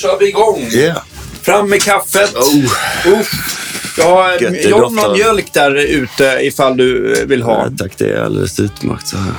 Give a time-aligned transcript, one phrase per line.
[0.00, 0.68] kör vi igång.
[0.72, 0.98] Yeah.
[1.42, 2.34] Fram med kaffet.
[2.36, 2.64] Oh.
[3.12, 3.26] Oh.
[3.98, 4.78] Jag har jag doftar.
[5.08, 7.64] någon mjölk där ute ifall du eh, vill ha.
[7.64, 9.32] Ja, tack, det är alldeles utmärkt så här.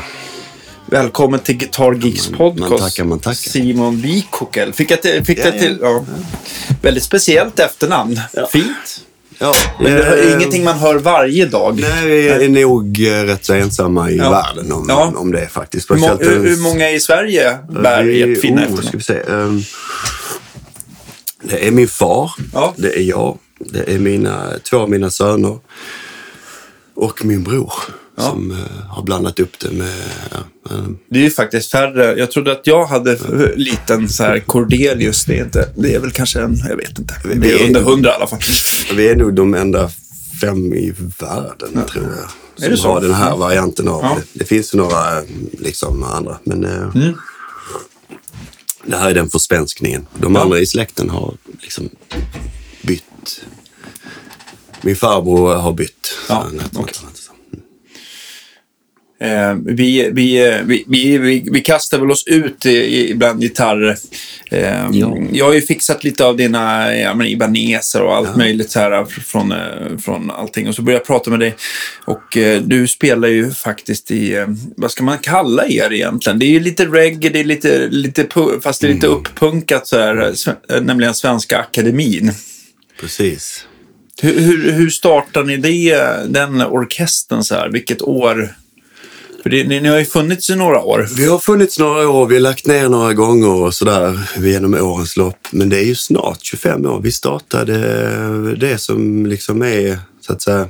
[0.86, 2.70] Välkommen till Guitar Geeks Man- podcast.
[2.70, 3.36] man tackar, man tackar.
[3.36, 4.74] Simon Wikokel.
[4.74, 6.06] Fick jag till, fick Ja, jag till ja.
[6.82, 8.20] Väldigt speciellt efternamn.
[8.52, 9.02] Fint.
[9.40, 11.80] Ja, Men det är eh, ingenting man hör varje dag.
[11.82, 14.30] Nej, vi är nog eh, rätt så ensamma i Ja.
[14.30, 15.14] världen om, Ja.
[15.16, 15.92] om det faktiskt.
[15.92, 18.88] Hur, hur, många i Sverige bär vi- ert fina oh, efternamn?
[18.88, 19.20] ska vi se.
[19.30, 19.64] ehm,
[21.44, 22.74] det är min far, Ja.
[22.78, 25.60] det är jag, det är mina, två av mina söner
[26.96, 27.74] och min bror
[28.16, 28.24] Ja.
[28.24, 29.94] som eh, har blandat upp det med...
[30.32, 30.38] ja,
[30.76, 32.16] eh, Det är ju faktiskt färre.
[32.20, 35.26] Jag trodde att jag hade f- liten så här Cordelius.
[35.26, 37.14] Det är, inte, det är väl kanske en, jag vet inte.
[37.26, 38.40] Vi- Det är vi- under hundra i alla fall.
[38.96, 39.90] vi är nog de enda
[40.42, 42.06] fem i världen, tror
[42.58, 42.78] jag.
[42.80, 44.18] Som har den här varianten av Ja.
[44.34, 44.40] det.
[44.40, 45.22] Det finns ju några
[45.60, 47.14] liksom, andra, men eh, Mm.
[48.86, 50.08] Det här är den försvenskningen.
[50.20, 51.90] De andra i släkten har liksom
[52.82, 53.42] bytt.
[54.82, 56.14] Min farbror har bytt.
[56.30, 56.96] Ja, Så han heter något okej.
[57.02, 57.18] annat.
[57.54, 57.60] Eh,
[59.66, 62.66] vi, vi, eh, vi, vi, vi, vi kastar väl oss ut
[63.16, 63.98] bland gitarrer.
[64.52, 65.18] Eh, Ja.
[65.32, 69.52] Jag har ju fixat lite av dina ja, Ibaneser och allt möjligt här fr- från,
[69.52, 70.68] eh, från allting.
[70.68, 71.56] Och så började jag prata med dig.
[72.06, 74.46] Och eh, du spelar ju faktiskt i, eh,
[74.78, 76.40] vad ska man kalla er egentligen?
[76.40, 78.28] Det är ju lite reggae, det är lite, lite
[78.64, 82.32] fast det är lite uppunkat så här, eh, eh, nämligen Svenska Akademin.
[83.00, 83.66] Precis.
[84.22, 85.96] Hur, hur, hur startar ni det,
[86.28, 87.70] den orkestern så här?
[87.70, 88.56] Vilket år?
[89.44, 91.08] För det, ni, ni har ju funnits i några år.
[91.18, 95.18] Vi har funnits några år, vi har lagt ner några gånger och sådär genom årens
[95.18, 95.48] lopp.
[95.52, 97.02] Men det är ju snart 25 år.
[97.02, 97.76] Vi startade
[98.56, 100.70] det som liksom är, så att säga,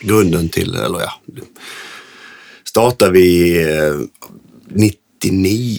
[0.00, 1.20] grunden till, eller ja,
[2.64, 3.94] startade vi eh,
[4.68, 5.78] 99.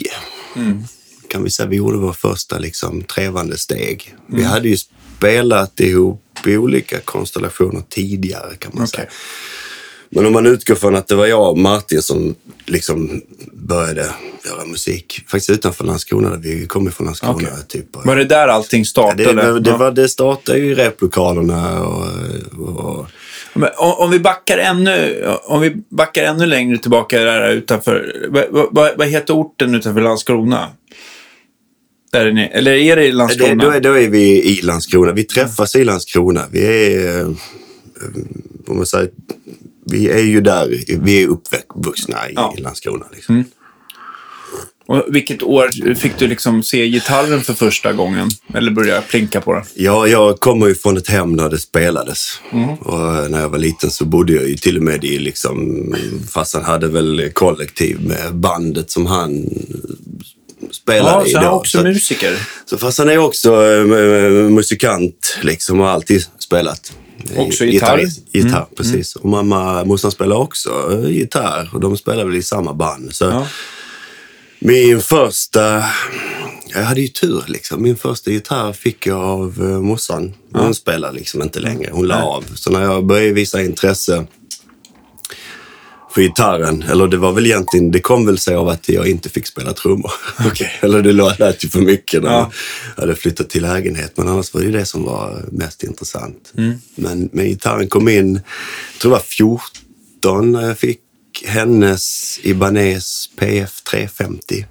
[1.27, 4.15] Kan vi säga, vi gjorde vår första liksom trevande steg.
[4.27, 4.77] Vi hade ju
[5.17, 8.87] spelat ihop i olika konstellationer tidigare kan man Okej.
[8.87, 9.09] säga.
[10.09, 12.35] Men om man utgår från att det var jag och Martin som
[12.65, 13.21] liksom
[13.53, 14.05] började
[14.45, 15.21] göra musik.
[15.27, 16.29] Faktiskt utanför Landskrona.
[16.29, 17.33] där Vi kommer från Landskrona.
[17.35, 17.49] Okej.
[17.67, 17.85] Typ.
[18.05, 19.23] Var det där allting Ja, startade?
[19.23, 19.77] det, var- det, Ja.
[19.77, 22.05] var, det startade ju i replokalerna och,
[22.59, 23.05] och
[23.77, 28.27] om, om, vi backar ännu, om vi backar ännu längre tillbaka där utanför.
[28.29, 30.67] Vad, vad, vad heter orten utanför Landskrona?
[32.11, 33.63] Där är ni, eller är det i det, Landskrona?
[33.63, 35.11] då, är, då är vi i Landskrona.
[35.11, 36.45] Vi träffas i Landskrona.
[36.51, 37.27] Vi är, eh,
[38.67, 39.09] om man säger,
[39.85, 40.79] vi är ju där.
[41.01, 42.55] Vi är uppvuxna i, Ja.
[42.57, 43.05] Landskrona.
[43.13, 43.43] Liksom.
[44.87, 48.29] Och vilket år fick du liksom se gitarren för första gången?
[48.53, 49.63] Eller börja plinka på den?
[49.73, 52.29] Ja, jag kommer ju från ett hem där det spelades.
[52.51, 52.69] Mm.
[52.69, 55.85] Och när jag var liten så bodde jag ju till och med i liksom,
[56.33, 59.45] farsan hade väl kollektiv med bandet som han
[60.71, 62.37] spelade Ja, så han är också Så- musiker.
[62.65, 63.83] Så farsan är också eh,
[64.49, 66.93] musikant liksom och har alltid spelat.
[67.37, 67.97] Också gitarr?
[67.97, 69.15] Gitarrist- Gitarr, precis.
[69.15, 73.15] Och mamma, morsan spelar också eh, gitarr och de spelar väl i samma band.
[73.15, 73.47] Så Ja.
[74.59, 75.83] min första...
[76.67, 77.81] Jag hade ju tur liksom.
[77.83, 80.33] Min första gitarr fick jag av uh, morsan.
[80.53, 81.89] Hon spelar liksom inte längre.
[81.93, 82.43] Hon la av.
[82.55, 84.25] Så när jag började visa intresse
[86.15, 89.29] för gitarren, eller det var väl egentligen, det kom väl sig av att jag inte
[89.29, 90.11] fick spela trummor.
[90.47, 90.71] Okej.
[90.81, 92.51] eller det lät ju för mycket när Ja.
[92.95, 94.13] jag hade flyttat till lägenhet.
[94.17, 96.53] Men annars var det ju det som var mest intressant.
[96.57, 96.73] Mm.
[96.95, 98.33] Men, men gitarren kom in,
[98.93, 99.59] jag tror det var
[100.29, 100.99] 14 när jag fick
[101.45, 104.65] hennes Ibanez PF 350.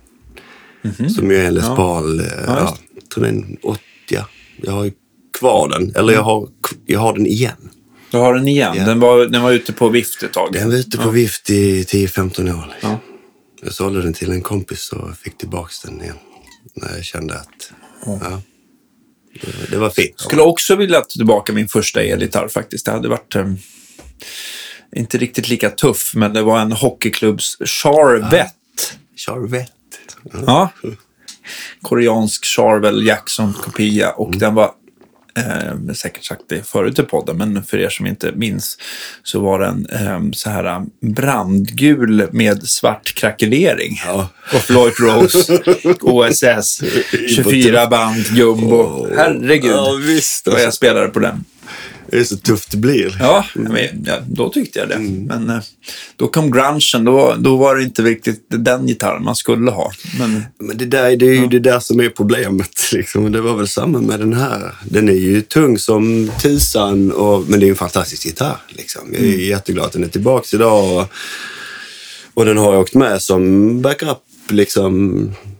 [1.16, 2.20] Som ju är en Les Paul.
[2.20, 2.26] eh.
[2.26, 3.80] Ja, Ja, jag tror det är en 80.
[4.62, 4.92] Jag har ju
[5.38, 5.92] kvar den.
[5.96, 6.48] Eller jag har,
[6.86, 7.70] jag har den igen.
[8.14, 8.74] Du har den igen.
[8.76, 8.84] Ja.
[8.84, 10.52] Den, var, den var ute på vift ett tag.
[10.52, 12.68] Den var ute på vift i 10-15 år.
[12.72, 12.90] Liksom.
[12.90, 12.98] Ja.
[13.62, 16.16] Jag sålde den till en kompis och fick tillbaka den igen.
[16.74, 17.72] När jag kände att
[18.06, 18.42] ja,
[19.40, 20.20] det, det var fint.
[20.20, 22.86] skulle också vilja ta tillbaka min första elgitarr faktiskt.
[22.86, 23.52] Det hade varit eh,
[24.96, 28.52] inte riktigt lika tuff, men det var en hockeyklubbs Charvette.
[29.16, 29.72] Charvette.
[30.32, 30.70] Ja.
[30.82, 30.90] Ja.
[31.82, 34.70] Koreansk Charvel Jackson-kopia och den var,
[35.36, 38.78] eh, säkert sagt det förut i podden, men för er som inte minns
[39.22, 44.00] så var den eh, så här eh, brandgul med svart krackelering.
[44.06, 44.28] Ja.
[44.54, 45.62] Och Floyd Rose,
[46.00, 46.82] OSS,
[47.28, 49.06] 24 band, jumbo.
[49.16, 50.48] Herregud Ja, visst.
[50.48, 51.44] vad jag spelade på den.
[52.14, 53.16] Det är så tufft det blir.
[53.20, 54.98] Ja, men, ja, då tyckte jag det.
[54.98, 55.58] Men eh,
[56.16, 59.92] då kom grungen, då, då var det inte riktigt den gitarren man skulle ha.
[60.18, 62.70] Men Men det, där, det är ju det där som är problemet.
[62.92, 63.32] Liksom.
[63.32, 64.74] Det var väl samma med den här.
[64.84, 68.56] Den är ju tung som tusan, och, men det är en fantastisk gitarr.
[68.68, 69.02] Liksom.
[69.12, 70.96] Jag är jätteglad att den är tillbaka idag.
[70.96, 71.08] Och,
[72.34, 74.18] och den har jag åkt med som backup
[74.48, 75.14] liksom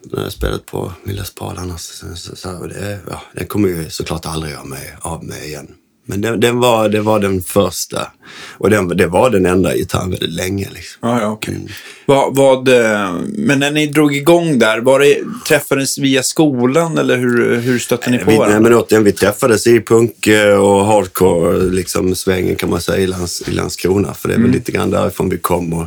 [0.05, 1.81] när jag spelat på Milles Paul annars.
[1.81, 5.69] Så, så, så, det, ja, den kommer ju såklart aldrig göra mig av med igen.
[6.07, 8.13] Men den, den, var, det var den första.
[8.59, 10.69] Och den, det var den enda gitarren väldigt länge.
[10.75, 11.09] Liksom.
[11.09, 11.55] Ja, ja, okay.
[11.55, 11.69] Mm.
[12.07, 15.19] Vad, vad, eh, men när ni drog igång där, var det,
[15.49, 18.61] träffades via skolan eller hur, hur stötte ni på vi, varandra?
[18.61, 22.99] Nej, men återigen, vi träffades i punk eh, och hardcore liksom, svängen kan man säga
[22.99, 24.15] i, Lands, i Landskrona.
[24.15, 24.57] För det är väl mm.
[24.57, 25.73] lite grann därifrån vi kom.
[25.73, 25.87] Och,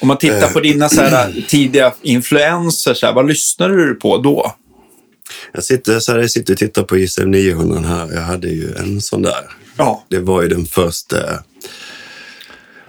[0.00, 4.18] Om man tittar på dina så här, tidiga influenser, så här, vad lyssnade du på
[4.18, 4.54] då?
[5.52, 8.14] Jag sitter, så här, jag sitter och tittar på ISM 900 här.
[8.14, 9.50] Jag hade ju en sån där.
[9.76, 10.04] Ja.
[10.08, 11.16] Det var ju den första.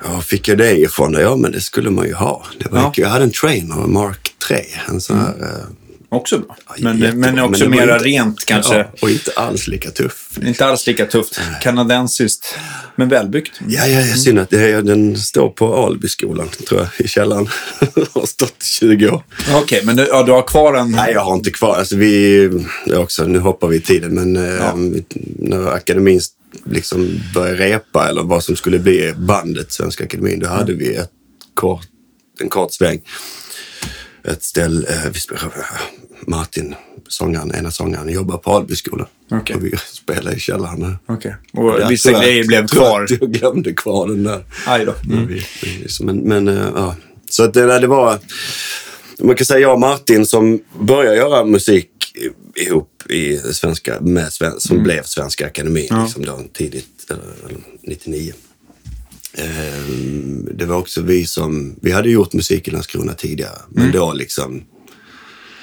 [0.03, 1.13] Ja, fick jag det ifrån?
[1.13, 2.45] Ja, men det skulle man ju ha.
[2.59, 2.93] Det var ja.
[2.95, 4.65] Jag hade en Trainer Mark 3.
[4.89, 5.75] En sån här, mm.
[6.09, 6.57] Också bra.
[6.77, 8.77] Men, men också men mera inte, rent kanske.
[8.77, 10.39] Ja, och inte alls lika tuff.
[10.41, 11.39] Inte alls lika tufft.
[11.61, 12.55] Kanadensiskt,
[12.95, 13.61] men välbyggt.
[13.67, 17.47] Ja, ja, ja synd att det, den står på Albyskolan, tror jag, i källaren.
[18.13, 19.23] har stått i 20 år.
[19.39, 20.91] Okej, okay, men du, ja, du har kvar den?
[20.91, 21.75] Nej, jag har inte kvar.
[21.75, 22.49] Alltså, vi,
[22.95, 24.67] också, nu hoppar vi i tiden, men eh, ja.
[24.67, 25.01] eh,
[25.39, 26.21] när akademin
[26.65, 31.11] liksom började repa, eller vad som skulle bli bandet Svenska Akademin, då hade vi ett
[31.53, 31.87] kort,
[32.39, 33.01] en kort sväng
[34.27, 35.65] ett ställe, eh, vi spelade,
[36.21, 36.75] Martin,
[37.07, 39.07] sångaren, ena sångaren, jobbar på Albyskolan.
[39.31, 39.55] Okay.
[39.55, 40.97] Och vi spelade i källaren.
[41.07, 41.31] Okay.
[41.53, 43.07] Och vissa grejer blev kvar?
[43.19, 44.43] Jag glömde kvar den där.
[44.65, 44.93] Aj då.
[45.13, 45.39] Mm.
[46.01, 46.95] Men, men uh, ja.
[47.29, 48.19] Så att det, det var,
[49.19, 51.89] man kan säga jag och Martin som började göra musik
[52.55, 54.83] ihop i svenska, med, som mm.
[54.83, 56.03] blev Svenska Akademin ja.
[56.03, 57.17] liksom då, tidigt, uh,
[57.83, 58.33] 99.
[59.33, 63.95] Ehm, det var också vi som, vi hade gjort musik i Landskrona tidigare, men mm.
[63.95, 64.63] då liksom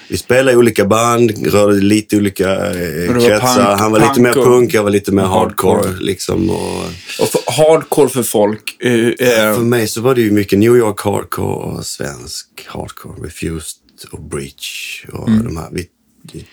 [0.09, 3.65] vi spelade i olika band, rörde lite olika eh, kretsar.
[3.65, 5.77] Punk, Han var lite mer punk, jag var lite mer hardcore.
[5.77, 6.85] hardcore liksom, och,
[7.21, 8.77] och för, hardcore för folk?
[8.85, 9.15] Uh, uh,
[9.55, 13.27] för mig så var det ju mycket New York hardcore och svensk hardcore.
[13.27, 13.79] Refused
[14.11, 15.45] och Breach och mm.
[15.45, 15.71] de här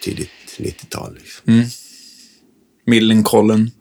[0.01, 1.13] tidigt 90-tal.
[1.13, 1.53] Liksom.
[1.53, 1.65] Mm.
[2.85, 3.71] Millencolin.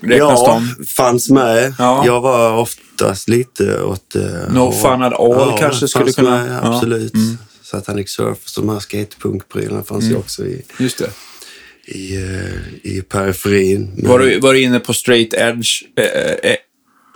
[0.00, 0.84] Räknas ja, de?
[0.86, 1.74] fanns med.
[1.78, 2.06] Ja.
[2.06, 4.16] Jag var oftast lite åt...
[4.16, 6.44] Uh, no fun at all ja, kanske skulle kunna...
[6.44, 7.12] Med, absolut.
[7.14, 7.20] Ja.
[7.20, 7.38] Mm.
[7.72, 10.14] Satanic Surf, de här skatepunkprylarna fanns mm.
[10.14, 10.62] ju också i...
[10.78, 11.10] Just det.
[11.84, 13.90] I, uh, i periferin.
[13.96, 14.10] Men...
[14.10, 15.82] Var, du, var du inne på straight edge?
[15.96, 16.56] Eh, eh,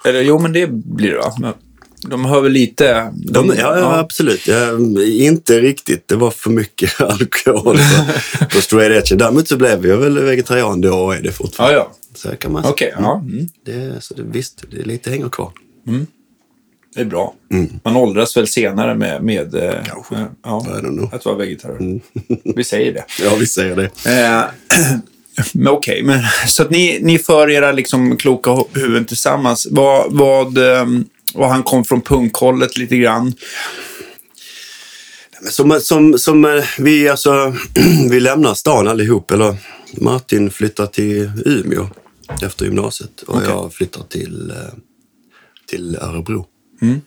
[0.04, 1.54] eller jo, men det blir det va?
[2.00, 3.12] De hör väl lite...
[3.14, 4.46] De, de, ja, ja, absolut.
[4.46, 6.08] Ja, inte riktigt.
[6.08, 9.18] Det var för mycket alkohol på, på straight edge.
[9.18, 11.76] Däremot så blev jag väl vegetarian då och är det fortfarande.
[11.76, 11.96] Ja, ja.
[12.14, 12.72] Så kan man säga.
[12.72, 13.24] Okay, ja.
[13.24, 13.48] Mm.
[13.64, 15.52] Det, så det, visst, det är lite hänger kvar.
[15.86, 16.06] Mm.
[16.96, 17.34] Det är bra.
[17.50, 17.80] Mm.
[17.84, 19.22] Man åldras väl senare med...
[19.22, 20.14] med eh, Kanske.
[20.14, 20.66] Äh, ja,
[21.12, 21.80] att vara vegetarian.
[21.80, 22.00] Mm.
[22.56, 23.04] vi säger det.
[23.24, 23.84] Ja, vi säger det.
[23.84, 24.44] Eh,
[25.54, 29.66] men okej, okay, så att ni, ni för era liksom kloka huvuden tillsammans.
[29.70, 31.04] Vad, vad, ehm,
[31.34, 33.34] vad han kom från punkhållet lite grann.
[35.50, 37.54] Som, som, som eh, vi, alltså,
[38.10, 39.30] vi lämnar stan allihop.
[39.30, 39.56] Eller
[39.92, 41.88] Martin flyttar till Umeå
[42.42, 43.48] efter gymnasiet och okay.
[43.48, 44.56] jag flyttar till, eh,
[45.66, 46.46] till Örebro.
[46.82, 47.00] Mm.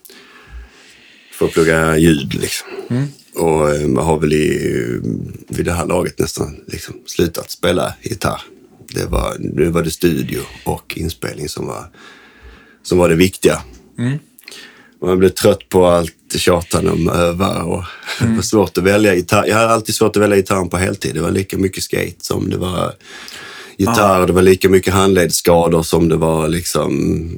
[1.31, 2.68] För att plugga ljud liksom.
[2.89, 3.07] Mm.
[3.36, 5.00] Och eh, man har väl i,
[5.47, 8.42] vid det här laget nästan liksom slutat spela gitarr.
[8.94, 11.90] Det var, nu var det studio och inspelning som var,
[12.83, 13.61] som var det viktiga.
[13.97, 14.19] Mm.
[15.02, 17.83] Man blev trött på allt tjatande om öva och
[18.21, 18.31] mm.
[18.31, 19.45] det var svårt att välja gitarr.
[19.47, 21.16] Jag hade alltid svårt att välja gitarren på heltid.
[21.16, 22.94] Det var lika mycket skate som det var
[23.80, 24.21] gitarr.
[24.21, 24.26] Ah.
[24.26, 27.30] Det var lika mycket handledsskador som det var liksom...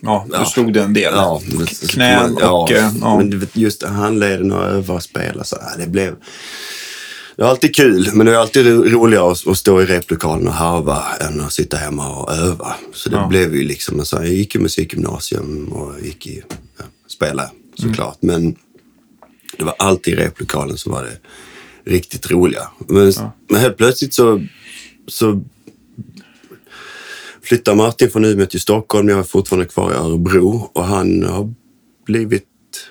[0.00, 0.44] Ja, du ja.
[0.44, 1.12] slog det en del.
[1.14, 1.40] Ja,
[1.88, 2.40] knän och...
[2.42, 3.16] Ja, eh, ja.
[3.16, 6.14] men just handleden och öva och spela så det blev...
[7.36, 11.04] Det är alltid kul, men det är alltid roligare att stå i replokalen och harva
[11.20, 12.74] än att sitta hemma och öva.
[12.92, 13.26] Så det ja.
[13.26, 16.42] blev ju liksom, så jag gick i musikgymnasium och gick i,
[16.78, 18.22] ja, spela såklart.
[18.22, 18.42] Mm.
[18.42, 18.56] Men
[19.58, 21.16] det var alltid i replokalen som var det
[21.90, 22.68] riktigt roliga.
[22.88, 23.32] Men, ja.
[23.48, 24.46] men helt plötsligt så,
[25.08, 25.42] så
[27.50, 29.08] flyttar Martin från Umeå till Stockholm.
[29.08, 31.54] Jag är fortfarande kvar i Örebro och han har
[32.06, 32.44] blivit,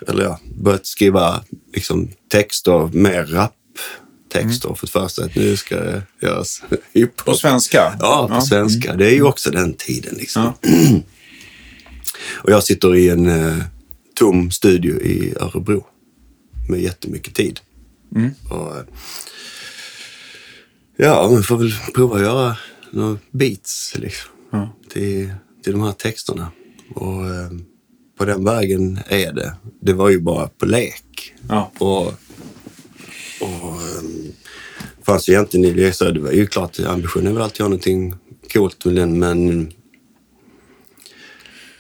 [0.08, 4.68] eller ja, börjat skriva liksom, texter, mer raptexter.
[4.68, 4.76] Mm.
[4.76, 6.64] Fått för sig att nu ska det göras
[6.94, 7.26] hiphop.
[7.26, 7.98] På svenska?
[8.00, 8.42] Ja, på ja.
[8.42, 8.96] svenska.
[8.96, 10.54] Det är ju också den tiden liksom.
[10.62, 10.70] Ja.
[12.34, 13.58] och jag sitter i en eh,
[14.16, 15.86] tom studio i Örebro
[16.70, 17.60] med jättemycket tid.
[18.16, 18.32] Mm.
[18.50, 18.84] Och, eh,
[20.98, 22.58] ja, man får väl prova att göra
[22.92, 24.76] några beats liksom, ja.
[24.90, 26.52] till, till de här texterna.
[26.96, 27.52] Och eh,
[28.18, 29.54] på den vägen är det.
[29.82, 31.34] Det var ju bara på lek.
[31.50, 31.72] Ja.
[31.78, 32.08] Och,
[33.42, 34.34] och um,
[35.06, 35.74] fanns ju egentligen i
[36.14, 38.16] det var ju klart ambitionen väl alltid att ha någonting
[38.54, 39.72] coolt med den, men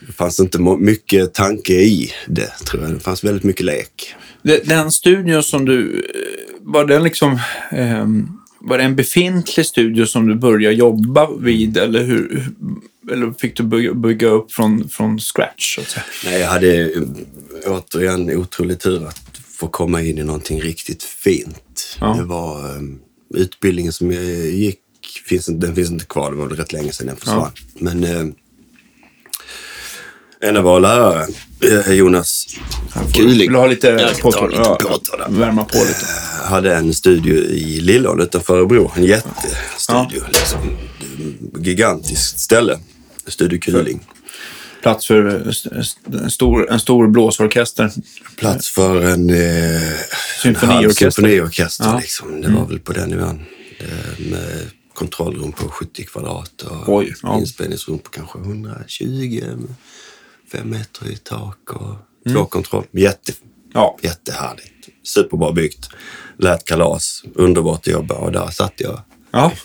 [0.07, 2.93] det fanns inte mycket tanke i det, tror jag.
[2.93, 4.15] Det fanns väldigt mycket lek.
[4.41, 5.99] Den, studion som du...
[5.99, 7.39] eh, Var den liksom...
[7.71, 12.47] ehm, var det en befintlig studio som du började jobba vid eller, hur,
[13.11, 15.79] eller fick du bygga, bygga upp från, från scratch?
[16.25, 16.91] Nej, jag hade
[17.65, 21.97] återigen otrolig tur att få komma in i någonting riktigt fint.
[21.99, 22.15] Ja.
[22.19, 22.81] Det var eh,
[23.33, 24.79] utbildningen som jag gick,
[25.25, 27.51] finns, den finns inte kvar, det var rätt länge sedan den försvann.
[27.73, 28.25] Men eh,
[30.41, 31.27] en av våra lärare,
[31.87, 32.45] eh, Jonas
[33.17, 34.21] Vill du ha lite lite
[34.55, 34.77] Ja.
[35.29, 36.05] Värma på lite.
[36.43, 38.91] hade en studio i Lillån utanför Örebro.
[38.95, 40.23] En jättestudio.
[40.31, 40.59] Liksom.
[41.59, 42.79] Gigantiskt ställe.
[43.27, 44.07] Studio Kuling.
[44.81, 47.91] Plats för eh, en stor, en stor blåsorkester.
[48.35, 49.81] Plats för en, eh,
[50.43, 50.65] Symfoniorkester.
[50.67, 51.85] en halv symfoniorkester.
[51.85, 51.99] Ja.
[51.99, 52.41] Liksom.
[52.41, 53.45] Det var väl på den nivån.
[53.79, 57.37] Eh, Med kontrollrum på 70 kvadrat och Oj, ja.
[57.39, 59.41] inspelningsrum på kanske 120.
[60.51, 62.37] Fem meter i tak och Mm.
[62.37, 62.83] två kontroll.
[62.91, 63.31] Jätte,
[63.73, 64.89] Ja, jättehärligt.
[65.03, 65.89] Superbra byggt.
[66.37, 67.23] Lät kalas.
[67.35, 69.01] Underbart att jobba och där satt jag.
[69.31, 69.51] ja.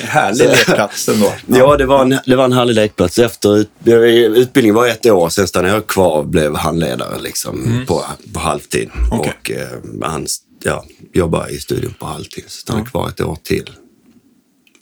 [0.00, 1.32] Härlig lekplats ändå.
[1.46, 3.18] Ja, det, var en, det var en härlig lekplats.
[3.18, 8.04] Efter ut, utbildningen var ett år, sen stannade jag kvar och blev handledare liksom, på,
[8.32, 8.90] på halvtid.
[9.10, 9.32] Okej.
[9.40, 9.68] Och eh,
[10.02, 10.26] han
[10.62, 12.44] ja, jobbade i studion på halvtid.
[12.46, 13.70] Så stannade kvar ett år till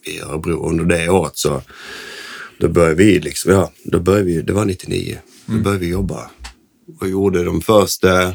[0.04, 0.68] i Örebro.
[0.68, 1.62] Under det året så
[2.60, 6.30] då började vi, liksom, ja, då började vi, det var 99, då började vi jobba
[7.00, 8.34] och gjorde de första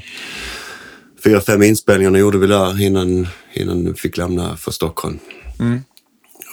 [1.24, 5.20] fyra, fem inspelningarna gjorde vi där innan, innan vi fick lämna för Stockholm.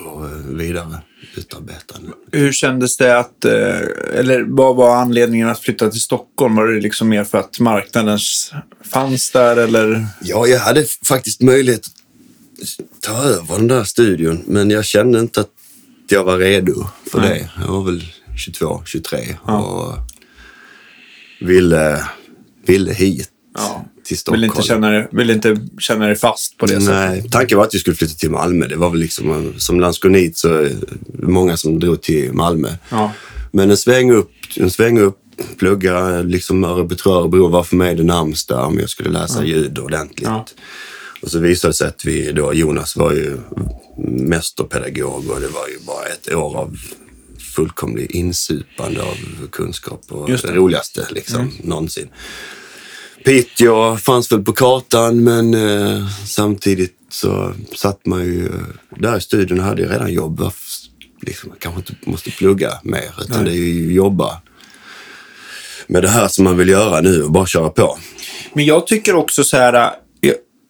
[0.04, 0.98] Och eh, vidare
[1.36, 2.12] utarbetande.
[2.32, 3.78] Hur kändes det att, eh,
[4.14, 6.56] eller vad var anledningen att flytta till Stockholm?
[6.56, 8.18] Var det liksom mer för att marknaden
[8.92, 10.06] fanns där eller?
[10.22, 15.40] Ja, jag hade faktiskt möjlighet att ta över den där studion, men jag kände inte
[15.40, 15.50] att
[16.12, 17.28] jag var redo för Nej.
[17.56, 17.62] det.
[17.64, 18.04] Jag var väl
[18.36, 19.94] 22, 23 och
[21.40, 22.04] ville,
[22.66, 23.84] ville hit Ja.
[24.04, 24.40] till Stockholm.
[24.40, 26.88] Vill inte, känna dig, vill inte känna dig fast på det sättet?
[26.88, 28.66] Nej, tanken var att vi skulle flytta till Malmö.
[28.66, 30.68] Det var väl liksom, som landskonit så
[31.12, 32.68] många som drog till Malmö.
[32.90, 33.12] Ja.
[33.52, 35.18] Men en sväng upp, en sväng upp
[35.58, 40.28] plugga liksom Örebro, Örebro var för mig det närmsta om jag skulle läsa ljud ordentligt.
[40.28, 40.46] Ja.
[41.22, 43.38] Och så visade det sig att vi då, Jonas var ju
[44.08, 46.76] mästerpedagog och det var ju bara ett år av
[47.56, 49.16] fullkomlig insupande av
[49.52, 50.48] kunskap och Just det.
[50.48, 50.62] Mm.
[50.62, 52.08] roligaste liksom någonsin.
[53.24, 58.48] Piteå fanns väl på kartan men eh, samtidigt så satt man ju
[58.96, 60.50] där i studion och hade ju redan jobb.
[61.22, 63.52] Liksom, man kanske inte måste plugga mer utan Nej.
[63.52, 64.40] det är ju jobba
[65.86, 67.98] med det här som man vill göra nu och bara köra på.
[68.52, 69.92] Men jag tycker också så här,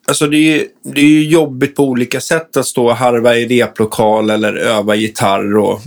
[0.09, 3.37] alltså det är, ju- det är ju jobbigt på olika sätt att stå och harva
[3.37, 5.81] i replokal eller öva gitarr och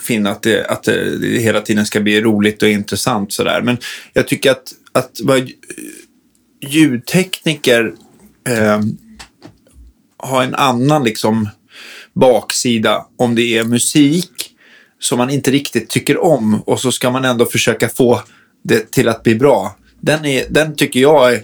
[0.00, 3.62] finna att det, att det, hela tiden ska bli roligt och intressant sådär.
[3.62, 3.78] Men
[4.12, 5.40] jag tycker att, att vara
[6.68, 7.92] ljudtekniker
[8.48, 8.80] eh,
[10.16, 11.48] har en annan liksom
[12.14, 14.30] baksida om det är musik
[14.98, 18.22] som man inte riktigt tycker om och så ska man ändå försöka få
[18.64, 19.76] det till att bli bra.
[20.00, 21.42] Den, är, den tycker jag är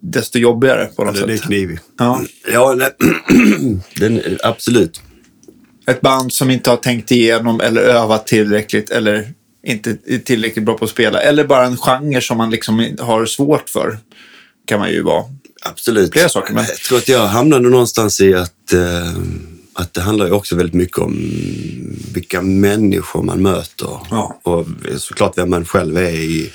[0.00, 1.46] desto jobbigare på något Det, det är sätt.
[1.46, 1.78] knivig.
[1.98, 2.22] Ja.
[2.52, 2.90] Ja, nej,
[3.96, 5.00] den, absolut.
[5.86, 9.32] Ett band som inte har tänkt igenom eller övat tillräckligt eller
[9.66, 11.20] inte är tillräckligt bra på att spela.
[11.20, 13.98] Eller bara en genre som man liksom har svårt för.
[14.66, 15.24] Kan man ju vara.
[15.62, 16.12] Absolut.
[16.12, 19.12] Flera saker, men- Jag tror att jag hamnade någonstans i att, eh,
[19.74, 21.30] att det handlar ju också väldigt mycket om
[22.14, 23.98] vilka människor man möter.
[24.10, 24.40] Ja.
[24.42, 26.50] Och såklart vem man själv är i,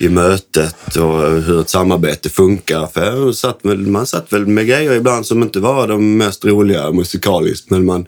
[0.00, 2.86] i mötet och hur ett samarbete funkar.
[2.86, 6.44] För jag satt väl, man satt väl med grejer ibland som inte var de mest
[6.44, 7.70] roliga musikaliskt.
[7.70, 8.06] Men man,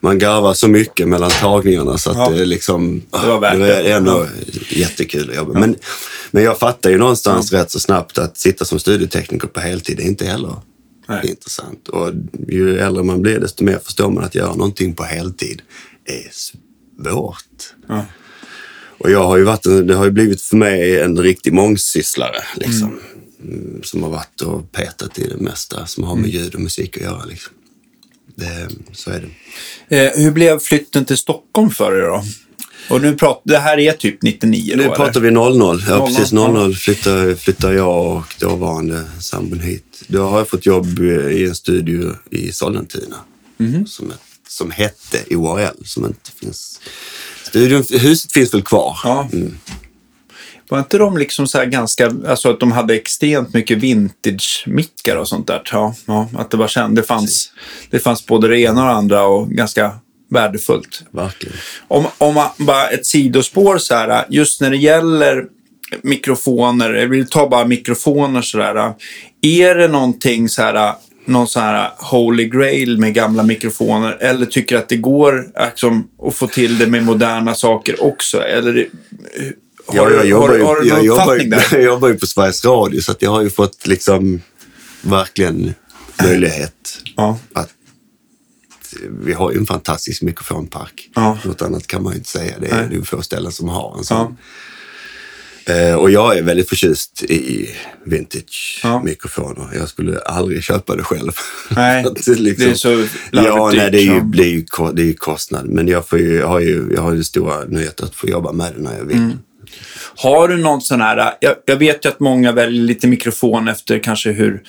[0.00, 2.30] man garvar så mycket mellan tagningarna så att Ja.
[2.30, 3.02] det är liksom...
[3.10, 3.74] Det var det.
[3.74, 4.26] är ändå
[4.68, 5.58] jättekul att jobba.
[5.60, 5.76] Men,
[6.30, 10.04] men jag fattar ju någonstans rätt så snabbt att sitta som studietekniker på heltid är
[10.04, 10.54] inte heller
[11.08, 11.30] Nej.
[11.30, 11.88] intressant.
[11.88, 12.12] Och
[12.48, 15.62] ju äldre man blir desto mer förstår man att göra någonting på heltid
[16.04, 17.74] är svårt.
[17.88, 18.04] Ja.
[19.06, 22.98] Och jag har ju varit, det har ju blivit för mig en riktig mångsysslare liksom.
[23.44, 26.96] Mm, Som har varit och petat i det mesta som har med ljud och musik
[26.96, 27.24] att göra.
[27.24, 27.52] Liksom.
[28.34, 29.28] Det, så är
[29.88, 30.06] det.
[30.06, 32.24] Eh, hur blev flytten till Stockholm för er då?
[32.90, 34.94] Och nu pratar, det här är typ 99 då, Nu eller?
[34.94, 35.82] pratar vi 00.
[35.88, 36.32] Ja, 00, precis.
[36.32, 36.48] ja.
[36.52, 40.02] 00 flyttar, flyttar jag och dåvarande sambon hit.
[40.06, 40.98] Då har jag fått jobb
[41.30, 43.16] i en studio i Sollentuna.
[43.56, 43.86] Mhm.
[43.86, 44.12] Som,
[44.48, 46.80] som hette ORL, som inte finns.
[47.46, 48.98] Studion, huset finns väl kvar.
[49.04, 49.28] Ja.
[50.68, 55.28] Var inte de liksom så här ganska, alltså att de hade extremt mycket vintage-mickar och
[55.28, 55.62] sånt där?
[55.72, 56.96] Ja, ja att det var känt.
[56.96, 57.52] Det fanns,
[57.90, 59.92] det fanns både det ena och det andra och ganska
[60.30, 61.02] värdefullt.
[61.10, 61.56] Verkligen.
[61.88, 65.44] Om, om man bara ett sidospår så här, just när det gäller
[66.02, 68.94] mikrofoner, jag vill ta bara mikrofoner sådär.
[69.42, 70.94] Är det någonting så här,
[71.26, 76.34] någon sån här holy grail med gamla mikrofoner eller tycker att det går liksom, att
[76.34, 78.40] få till det med moderna saker också?
[78.42, 78.72] Eller
[79.86, 81.66] har, Ja, jag du- jobbar har, har du jag någon jobbar uppfattning ju- där?
[81.72, 84.40] Jag jobbar ju på Sveriges Radio så jag har ju fått liksom
[85.02, 85.74] verkligen
[86.24, 87.38] möjlighet Ja.
[87.52, 87.70] att
[89.24, 91.10] vi har ju en fantastisk mikrofonpark.
[91.14, 91.38] Ja.
[91.44, 92.54] Något annat kan man ju inte säga.
[92.60, 92.84] Det Nej.
[92.96, 94.20] är, är få ställen som har en sån.
[94.26, 94.32] Eh,
[95.98, 97.68] och jag är väldigt förtjust i
[98.04, 99.04] vintage Ja.
[99.74, 101.32] Jag skulle aldrig köpa det själv.
[101.70, 105.02] Nej, det liksom- det är så Ja, nej, det är ju, det är ju, det
[105.02, 105.66] är ju kostnad.
[105.66, 108.52] Men jag, får ju, jag har ju jag har ju stora nöjet att få jobba
[108.52, 109.16] med det när jag vill.
[109.16, 109.38] Mm.
[110.16, 113.98] Har du någon sån här, jag, jag vet ju att många väljer lite mikrofon efter
[113.98, 114.62] kanske hur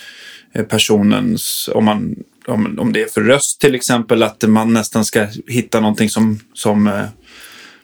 [0.54, 2.16] eh, personens, om, man,
[2.48, 6.40] om, om det är för röst till exempel, att man nästan ska hitta någonting som,
[6.54, 7.04] som eh,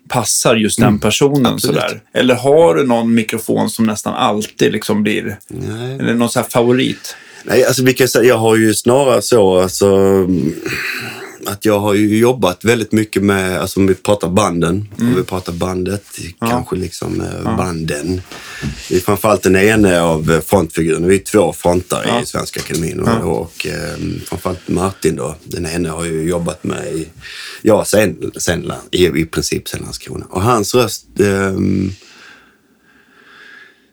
[0.08, 1.46] passar just den personen.
[1.46, 1.60] Mm.
[1.60, 2.02] Sådär.
[2.14, 5.96] Eller har du någon mikrofon som nästan alltid liksom blir, Nej.
[6.00, 7.16] eller någon här favorit?
[7.44, 10.56] Nej, alltså vi kan säga, jag har ju snarare så alltså, mm,
[11.48, 15.24] att jag har ju jobbat väldigt mycket med, alltså om vi pratar banden, om vi
[15.24, 16.06] pratar bandet,
[16.40, 18.22] kanske liksom eh, banden.
[18.90, 22.22] Det är framförallt den ene av eh, frontfigurerna, vi är två frontar Ja.
[22.22, 26.94] i Svenska Akademin och, och eh, framförallt Martin då, den ene har ju jobbat med
[26.94, 27.08] i,
[27.62, 30.26] ja, sen, sen, i, i princip sen Landskrona.
[30.30, 31.92] Och hans röst ehm,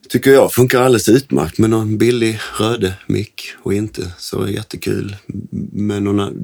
[0.08, 5.16] tycker jag funkar alldeles utmärkt med någon billig röde mick och inte så jättekul.
[5.72, 6.40] Med någon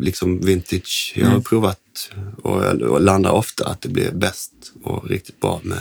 [0.00, 1.12] liksom vintage.
[1.16, 2.10] Jag har provat
[2.42, 4.52] och, och landar ofta att det blir bäst
[4.82, 5.78] och riktigt bra med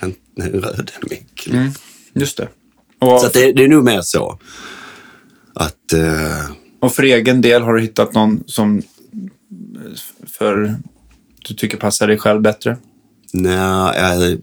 [0.00, 1.48] en, en, röd mick.
[2.12, 2.48] Just det.
[2.98, 4.38] Och, Så det, det är nog mer så
[5.54, 8.82] att eh, och för egen del, har du hittat någon som
[10.26, 10.76] för
[11.48, 12.76] du tycker passar dig själv bättre?
[13.32, 14.38] nej, jag,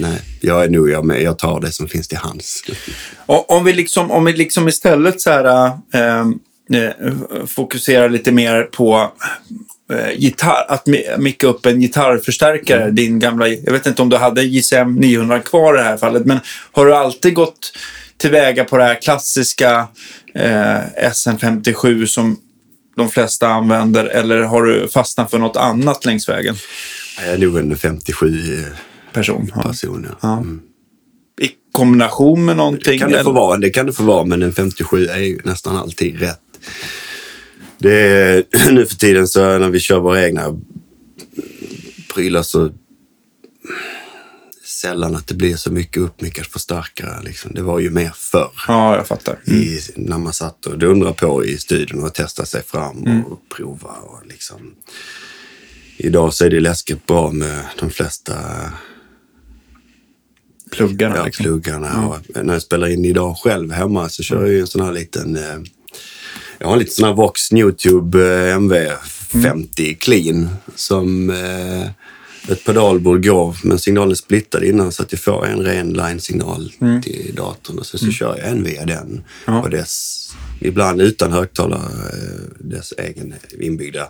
[0.00, 2.64] nej, jag är nog jag, med, jag tar det som finns till hands.
[3.26, 6.26] Och om vi liksom, om vi liksom istället så här, eh,
[6.74, 6.90] eh,
[7.46, 9.12] fokuserar lite mer på
[9.92, 14.16] eh, gitarr, att mi- micka upp en gitarrförstärkare, din gamla, jag vet inte om du
[14.16, 16.40] hade JCM 900 kvar i det här fallet, men
[16.72, 17.72] har du alltid gått
[18.16, 19.88] tillväga på det här klassiska
[20.34, 20.78] eh,
[21.10, 22.36] SM57 som
[22.96, 26.54] de flesta använder eller har du fastnat för något annat längs vägen?
[27.24, 28.64] Jag är nog en 57
[29.12, 29.52] Person.
[29.54, 29.62] Ja.
[29.62, 30.06] person.
[30.10, 30.16] Ja.
[30.22, 30.44] Ja.
[31.46, 32.98] I kombination med någonting?
[32.98, 33.40] kan det, få eller?
[33.40, 36.40] vara, det kan det få vara, men en 57 är ju nästan alltid rätt.
[37.78, 40.60] Det är, nu för tiden så när vi kör våra egna
[42.14, 42.70] prylar så
[44.64, 47.22] sällan att det blir så mycket uppmickad förstärkare.
[47.22, 47.54] Liksom.
[47.54, 48.50] Det var ju mer förr.
[48.68, 49.38] Ja, jag fattar.
[49.44, 53.90] I, när man satt och dundrade på i studion och testade sig fram och prova.
[53.90, 54.74] Och liksom.
[55.96, 58.34] Idag så är det läskigt bra med de flesta
[60.70, 61.44] Pluggarna ja, liksom.
[61.44, 62.08] pluggarna.
[62.08, 64.92] Och när jag spelar in idag själv hemma så kör jag ju en sån här
[64.92, 65.38] liten...
[66.62, 71.82] Jag har en liten sån här Vox Youtube eh, MV50 clean som eh,
[72.52, 76.72] ett pedalbord går, men signalen är splittad innan så att jag får en ren line-signal
[77.02, 79.62] till datorn och så, så kör jag en via den Ja.
[79.62, 80.21] och dess,
[80.60, 84.06] ibland utan högtalare, eh, dess egen inbyggda.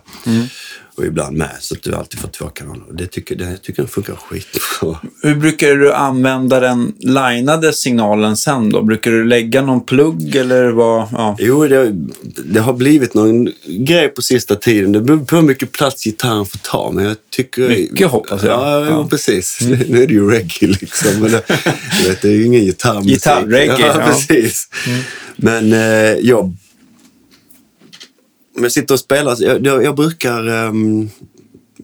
[0.95, 2.83] Och ibland med, så att du alltid får två kanaler.
[2.91, 4.97] Det tycker, det tycker jag funkar skitbra.
[5.23, 8.81] Hur brukar du använda den linade signalen sen då?
[8.81, 11.07] Brukar du lägga någon plugg eller vad?
[11.11, 11.35] Ja.
[11.39, 11.91] Jo, det,
[12.45, 14.91] det har blivit någon grej på sista tiden.
[14.91, 17.69] Det beror på hur mycket plats gitarren får ta, men jag tycker...
[17.69, 18.51] Mycket hoppas jag.
[18.59, 19.07] Ja, ja, Ja.
[19.09, 19.57] precis.
[19.61, 21.11] Nu är det ju reggae liksom.
[21.21, 21.43] Men det,
[22.07, 23.11] vet, det är ju ingen gitarrmusik.
[23.13, 24.05] Gitarrreggae, Ja, ja.
[24.07, 24.67] precis.
[25.35, 26.55] Men eh, jag...
[28.55, 31.09] Om jag sitter och spelar, jag, jag, jag brukar um,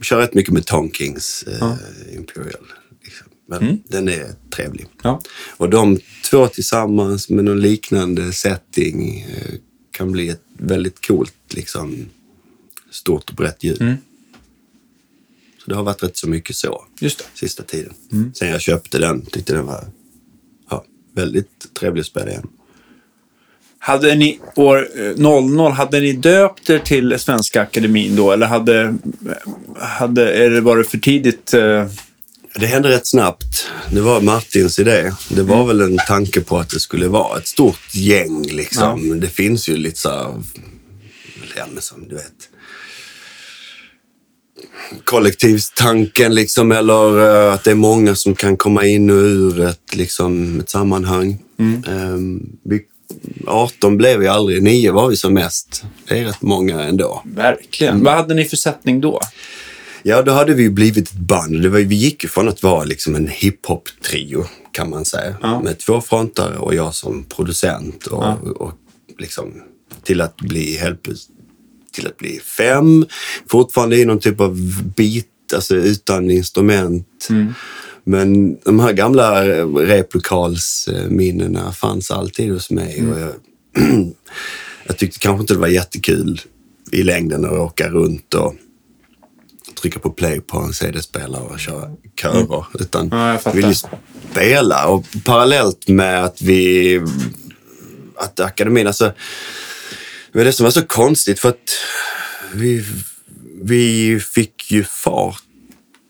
[0.01, 1.77] köra rätt mycket med Tonkings eh,
[2.15, 2.65] Imperial.
[3.03, 3.27] Liksom.
[3.47, 4.87] Men den är trevlig.
[5.03, 5.21] Ja.
[5.57, 9.55] Och de två tillsammans med någon liknande setting eh,
[9.91, 12.05] kan bli ett väldigt coolt, liksom,
[12.91, 13.81] stort och brett ljud.
[13.81, 13.95] Mm.
[15.63, 17.25] Så det har varit rätt så mycket så Just det.
[17.33, 17.93] sista tiden.
[18.11, 18.33] Mm.
[18.33, 19.87] Sen jag köpte den tyckte den var
[20.69, 22.47] ja, väldigt trevlig att spela igen.
[23.79, 28.31] Hade ni år eh, 00, hade ni döpt er till Svenska Akademin då?
[28.31, 28.95] Eller hade,
[29.77, 31.53] hade är det bara för tidigt?
[31.53, 31.85] eh,
[32.55, 33.67] Det hände rätt snabbt.
[33.91, 35.11] Det var Martins idé.
[35.29, 38.43] Det var väl en tanke på att det skulle vara ett stort gäng.
[38.43, 39.19] Liksom.
[39.19, 40.33] Det finns ju lite så här,
[41.57, 42.49] ja, men som du vet,
[45.03, 49.95] kollektivstanken liksom, eller eh, att det är många som kan komma in och ur ett,
[49.95, 51.43] liksom, ett sammanhang.
[51.87, 52.81] Ehm, vi,
[53.47, 55.83] 18 blev vi aldrig, 9 var vi som mest.
[56.07, 57.21] Det är rätt många ändå.
[57.25, 58.03] Verkligen.
[58.03, 59.19] Vad hade ni för sättning då?
[60.03, 61.61] Ja, då hade vi ju blivit ett band.
[61.61, 65.35] Det var, vi gick ju från att vara liksom en hiphop-trio, kan man säga.
[65.41, 65.61] Ja.
[65.61, 68.07] Med två frontare och jag som producent.
[68.07, 68.37] Och, Ja.
[68.55, 68.71] och
[69.19, 69.53] liksom
[70.03, 71.07] till att bli helt
[71.91, 73.05] till att bli fem.
[73.49, 74.57] Fortfarande i någon typ av
[74.95, 77.27] bit, alltså utan instrument.
[77.29, 77.53] Mm.
[78.09, 79.45] Men de här gamla
[79.85, 82.99] replokalsminnena fanns alltid hos mig.
[82.99, 83.11] Mm.
[83.11, 83.33] Och jag,
[84.87, 86.41] jag tyckte kanske inte det var jättekul
[86.91, 88.55] i längden att åka runt och
[89.81, 92.65] trycka på play på en CD-spelare och köra körer.
[92.79, 93.19] Utan Mm.
[93.19, 93.73] Ja, jag ville
[94.31, 94.87] spela.
[94.87, 97.01] Och parallellt med att vi...
[98.15, 99.13] Att akademin, alltså...
[100.31, 101.69] Det var det som var så konstigt för att
[102.53, 102.85] vi,
[103.63, 105.43] vi fick ju fart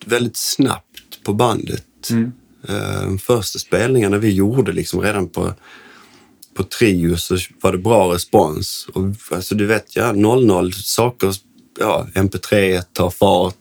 [0.06, 1.84] väldigt snabbt på bandet.
[2.12, 2.32] Mm.
[2.68, 5.54] Eh, första spelningarna vi gjorde liksom redan på,
[6.54, 8.88] på Trio så var det bra respons.
[8.94, 11.36] Och, alltså du vet, ja, 00 saker,
[11.80, 13.56] ja, MP3 tar fart.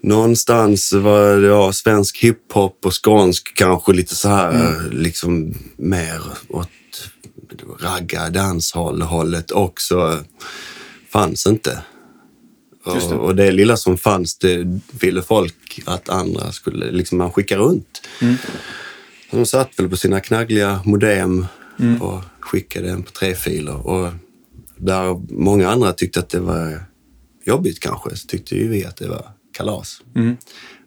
[0.00, 6.68] Någonstans var det ja, svensk hiphop och skånsk kanske lite så här liksom mer åt
[7.80, 10.24] ragga, dancehall-hållet också.
[11.12, 11.82] Fanns inte.
[12.86, 13.14] Det.
[13.14, 17.56] Och, och det lilla som fanns, det ville folk att andra skulle, liksom man skicka
[17.56, 18.02] runt.
[19.30, 21.46] Så de satt väl på sina knaggliga modem
[22.00, 23.86] och skickade en på tre filer.
[23.86, 24.12] Och
[24.76, 26.84] där många andra tyckte att det var
[27.44, 30.02] jobbigt kanske, så tyckte ju vi att det var kalas.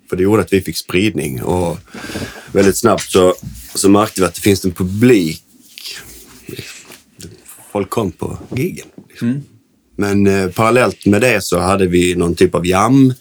[0.09, 1.77] För det gjorde att vi fick spridning och
[2.51, 3.35] väldigt snabbt så,
[3.75, 5.43] så märkte vi att det finns en publik.
[7.71, 8.87] Folk kom på giggen.
[9.09, 9.43] Liksom.
[9.99, 13.17] Men eh, parallellt med det så hade vi någon typ av jamband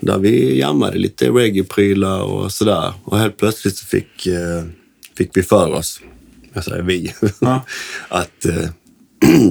[0.00, 2.92] där vi jammade lite reggae-prylar och sådär.
[3.04, 4.64] Och helt plötsligt så fick, eh,
[5.16, 6.00] fick vi för oss,
[6.52, 7.64] jag säger vi, Ja.
[8.08, 8.68] att eh,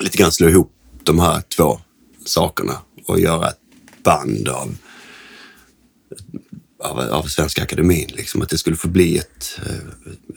[0.00, 0.72] lite grann slå ihop
[1.02, 1.80] de här två
[2.24, 3.60] sakerna och göra ett
[4.04, 4.76] band av,
[6.84, 8.10] av, av Svenska Akademin.
[8.12, 9.76] Liksom, att det skulle få bli ett, eh,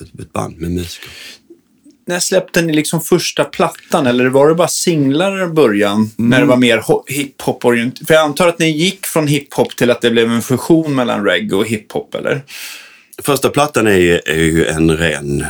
[0.02, 1.12] ett, ett band med musiker.
[2.08, 6.10] När släppte ni liksom första plattan eller var det bara singlar i början?
[6.16, 8.08] När det var mer ho- hiphop-orienterat?
[8.08, 11.26] För jag antar att ni gick från hiphop till att det blev en fusion mellan
[11.26, 12.42] reggae och hiphop, eller?
[13.22, 15.42] Första plattan är, ju- är ju en ren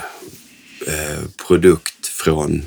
[0.87, 2.61] eh, produkt från,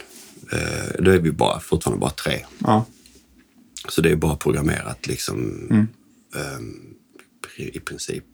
[0.52, 2.38] eh, då är vi bara, fortfarande bara tre.
[2.58, 2.86] Ja.
[3.88, 5.66] Så det är bara programmerat liksom
[6.34, 6.76] ehm,
[7.56, 8.24] i- i princip.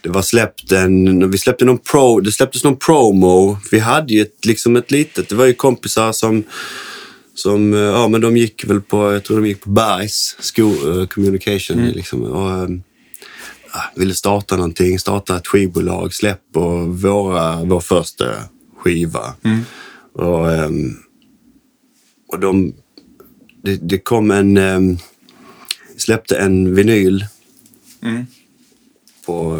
[0.00, 3.58] Det var släppt en, vi släppte någon pro, det släpptes någon promo.
[3.70, 6.44] Vi hade ju ett, liksom ett litet, det var ju kompisar som,
[7.34, 11.00] som eh, ja men de gick väl på, jag tror de gick på Bergs School,
[11.00, 12.22] eh, Communication liksom.
[12.22, 12.82] Och, ehm,
[13.72, 18.24] ja, ville starta någonting, starta ett skivbolag, släpp och våra, vår första
[18.78, 19.34] skiva.
[20.14, 20.96] Och, ehm,
[22.28, 22.74] och de,
[23.62, 24.98] det, det kom en,
[25.96, 27.24] släppte en vinyl
[28.02, 28.26] Mm.
[29.28, 29.56] På,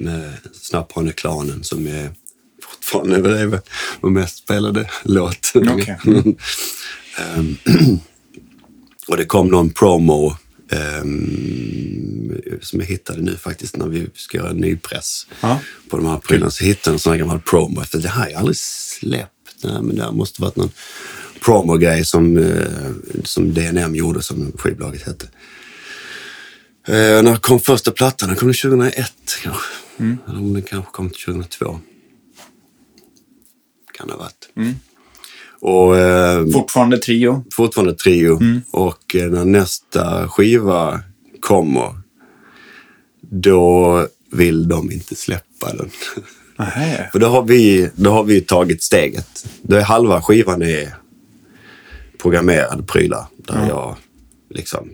[0.00, 2.10] eh, Snapphaneklanen som är
[2.62, 3.58] fortfarande väl
[4.00, 5.52] vår mest spelade låt.
[5.54, 5.98] Okej.
[7.18, 7.56] Ehm,
[9.08, 10.36] och det kom någon promo
[10.70, 15.60] ehm, som jag hittade nu faktiskt när vi ska göra en ny press Ja.
[15.90, 16.50] på de här prylarna.
[16.50, 17.80] Så hittade jag en sån här gammal promo.
[17.82, 19.30] Efter det här har jag aldrig släppt.
[19.64, 20.70] Nej, men det måste varit någon
[21.44, 22.92] promo-grej som, eh,
[23.24, 25.26] som DNM gjorde, som skivbolaget hette.
[26.86, 28.28] Eh, när kom första plattan?
[28.28, 29.64] Den kom 2001 kanske.
[29.98, 31.80] Eller om den kanske kom 2002.
[33.92, 34.48] Kan det ha varit.
[35.60, 37.44] Och eh, Fortfarande trio.
[37.52, 38.38] fortfarande trio.
[38.70, 41.00] Och eh, när nästa skiva
[41.40, 41.94] kommer,
[43.20, 45.90] då vill de inte släppa den.
[46.58, 47.08] Nähä.
[47.12, 49.46] För då har vi, då har vi tagit steget.
[49.62, 50.94] Då är halva skivan är
[52.18, 53.26] programmerade prylar.
[53.36, 53.96] Där jag
[54.50, 54.90] liksom,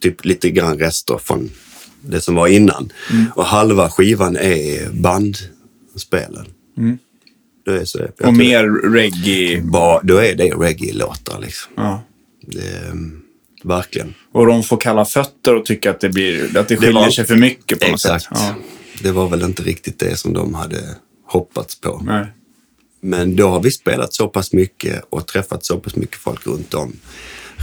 [0.00, 1.50] typ lite grann rester från
[2.00, 2.92] det som var innan.
[3.34, 6.46] Och halva skivan är bandspelen.
[7.64, 9.60] Då är, så, Och mer reggae.
[9.62, 11.72] Bara, då är det reggae-låtar liksom.
[11.76, 12.02] Ja.
[12.40, 13.20] Det, mm,
[13.64, 14.14] verkligen.
[14.32, 17.26] Och de får kalla fötter och tycker att det, blir, att det skiljer var- sig
[17.26, 18.24] för mycket på något Exakt.
[18.24, 18.32] sätt.
[18.40, 18.54] Ja.
[19.02, 22.02] Det var väl inte riktigt det som de hade hoppats på.
[22.04, 22.26] Nej.
[23.00, 26.74] Men då har vi spelat så pass mycket och träffat så pass mycket folk runt
[26.74, 26.92] om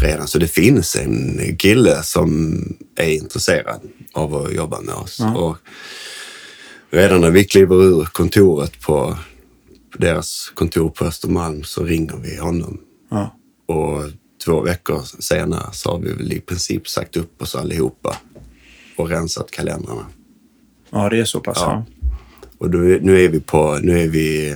[0.01, 0.27] redan.
[0.27, 2.59] Så det finns en kille som
[2.95, 3.81] är intresserad
[4.13, 5.21] av att jobba med oss.
[5.35, 5.57] Och
[6.89, 9.17] redan när vi kliver ur kontoret på
[9.95, 12.77] på deras kontor på Östermalm så ringer vi honom.
[13.09, 13.35] Ja.
[13.65, 14.11] Och
[14.45, 18.17] två veckor senare så har vi väl i princip sagt upp oss allihopa
[18.95, 20.05] och rensat kalendrarna.
[20.89, 21.57] ja, det är så pass.
[21.61, 21.85] Ja.
[22.57, 24.55] Och då, nu är vi på, nu är vi,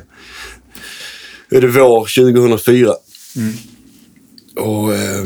[1.49, 2.93] nu är det vår 2004.
[4.59, 5.25] Och eh,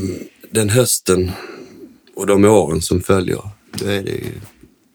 [0.51, 1.31] den hösten
[2.15, 3.41] och de åren som följer,
[3.79, 4.31] då är det ju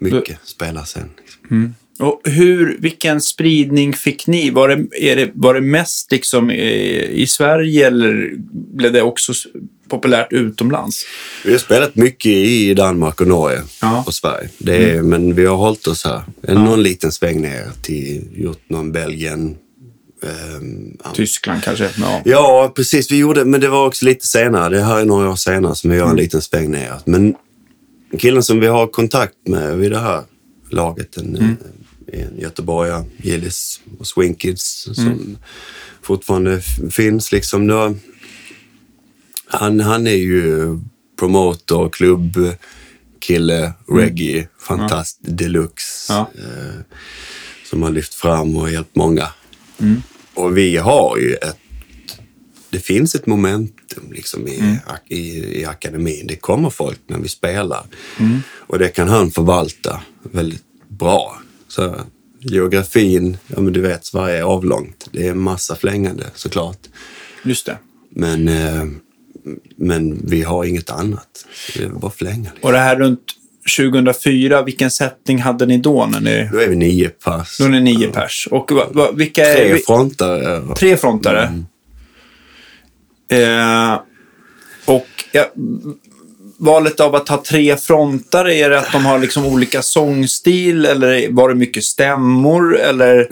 [0.00, 1.08] mycket spela sen.
[1.20, 1.74] Liksom.
[2.00, 4.50] Och hur, vilken spridning fick ni?
[4.50, 9.32] Var det, är det, var det mest liksom i, i Sverige eller blev det också
[9.88, 11.04] populärt utomlands?
[11.44, 14.04] Vi har spelat mycket i Danmark och Norge Ja.
[14.06, 14.48] och Sverige.
[14.58, 16.22] Det är, Men vi har hållit oss här.
[16.54, 19.56] Någon liten sväng ner till, gjort någon Belgien.
[21.04, 21.10] Ja.
[21.14, 21.90] Tyskland kanske?
[21.96, 22.22] Ja.
[22.24, 23.10] Ja, precis.
[23.10, 24.68] Vi gjorde, men det var också lite senare.
[24.68, 27.06] Det här är några år senare som vi gör en liten sväng neråt.
[27.06, 27.34] Men
[28.18, 30.22] killen som vi har kontakt med vid det här
[30.70, 31.56] laget, en,
[32.12, 35.38] en göteborgare, Gillis och Swinkids, som
[36.02, 37.32] fortfarande finns.
[37.32, 37.94] Liksom då,
[39.46, 40.78] han, han är ju
[41.18, 46.12] promotor, klubbkille, reggae, fantast deluxe.
[46.12, 46.30] Ja.
[46.38, 46.80] Eh,
[47.70, 49.28] som har lyft fram och hjälpt många.
[50.34, 51.56] Och vi har ju ett...
[52.70, 56.26] Det finns ett momentum liksom i, ak- i, i akademin.
[56.26, 57.86] Det kommer folk när vi spelar.
[58.56, 61.40] Och det kan han förvalta väldigt bra.
[61.68, 62.00] Så
[62.40, 65.08] geografin, ja men du vet, Sverige är avlångt.
[65.12, 66.78] Det är massa flängande såklart.
[67.44, 67.78] Just det.
[68.10, 68.84] Men, eh,
[69.76, 71.46] men vi har inget annat.
[71.76, 72.36] Det är bara flänga.
[72.50, 72.58] Liksom.
[72.62, 73.20] Och det här runt
[73.76, 76.06] 2004, vilken setting hade ni då?
[76.06, 77.56] När ni, Då är vi nio pass.
[77.58, 78.48] då är ni nio pers.
[78.50, 79.54] Och va, va, vilka är...
[79.56, 80.62] Tre vi- frontare.
[80.76, 81.42] Tre frontare.
[83.30, 84.00] Eh,
[84.84, 85.46] och ja,
[86.60, 91.28] valet av att ha tre frontare, är det att de har liksom olika sångstil eller
[91.30, 92.78] var det mycket stämmor?
[92.78, 93.28] Eller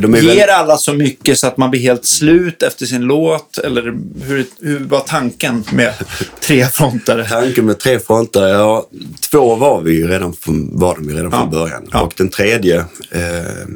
[0.00, 3.58] De ger väl, alla så mycket så att man blir helt slut efter sin låt?
[3.58, 3.82] Eller
[4.26, 5.94] hur, hur var tanken med
[6.40, 7.24] tre frontare?
[7.28, 8.88] tanken med tre frontare, ja,
[9.30, 11.38] två var vi ju redan från, var de ju redan Ja.
[11.38, 11.88] från början.
[11.92, 12.00] Ja.
[12.02, 12.76] Och den tredje,
[13.10, 13.66] eh,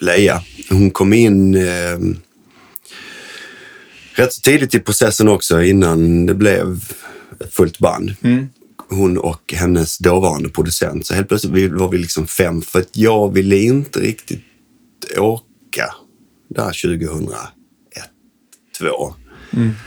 [0.00, 1.98] Leia, hon kom in eh,
[4.14, 6.80] rätt så tidigt i processen också innan det blev
[7.50, 8.14] fullt band.
[8.22, 8.48] Mm.
[8.88, 11.06] Hon och hennes dåvarande producent.
[11.06, 14.40] Så helt plötsligt var vi liksom fem för att jag ville inte riktigt
[15.18, 15.94] åka
[16.48, 16.64] där
[16.98, 17.38] 2001,
[18.78, 19.14] 2002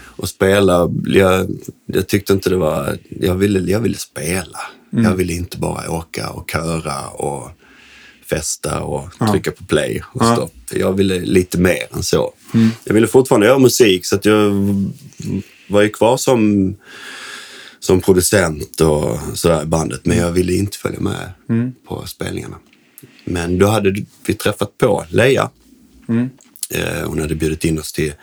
[0.05, 0.89] och spela.
[1.05, 1.49] Jag,
[1.85, 2.97] jag tyckte inte det var...
[3.09, 4.59] Jag ville, jag ville spela.
[4.89, 7.49] Jag ville inte bara åka och köra och
[8.29, 10.35] festa och trycka på play och Ja.
[10.35, 10.53] stopp.
[10.71, 12.33] Jag ville lite mer än så.
[12.83, 14.51] Jag ville fortfarande göra musik så att jag
[15.67, 16.75] var ju kvar som,
[17.80, 20.06] som producent och sådär i bandet.
[20.06, 21.32] Men jag ville inte följa med
[21.88, 22.58] på spelningarna.
[23.26, 25.50] Men då hade vi träffat på Leia.
[26.70, 28.13] Eh, hon hade bjudit in oss till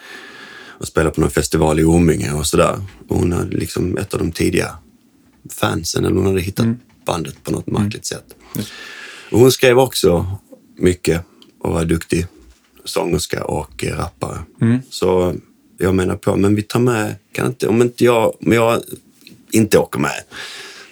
[0.78, 2.80] att spela på någon festival i Orminge och sådär.
[3.08, 4.76] Och hon hade liksom ett av de tidiga
[5.50, 6.66] fansen, eller hon hade hittat
[7.06, 8.24] bandet på något märkligt sätt.
[9.30, 10.38] Och hon skrev också
[10.78, 11.22] mycket
[11.60, 12.26] och var duktig
[12.84, 14.38] sångerska och rappare.
[14.90, 15.34] Så
[15.78, 18.82] jag menar på, men vi tar med, kan inte, om inte jag, om jag
[19.50, 20.22] inte åker med,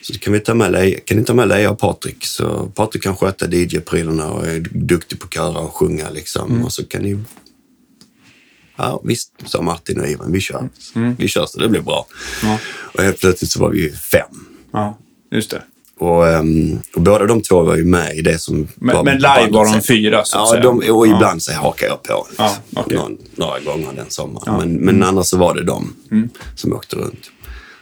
[0.03, 2.25] så kan vi ta med Leia, kan ni ta med Leia och Patrik?
[2.27, 6.65] Så Patrik kan sköta DJ-prylarna och är duktig på att köra och sjunga liksom.
[6.65, 7.19] Och så kan ni
[8.77, 10.33] Ja, visst, sa Martin och Ivan.
[10.33, 10.69] Vi kör.
[11.19, 12.07] Vi kör så det blir bra.
[12.43, 12.59] Ja.
[12.95, 14.47] Och helt plötsligt så var vi fem.
[14.73, 14.99] Ja,
[15.31, 15.63] just det.
[15.99, 19.17] Och, ehm, och båda de två var ju med i det som Men, var men
[19.17, 20.63] live var de fyra, så att Ja, säga.
[20.63, 21.17] de, och Ja.
[21.17, 22.97] ibland så hakar jag på Ja, okej.
[22.97, 24.57] någon, några gånger den sommaren.
[24.59, 26.29] Men, men annars så var det de Mm.
[26.57, 27.31] som åkte runt.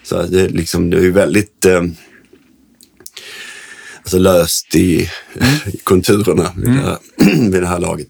[0.02, 1.82] Så det, liksom, det är ju väldigt eh,
[4.02, 5.48] alltså löst i, Mm.
[5.66, 6.98] i konturerna vid, det här,
[7.50, 8.08] vid det här laget.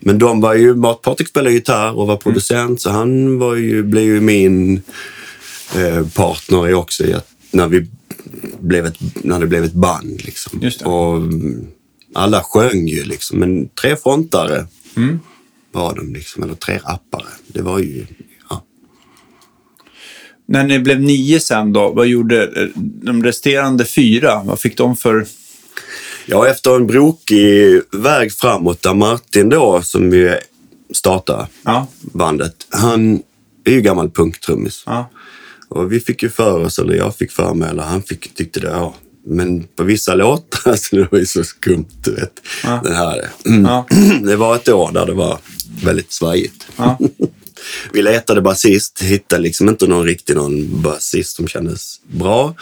[0.00, 4.04] Men de var ju, Patrik spelade gitarr och var producent, så han var ju, blev
[4.04, 4.82] ju min
[5.76, 7.86] eh, partner också i att när, vi
[8.60, 10.22] blev ett, när det blev ett band.
[10.24, 10.60] Liksom.
[10.84, 11.66] Och mm,
[12.14, 14.66] alla sjöng ju liksom, men tre frontare
[14.96, 15.20] Mm.
[15.72, 17.28] var de liksom, eller tre rappare.
[17.46, 18.06] Det var ju.
[20.52, 24.42] När ni blev nio sen då, vad gjorde eh, de resterande fyra?
[24.44, 25.26] Vad fick de för...
[26.26, 30.36] Ja, efter en brokig väg framåt där Martin då, som ju
[30.94, 33.22] startade Ja, bandet, han
[33.64, 34.82] är ju gammal punktrummis.
[34.86, 35.10] ja,
[35.68, 38.60] Och vi fick ju för oss, eller jag fick för mig, eller han fick, tyckte
[38.60, 38.94] det, ja.
[39.26, 42.32] Men på vissa låtar, så det var ju så skumt, du vet.
[42.64, 42.80] Ja.
[42.84, 43.64] Den här, mm.
[43.64, 43.86] Ja.
[44.22, 45.38] Det var ett år där det var
[45.84, 46.66] väldigt svajigt.
[47.84, 47.90] ja.
[47.92, 52.54] Vi letade basist, hittade liksom inte någon riktig någon basist som kändes bra.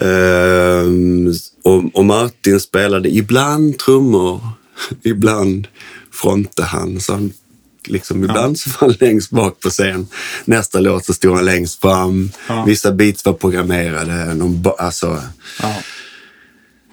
[0.00, 4.40] Ehm, och, och Martin spelade ibland trummor,
[5.02, 5.68] ibland
[6.12, 7.00] frontade han.
[7.00, 7.32] Så han
[7.86, 10.06] liksom, ibland så var han längst bak på scen.
[10.44, 12.30] Nästa låt så stod han längst fram.
[12.48, 12.64] Ja.
[12.64, 14.34] Vissa beats var programmerade.
[14.34, 15.22] Någon, alltså,
[15.62, 15.82] ja.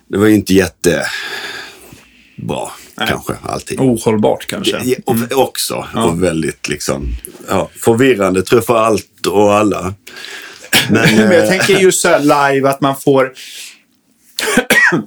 [0.08, 1.06] det var ju inte jättebra,
[2.97, 3.08] Nej.
[3.08, 3.79] kanske, alltid.
[3.79, 4.81] Ohållbart kanske.
[4.84, 5.88] Ja, och, också.
[5.93, 6.03] Ja.
[6.03, 7.15] Och väldigt liksom,
[7.49, 9.93] ja, förvirrande tror jag för allt och alla.
[10.89, 13.34] Men, Men jag eh, tänker just så här live att man får...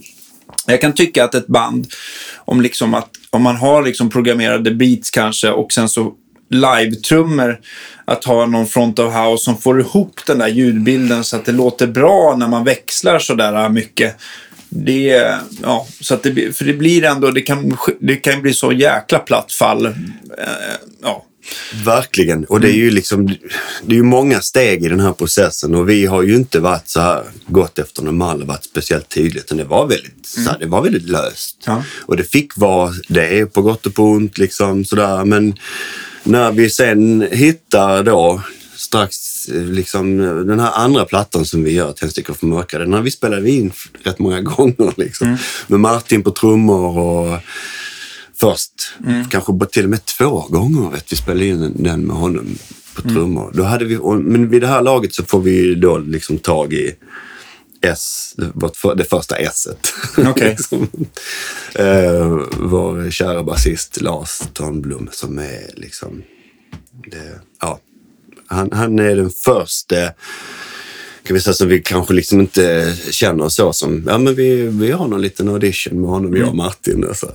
[0.66, 1.87] Jag kan tycka att ett band,
[2.37, 6.14] om, liksom att, om man har liksom programmerade beats kanske och sen så
[6.51, 7.61] live-trummor,
[8.05, 11.53] att ha någon front of house som får ihop den där ljudbilden så att det
[11.53, 14.16] låter bra när man växlar sådär mycket.
[14.69, 18.73] Det, ja, så att det, för det blir ändå, det kan, det kan bli så
[18.73, 19.87] jäkla platt fall.
[19.87, 19.93] Eh,
[21.03, 21.25] ja,
[21.85, 22.45] Verkligen.
[22.45, 23.27] Och det är ju liksom,
[23.83, 26.89] det är ju många steg i den här processen och vi har ju inte varit
[26.89, 29.49] så här gått efter någon mall och varit speciellt tydligt.
[29.49, 31.57] Det var väldigt, så här, det var väldigt löst.
[31.67, 31.85] Ja.
[32.01, 35.25] Och det fick vara det på gott och på ont liksom sådär.
[35.25, 35.55] Men
[36.23, 38.43] när vi sen hittar då
[38.77, 43.11] strax liksom den här andra plattan som vi gör, Tändstickor för mörkare, den har vi
[43.11, 45.37] spelade in rätt många gånger liksom.
[45.67, 47.39] Med Martin på trummor och
[48.41, 48.73] först.
[49.31, 52.59] Kanske bara till och med två gånger vet vi spelade in den med honom
[52.95, 53.51] på trummor.
[53.55, 56.95] Då hade vi, men vid det här laget så får vi då liksom tag i
[57.81, 58.35] S,
[58.97, 59.93] det första S-et.
[60.29, 60.49] Okej.
[60.59, 60.89] liksom.
[61.75, 66.23] eh, vår kära basist Lars Törnblom som är liksom...
[67.11, 67.81] Det, ja,
[68.49, 70.13] han, han är den första
[71.23, 74.91] kan vi säga som vi kanske liksom inte känner så som, ja men vi, vi
[74.91, 77.05] har någon liten audition med honom, jag och Martin.
[77.05, 77.27] Och så,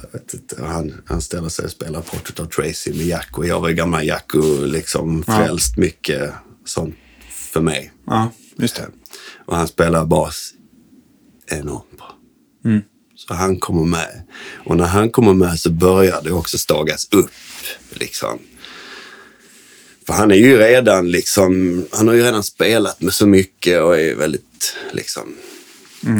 [0.59, 3.69] och han, han ställer sig och spelar Portrait of Tracy med Jack och jag var
[3.69, 6.31] gamla Jack och liksom frälst mycket
[6.65, 6.95] sånt
[7.29, 7.91] för mig.
[8.07, 8.87] ja just det.
[9.45, 10.53] Och han spelar bas
[11.47, 12.15] enormt bra.
[13.15, 14.23] Så han kommer med.
[14.65, 17.31] Och när han kommer med så börjar det också stagas upp.
[17.89, 18.39] Liksom.
[20.07, 23.99] För han är ju redan liksom, han har ju redan spelat med så mycket och
[23.99, 25.35] är väldigt liksom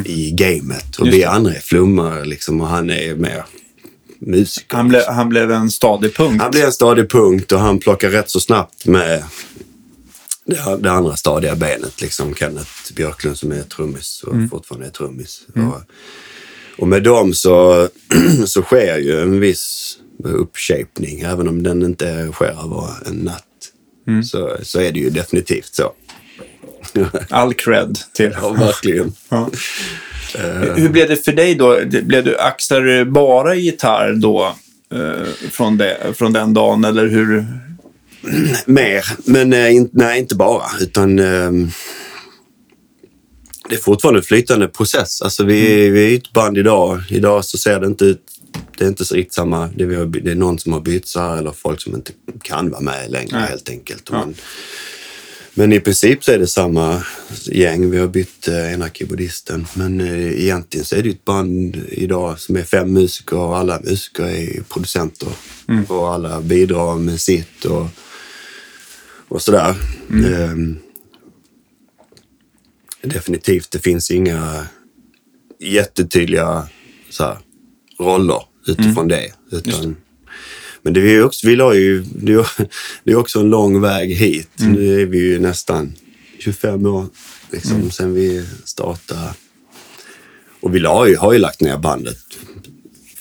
[0.05, 0.95] i gamet.
[0.97, 1.29] Och Just vi det.
[1.29, 3.43] andra är flummare liksom och han är mer
[4.19, 4.77] musiker.
[4.77, 6.41] Han, ble, han blev en stadig punkt.
[6.41, 9.23] Han blir en stadig punkt och han plockar rätt så snabbt med
[10.45, 12.01] det, det andra stadiga benet.
[12.01, 15.41] Liksom Kenneth Björklund som är trummis och fortfarande är trummis.
[15.55, 15.81] Och,
[16.77, 17.87] och med dem så,
[18.45, 21.19] så sker ju en viss uppshapning.
[21.21, 23.43] Även om den inte sker över en natt.
[24.25, 25.93] Så, så är det ju definitivt så.
[27.29, 28.35] All cred till.
[28.41, 29.13] Ja, verkligen.
[29.29, 29.49] Ja.
[30.75, 31.79] Hur blev det för dig då?
[31.85, 34.55] Blev du, axlade du bara gitarr då
[34.93, 37.45] eh, från, det, från den dagen eller hur?
[38.65, 40.65] Mer, men eh, in, nej, inte bara.
[40.81, 41.69] Utan ehm,
[43.69, 45.21] det är fortfarande en flytande process.
[45.21, 47.03] Alltså vi, vi är ett band idag.
[47.09, 48.21] Idag så ser det inte ut.
[48.77, 49.69] Det är inte så riktigt samma.
[49.75, 52.11] Det, har, det är någon som har bytt så här eller folk som inte
[52.41, 53.49] kan vara med längre Nej.
[53.49, 54.11] helt enkelt.
[54.11, 54.35] Men,
[55.53, 57.03] men i princip så är det samma
[57.45, 57.89] gäng.
[57.89, 59.67] Vi har bytt eh, ena keyboardisten.
[59.73, 63.79] Men eh, egentligen så är det ett band idag som är fem musiker och alla
[63.79, 65.29] musiker är producenter.
[65.87, 67.87] Och alla bidrar med sitt och,
[69.27, 69.75] och sådär.
[70.09, 70.77] Ehm,
[73.01, 74.67] definitivt, det finns inga
[75.59, 76.67] jättetydliga
[77.09, 77.37] så här,
[78.03, 79.31] roller utifrån det.
[79.51, 79.95] Utan,
[80.81, 82.03] men det är ju också, vi la ju,
[83.03, 84.49] det är, också en lång väg hit.
[84.57, 85.93] Nu är vi ju nästan
[86.39, 87.05] 25 år
[87.51, 89.33] liksom, sen vi startade.
[90.59, 92.17] Och vi la ju, har ju lagt ner bandet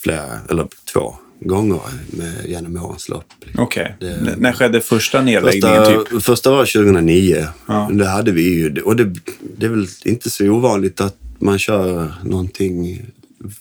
[0.03, 3.25] flera, eller två gånger med, genom årens lopp.
[3.59, 3.97] Okej.
[4.01, 5.85] Det- N- När skedde första nedläggningen?
[5.85, 6.23] Första, Typ?
[6.23, 7.47] första var 2009.
[7.67, 7.91] Ja.
[7.93, 8.81] Det hade vi ju.
[8.83, 9.15] Och det,
[9.57, 13.01] det är väl inte så ovanligt att man kör någonting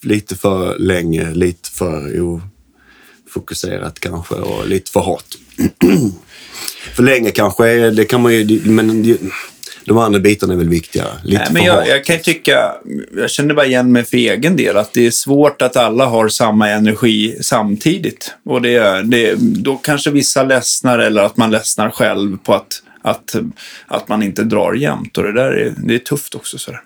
[0.02, 2.22] lite för länge, lite för
[3.28, 5.38] ofokuserat kanske och lite för hårt.
[6.96, 9.18] för länge kanske, det kan man ju, men
[9.86, 11.10] de andra bitarna är väl viktigare.
[11.24, 12.74] Lite Nej, för men jag, jag kan tycka,
[13.18, 16.28] jag känner bara igen mig för egen del, att det är svårt att alla har
[16.28, 18.34] samma energi samtidigt.
[18.46, 23.36] Och det, det, då kanske vissa ledsnar eller att man ledsnar själv på att, att,
[23.88, 25.18] att man inte drar jämnt.
[25.18, 26.58] Och det där är, det är tufft också.
[26.58, 26.82] Sådär.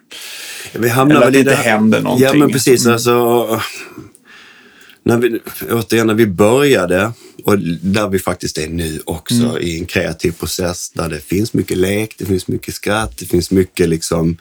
[0.74, 2.28] Vi hamnar Eller att det inte händer någonting.
[2.28, 2.88] Ja, men precis.
[2.88, 3.62] Alltså,
[5.04, 5.40] när vi,
[5.72, 7.12] återigen, när vi började,
[7.44, 9.58] och där vi faktiskt är nu också, Mm.
[9.62, 13.52] i en kreativ process där det finns mycket lek, det finns mycket skratt, det finns
[13.52, 14.38] mycket liksom,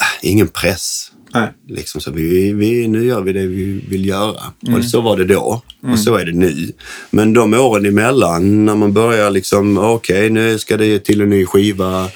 [0.00, 1.12] äh, ingen press.
[1.34, 1.48] Nej.
[1.68, 4.42] Liksom så vi, vi, nu gör vi det vi vill göra.
[4.66, 4.78] Mm.
[4.78, 6.72] Och så var det då och så är det nu.
[7.10, 11.46] Men de åren emellan när man börjar liksom, okej nu ska det till en ny
[11.46, 12.08] skiva.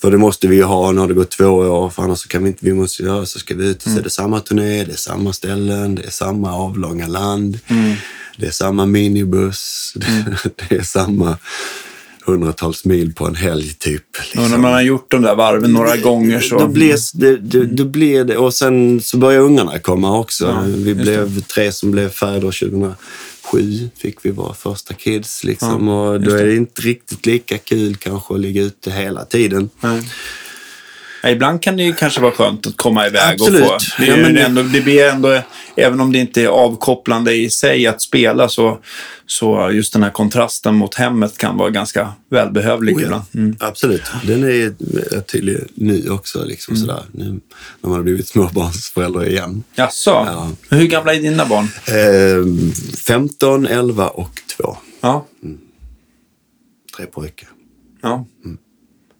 [0.00, 2.42] För det måste vi ju ha, nu har det gått två år, för annars kan
[2.42, 4.84] vi inte, vi måste göra så ska vi ut och så är det samma turné,
[4.84, 7.58] det är samma ställen, det är samma avlånga land.
[8.36, 9.94] Det är samma minibuss,
[10.68, 11.38] det är samma
[12.32, 14.04] hundratals mil på en helg typ.
[14.22, 14.50] Liksom.
[14.50, 16.58] när man har gjort de där varven några gånger så...
[16.58, 20.46] Då blir det, det, då blir det, och sen så börjar ungarna komma också.
[20.46, 25.44] Ja, vi blev tre som blev fäder 2007, fick vi våra första kids.
[25.44, 26.50] Liksom, och då är det.
[26.50, 29.70] det inte riktigt lika kul kanske att ligga ute hela tiden.
[29.80, 30.02] Nej.
[31.22, 33.62] Ja, ibland kan det ju kanske vara skönt att komma iväg Absolut.
[33.62, 33.78] och få...
[33.98, 35.40] Det, Ja, men ändå, det blir ändå,
[35.76, 38.78] även om det inte är avkopplande i sig att spela, så,
[39.26, 43.06] så just den här kontrasten mot hemmet kan vara ganska välbehövlig Oh ja.
[43.06, 43.24] ibland.
[43.34, 43.56] Mm.
[43.60, 44.02] Absolut.
[44.24, 46.44] Den är tydlig nu också.
[46.44, 46.86] Liksom, Mm.
[46.86, 47.02] sådär.
[47.12, 47.40] Nu när
[47.88, 49.62] man har blivit småbarnsförälder igen.
[49.74, 50.10] Jaså?
[50.10, 50.50] Ja.
[50.76, 51.64] Hur gamla är dina barn?
[51.88, 54.76] Eh, 15, 11 och 2.
[55.00, 55.26] Ja.
[56.96, 57.48] Tre pojkar.
[58.02, 58.26] ja.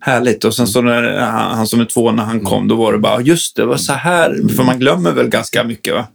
[0.01, 0.45] Härligt.
[0.45, 2.99] Och sen så när han, han som är två, när han kom, då var det
[2.99, 4.49] bara, just det, var så här.
[4.57, 6.07] För man glömmer väl ganska mycket, va?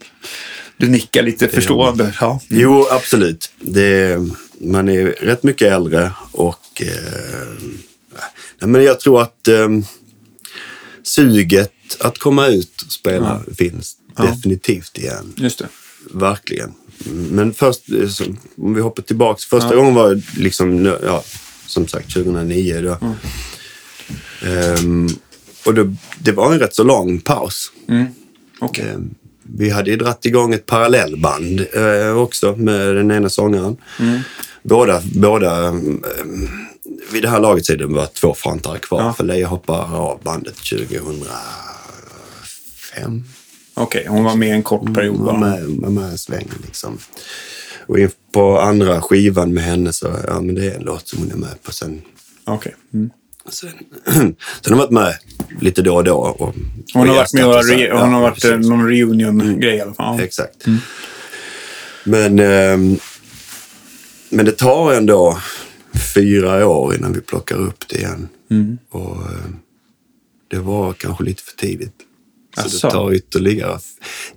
[0.77, 2.13] Du nickar lite förstående.
[2.21, 2.39] Ja.
[2.49, 3.51] Jo, absolut.
[3.59, 4.17] Det,
[4.61, 9.67] man är rätt mycket äldre och eh, men jag tror att eh,
[11.03, 14.23] suget att komma ut och spela finns Ja.
[14.23, 15.33] definitivt igen.
[15.37, 15.67] Just det.
[16.13, 16.73] Verkligen.
[17.31, 18.27] Men först, eh,
[18.57, 19.45] om vi hoppar tillbaks.
[19.45, 21.23] Första gången var liksom, ja,
[21.67, 22.81] som sagt 2009.
[22.81, 22.97] Då.
[24.43, 25.07] Ehm,
[25.65, 27.71] och då, det var en rätt så lång paus.
[27.87, 28.05] Mm.
[28.59, 28.85] Okej.
[28.89, 28.97] Eh,
[29.43, 33.77] Vi hade ju dratt igång ett parallellband eh, också med den ena sångaren.
[34.63, 35.73] Båda, båda eh,
[37.11, 39.01] vid det här laget så är det bara två frontare kvar.
[39.01, 39.13] Ja.
[39.13, 43.23] För Leia hoppar av bandet 2005.
[43.73, 45.37] Okej, hon var med en kort period Var bara.
[45.39, 46.97] med, var med en sväng liksom.
[47.87, 47.97] Och
[48.33, 51.35] på andra skivan med henne så, ja men det är en låt som hon är
[51.35, 52.01] med på sen.
[52.45, 52.75] Okej.
[52.93, 53.09] Mm.
[53.49, 53.69] Sen,
[54.13, 55.15] sen har hon varit med
[55.61, 56.15] lite då och då.
[56.15, 56.55] Och,
[56.93, 58.69] Hon har och varit med och re- hon har Ja, varit eh, precis.
[58.69, 60.19] någon reunion-grej i alla fall.
[60.19, 60.23] Ja.
[60.25, 60.65] Exakt.
[62.03, 62.97] Men, ehm,
[64.29, 65.37] men det tar ändå
[66.15, 68.27] fyra år innan vi plockar upp det igen.
[68.89, 69.55] Och ehm,
[70.49, 71.93] det var kanske lite för tidigt.
[72.55, 72.87] Så Asså?
[72.87, 73.79] det tar ytterligare...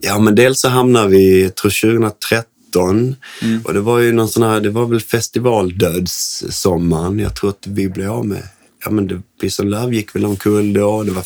[0.00, 3.16] Ja, men dels så hamnar vi, jag tror 2013,
[3.64, 7.18] och det var ju någon sån här, det var väl festivaldödssommaren.
[7.18, 8.42] Jag tror att vi blev av med,
[8.87, 11.03] ja men det, Peace and Love gick väl omkull då.
[11.03, 11.24] Det var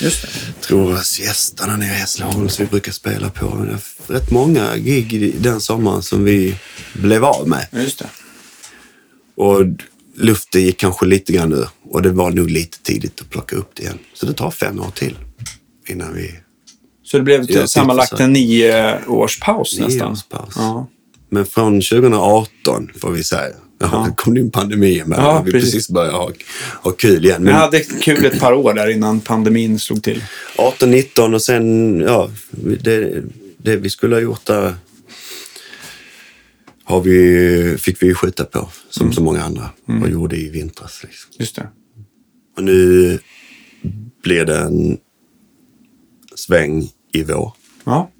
[0.00, 0.28] Just det.
[0.66, 3.46] tror jag gästerna nere i Hässleholm som vi brukar spela på.
[3.46, 6.54] Det var rätt många gig i den sommaren som vi
[6.92, 7.66] blev av med.
[7.72, 8.06] Just det.
[9.36, 9.60] Och
[10.16, 13.70] luften gick kanske lite grann ur och det var nog lite tidigt att plocka upp
[13.74, 13.98] det igen.
[14.14, 15.18] Så det tar fem år till
[15.88, 16.34] innan vi...
[17.02, 18.24] Så det blev sammanlagt typ så.
[18.24, 20.12] en nio års paus Nio nästan.
[20.12, 20.52] års paus.
[20.56, 20.88] Ja.
[21.30, 23.54] Men från 2018 får vi säga.
[23.80, 25.72] Ja, det kom det en pandemi med Ja, vi precis.
[25.72, 26.30] precis började ha,
[26.82, 27.44] ha kul igen.
[27.44, 30.24] Men hade kul ett par år där innan pandemin slog till.
[30.56, 32.30] 18, 19 och sen, ja,
[32.80, 33.22] det,
[33.58, 34.74] det vi skulle ha gjort där
[36.84, 39.70] har vi, fick vi ju skjuta på, som så många andra
[40.02, 41.00] och gjorde i vintras.
[41.02, 41.30] Liksom.
[41.38, 41.68] Just det.
[42.56, 43.18] Och nu
[44.22, 44.98] blir det en
[46.34, 47.52] sväng i vår.
[47.84, 48.10] Ja.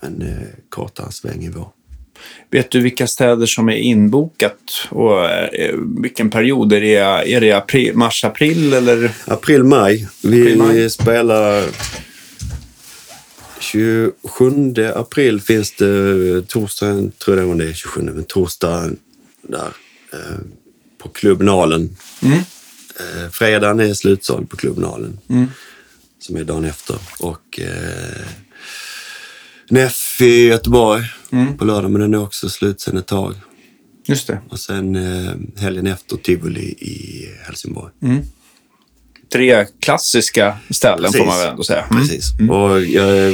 [0.00, 1.68] En eh, kortare sväng i vår.
[2.50, 6.72] Vet du vilka städer som är inbokat och eh, vilken period?
[6.72, 6.94] Är det,
[7.34, 9.10] är det april, mars, april eller?
[9.24, 10.08] April, maj.
[10.22, 10.90] Vi April, maj.
[10.90, 11.64] spelar
[13.60, 18.90] 27 april finns det torsdagen, tror jag det är 27, men torsdag
[19.42, 19.72] där
[20.12, 20.38] eh,
[20.98, 21.96] på Klubb Nalen.
[22.22, 22.38] Mm.
[23.00, 25.18] Eh, fredagen är slutsåld på Klubb Nalen.
[25.28, 25.46] Mm.
[26.18, 26.96] Som är dagen efter.
[27.18, 27.60] Och
[29.70, 31.02] eh, Neff i Göteborg
[31.32, 31.56] Mm.
[31.58, 33.34] på lördag, men den är också slut sen ett tag.
[34.06, 34.40] Just det.
[34.50, 37.92] Och sen eh, helgen efter Tivoli i Helsingborg.
[39.32, 41.26] Tre klassiska ställen får Precis.
[41.26, 41.84] man väl ändå säga.
[41.90, 42.02] Mm.
[42.02, 42.30] Precis.
[42.50, 43.32] Och jag,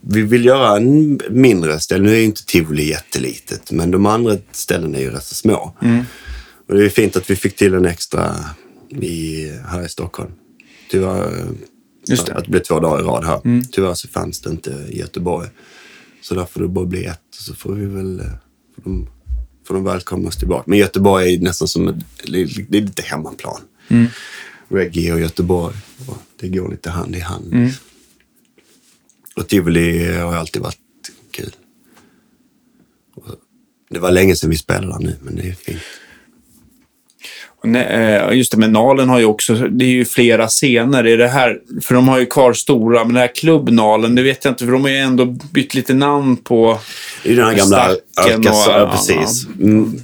[0.00, 2.04] vi vill göra en mindre ställe.
[2.04, 5.76] Nu är ju inte Tivoli jättelitet, men de andra ställena är ju rätt så små.
[5.82, 6.04] Mm.
[6.68, 8.34] Och det är fint att vi fick till en extra
[9.00, 10.30] i, här i Stockholm.
[10.90, 11.44] Tyvärr,
[12.08, 12.32] Just det.
[12.32, 12.38] Mm.
[12.38, 13.62] att det blev två dagar i rad här.
[13.72, 15.48] Tyvärr så fanns det inte i Göteborg.
[16.22, 17.20] Så där får det bara bli ett.
[17.30, 18.20] Så får vi väl...
[18.20, 18.26] eh,
[18.74, 19.08] Får de,
[19.66, 20.64] får de välkomnas tillbaka.
[20.66, 21.96] Men Göteborg är nästan som ett,
[22.26, 23.60] det är lite hemmaplan.
[23.88, 24.06] Mm.
[24.68, 25.76] Reggae och Göteborg.
[26.08, 27.52] Och det går lite hand i hand.
[27.52, 27.70] Mm.
[29.36, 30.78] Och Tivoli har alltid varit
[31.30, 31.56] kul.
[33.14, 33.24] Och
[33.90, 35.78] det var länge sedan vi spelade där nu, men det är fint.
[37.64, 41.04] Eh, Just det, men Nalen har ju också, det är ju flera scener.
[41.06, 44.44] Är det här, för de har ju kvar stora, men det här klubbnalen, det vet
[44.44, 46.78] jag inte, för de har ju ändå bytt lite namn på...
[47.22, 49.46] Det ju den här gamla Alcazar, ja, precis.
[49.60, 50.02] Mm.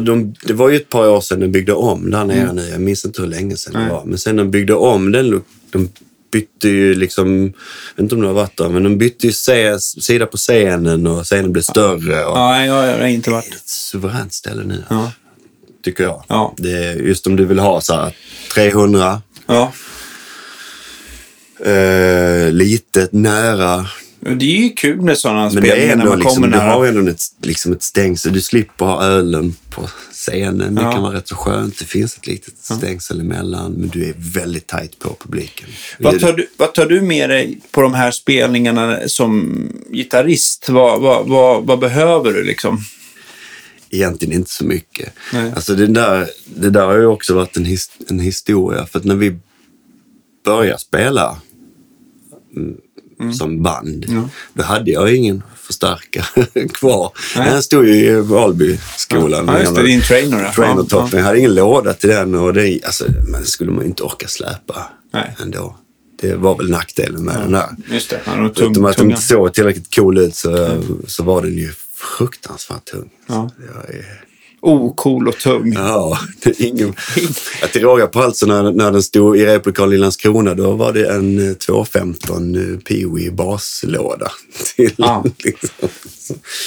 [0.00, 2.68] De, det var ju ett par år sedan de byggde om där nere nu.
[2.68, 3.84] Jag minns inte hur länge sedan Nej.
[3.84, 4.04] det var.
[4.04, 5.88] Men sen de byggde om den, de
[6.32, 7.50] bytte ju liksom, jag
[7.96, 9.32] vet inte om du har varit där, men de bytte ju
[9.78, 12.24] sida på scenen och scenen blev större.
[12.24, 13.50] Och Nej, jag har inte det varit.
[13.50, 15.12] är ett suveränt ställe nu, Ja.
[15.82, 16.24] Tycker jag.
[16.28, 16.54] Ja.
[16.56, 18.16] Det är just om du vill ha så här
[18.54, 19.72] 300, Ja.
[21.64, 23.86] eh, litet, nära,
[24.20, 26.56] Det är ju kul med sådana Men det är spelningar när man liksom, kommer du
[26.56, 26.70] nära.
[26.72, 28.32] har ju ändå ett, liksom ett stängsel.
[28.32, 30.74] Du slipper ha ölen på scenen.
[30.74, 30.92] Det Ja.
[30.92, 31.78] kan vara rätt så skönt.
[31.78, 35.68] Det finns ett litet stängsel emellan, men du är väldigt tajt på publiken.
[35.98, 39.58] Vad tar, du, vad tar du med dig på de här spelningarna som
[39.92, 40.68] gitarrist?
[40.68, 42.78] Vad, vad, vad, vad behöver du liksom?
[43.90, 45.12] Egentligen inte så mycket.
[45.32, 45.52] Nej.
[45.56, 48.86] Alltså det där, det där har ju också varit en, his, en historia.
[48.86, 49.38] För att när vi
[50.44, 51.36] började spela
[52.56, 54.28] mm, som band, Ja.
[54.54, 57.12] då hade jag ingen förstärkare kvar.
[57.36, 57.48] Nej.
[57.52, 59.44] Jag stod ju i Valbyskolan.
[59.46, 60.42] Ja, just det, din trainer.
[60.42, 60.52] ja.
[60.52, 61.08] Trainertoppen.
[61.12, 64.28] Ja, Jag hade ingen låda till den och det, alltså, men skulle man inte orka
[64.28, 65.36] släpa Nej.
[65.42, 65.76] ändå.
[66.20, 67.66] Det var väl nackdelen med den där.
[67.88, 67.94] ja.
[67.94, 71.42] Just det, han tung, Förutom att den inte såg tillräckligt cool ut så, så var
[71.42, 71.72] den ju
[72.18, 73.10] fruktansvärt tung.
[73.26, 73.50] Ja.
[73.74, 74.24] Jag är,
[74.62, 75.72] Ocool och tung.
[75.72, 76.94] ja, det är ingen...
[77.62, 80.92] Att råga på allt så när, när den stod i replokalen i Landskrona då var
[80.92, 84.30] det en eh, 215 eh, Peewee baslåda.
[84.76, 85.24] Till, Ja.
[85.38, 85.68] liksom.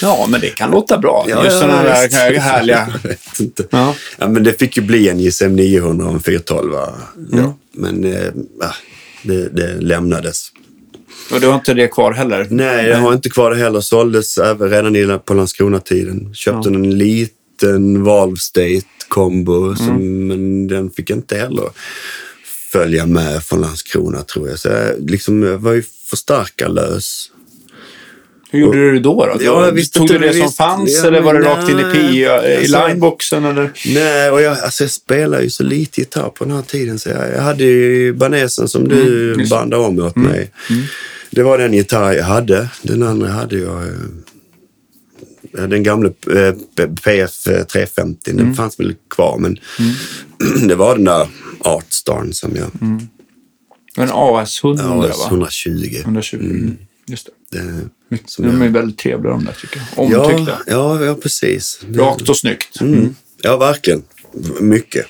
[0.01, 1.25] Ja, men det kan låta bra.
[1.29, 2.15] Ja, Just ja, sådana där visst.
[2.43, 2.87] härliga...
[3.03, 3.67] Jag vet inte.
[3.69, 3.95] Ja.
[4.17, 6.73] Ja, men det fick ju bli en JSM 900 och en 412.
[6.73, 7.43] Mm.
[7.43, 7.57] Ja.
[7.73, 8.73] Men eh, ja,
[9.23, 10.47] det, det lämnades.
[11.33, 12.47] Och du har inte det kvar heller?
[12.49, 13.81] Nej, jag har inte kvar det heller.
[13.81, 16.33] Såldes även redan på Landskrona-tiden.
[16.33, 20.27] Köpte en liten Valve State kombo, som, Mm.
[20.27, 21.65] men den fick inte heller
[22.71, 24.59] följa med från Landskrona tror jag.
[24.59, 27.29] Så jag, liksom, jag var ju förstärkarlös.
[28.51, 29.25] Hur gjorde du då?
[29.25, 29.43] då?
[29.43, 31.69] Ja, jag visste Tog du det som visst- fanns ja, eller var det men rakt
[31.69, 33.45] in i, nej, P, i alltså- lineboxen?
[33.45, 33.71] Eller?
[33.85, 36.99] Nej, och jag, alltså jag spelade ju så lite gitarr på den här tiden.
[36.99, 40.51] Så jag, jag hade ju Banesen som du Mm, bandade om åt mig.
[41.35, 42.69] Det var den gitarr jag hade.
[42.81, 43.83] Den andra hade jag...
[43.87, 43.93] eh,
[45.51, 46.55] ja, Den gamla eh,
[47.03, 48.45] PF 350, Mm.
[48.45, 49.37] den fanns väl kvar.
[49.37, 49.57] Men
[50.67, 51.27] det var den där
[51.59, 52.71] Artstarn som jag...
[53.97, 55.27] En AS 100 Ja, va?
[55.29, 55.95] 120.
[56.01, 56.35] 120.
[56.37, 56.77] Mm.
[57.07, 57.59] Just det.
[58.09, 60.11] Det, som De jag, är väldigt trevliga de där tycker jag.
[60.11, 60.57] ja, Omtyckta.
[60.67, 61.79] ja, ja, precis.
[61.89, 62.81] Det- Rakt och snyggt.
[62.81, 63.15] Mm.
[63.41, 64.03] Ja, verkligen.
[64.59, 65.05] Mycket.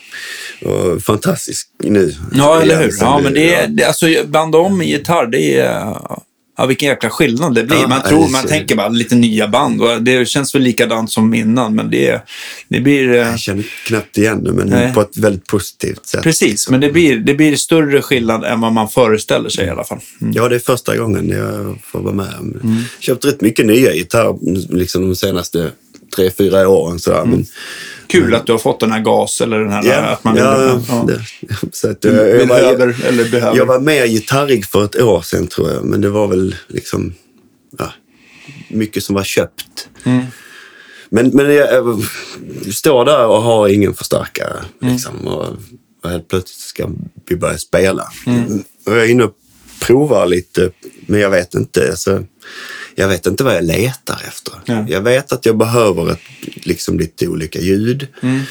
[0.99, 2.14] Fantastisk nu.
[2.34, 2.89] Ja, eller hur?
[2.91, 5.95] Sen Ja, men det är, det, alltså banda om i gitarr, det är...
[6.57, 7.78] Ja, vilken jäkla skillnad det blir.
[7.78, 11.11] Ja, man tror, man så- tänker bara lite nya band och det känns väl likadant
[11.11, 12.22] som innan, men det,
[12.68, 13.09] det blir...
[13.11, 14.93] eh, Jag känner knappt igen det, men Nej.
[14.93, 16.24] på ett väldigt positivt sätt.
[16.24, 19.84] Precis, men det blir, det blir större skillnad än vad man föreställer sig i alla
[19.84, 19.99] fall.
[20.22, 20.34] Mm.
[20.34, 22.34] Ja, det är första gången jag får vara med.
[22.64, 22.78] Mm.
[22.99, 25.72] Köpt rätt mycket nya gitarrer liksom de senaste
[26.16, 26.99] tre, fyra åren.
[26.99, 27.26] Sådär.
[27.26, 27.45] Men,
[28.08, 29.84] Kul att du har fått den här gas eller den här...
[29.84, 31.08] ja, att man ja, ja.
[31.72, 33.58] Så att, jag, jag, var, behöver, eller behöver.
[33.58, 37.14] jag var mer gitarrig för ett år sedan tror jag, men det var väl liksom
[37.78, 37.93] ja,
[38.68, 39.88] mycket som var köpt.
[40.04, 40.26] Mm.
[41.10, 41.70] Men, men jag,
[42.66, 44.64] jag står där och har ingen förstärkare.
[44.82, 44.93] Mm.
[44.93, 45.47] Liksom, och,
[46.04, 46.89] och helt plötsligt ska
[47.30, 48.08] vi börja spela.
[48.26, 48.64] Mm.
[48.86, 49.34] Och jag är inne och
[49.82, 50.72] provar lite,
[51.06, 51.89] men jag vet inte.
[51.89, 52.24] Alltså,
[52.95, 54.53] jag vet inte vad jag letar efter.
[54.65, 54.85] Ja.
[54.89, 56.19] Jag vet att jag behöver ett,
[56.65, 58.07] liksom lite olika ljud.
[58.21, 58.41] Mm.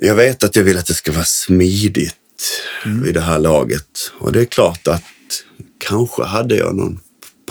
[0.00, 2.14] Jag vet att jag vill att det ska vara smidigt
[2.86, 3.02] Mm.
[3.02, 4.12] vid det här laget.
[4.18, 5.02] Och det är klart att
[5.78, 7.00] kanske hade jag någon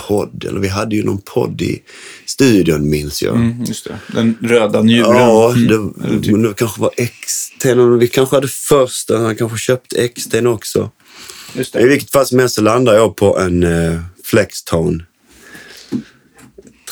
[0.08, 1.82] podd, eller vi hade ju någon podd i
[2.26, 3.34] studion minns jag.
[3.36, 3.98] Mm, just det.
[4.12, 5.16] Den röda njuren.
[5.16, 5.66] Ja, Mm.
[5.96, 7.64] det, typ- men det kanske var XT.
[8.00, 10.90] Vi kanske hade första, han kanske köpt XT också.
[11.54, 11.86] Just I det.
[11.88, 15.04] vilket fall som helst så landar jag på en uh, Flextone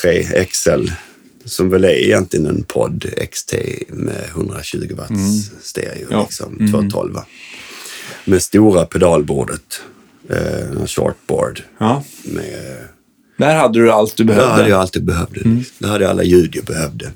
[0.01, 0.89] 3 XL.
[1.45, 3.55] Som väl är egentligen en podd XT
[3.89, 5.97] med 120 watts stereo.
[6.03, 6.07] Mm.
[6.11, 6.23] Ja.
[6.23, 7.17] Liksom, 212.
[8.25, 9.83] Med stora pedalbordet.
[10.29, 11.63] En shortboard.
[11.79, 12.05] Ja.
[12.25, 12.79] Med,
[13.37, 14.51] Där hade du allt du behövde.
[14.53, 15.41] hade jag alltid behövde.
[15.41, 15.65] Mm.
[15.79, 17.11] Det hade jag alla ljud jag behövde.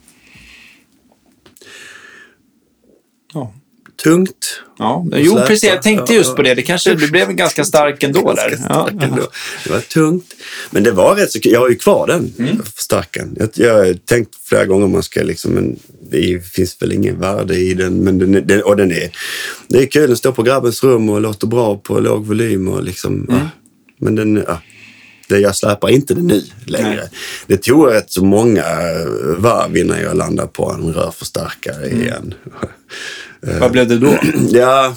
[3.34, 3.54] Ja.
[4.02, 4.62] Tungt.
[4.78, 5.64] Ja, jo precis.
[5.70, 6.54] Jag tänkte just på det.
[6.54, 8.56] Det kanske du blev ganska stark ändå Ganska där.
[8.56, 9.04] stark Ja.
[9.04, 9.26] ändå.
[9.64, 10.26] Det var tungt.
[10.70, 11.38] Men det var rätt så.
[11.42, 12.62] Jag har ju kvar den Mm.
[12.76, 13.36] förstärkaren.
[13.54, 15.76] Jag, har tänkt flera gånger om man ska liksom, men
[16.10, 17.94] det finns väl ingen värde i den.
[17.96, 19.10] Men den, är- den, och den är,
[19.68, 20.06] det är kul.
[20.08, 23.40] Den står på grabbens rum och låter bra på låg volym och liksom, Mm.
[23.40, 23.48] ja.
[23.98, 24.60] Men den, ja.
[25.28, 26.88] Det, jag släpar inte den nu längre.
[26.94, 27.08] Nej.
[27.46, 28.64] Det tog rätt så många
[29.38, 32.02] varv innan jag landade på en rörförstärkare Mm.
[32.02, 32.34] igen.
[33.40, 34.18] Vad blev det då?
[34.50, 34.96] Ja,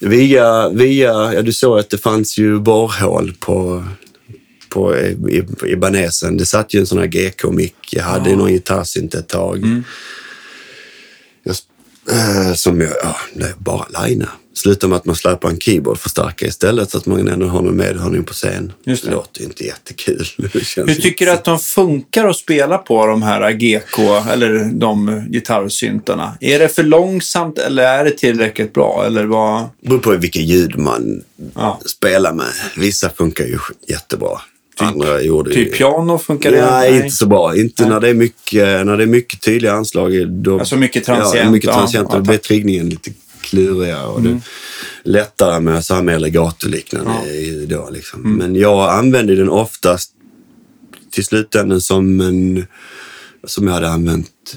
[0.00, 3.84] via, via, ja du såg att det fanns ju borrhål på,
[4.68, 6.36] på, i, i Banesen.
[6.36, 7.74] Det satt ju en sån här GK-mick.
[7.92, 9.82] Jag hade ju någon gitarrsynt ett tag.
[11.44, 14.28] Jag, sp- eh, som jag, ja, bara lina.
[14.56, 18.24] Slutar med att man släpar en keyboardförstärkare istället så att man ändå har någon medhörning
[18.24, 18.72] på scen.
[18.84, 19.10] Just det.
[19.10, 20.26] låter ju inte jättekul.
[20.36, 23.98] Det Hur tycker du att de funkar att spela på de här GK,
[24.32, 26.38] eller de gitarrsyntarna?
[26.40, 29.04] Är det för långsamt eller är det tillräckligt bra?
[29.06, 29.64] Eller vad?
[29.80, 31.22] Det beror på vilka ljud man
[31.54, 31.80] Ja.
[31.86, 32.52] spelar med.
[32.76, 34.40] Vissa funkar ju jättebra.
[34.78, 35.64] andra gjorde ju...
[35.64, 36.70] Typ piano funkar det?
[36.70, 37.56] Nej, inte så bra.
[37.56, 40.28] Inte när det, är mycket, när det är mycket tydliga anslag.
[40.28, 42.08] Då, Alltså mycket transient, Ja, mycket transient.
[42.10, 43.10] Ja, då blir triggningen lite
[43.46, 44.40] klurigare och det
[45.04, 47.66] lättare med så här mer legato-liknande Ja.
[47.76, 47.90] då.
[47.90, 48.20] Liksom.
[48.36, 50.12] Men jag använder den oftast
[51.10, 52.66] till slutändan som en
[53.44, 54.56] som jag hade använt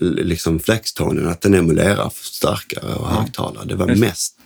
[0.00, 3.64] liksom flextonen, att den emulerar förstärkare och högtalare.
[3.64, 4.00] Det var Just.
[4.00, 4.36] mest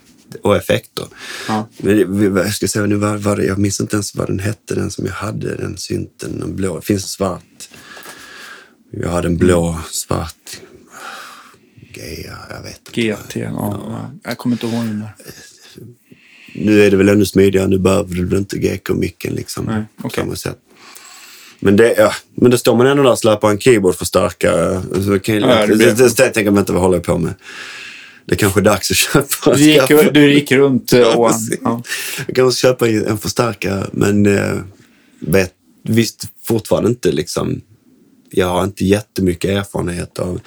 [0.43, 1.05] och effekter.
[1.47, 1.67] Ja.
[1.77, 4.75] Men jag ska säga nu, vad, vad det, jag minns inte ens vad den hette,
[4.75, 6.75] den som jag hade, den synten, den blå.
[6.79, 7.69] Det finns en svart.
[8.91, 10.59] Jag hade en blå, svart.
[11.99, 13.01] Gea, jag vet inte.
[13.01, 13.49] GT, ja.
[13.53, 14.11] ja.
[14.23, 15.13] Jag kommer inte ihåg den där.
[16.55, 19.65] Nu är det väl ännu smidigare, nu behöver du inte GK-micken liksom.
[19.65, 20.23] Nej, okej.
[20.23, 20.57] samma sätt.
[21.59, 24.81] Men det, ja, men då står man ändå där och släpar en keyboardförstärkare.
[25.05, 27.33] Så kan, Ja, det det, det, det, tänker man inte vad håller jag på med.
[28.25, 29.55] Det kanske är dags att köpa.
[29.55, 31.59] Du gick, skaffa- du gick runt eh, precis.
[31.63, 31.83] Ja.
[32.27, 34.57] Jag kan också köpa en förstärkare, men eh,
[35.19, 37.61] vet, visst fortfarande inte liksom.
[38.31, 40.41] Jag har inte jättemycket erfarenhet av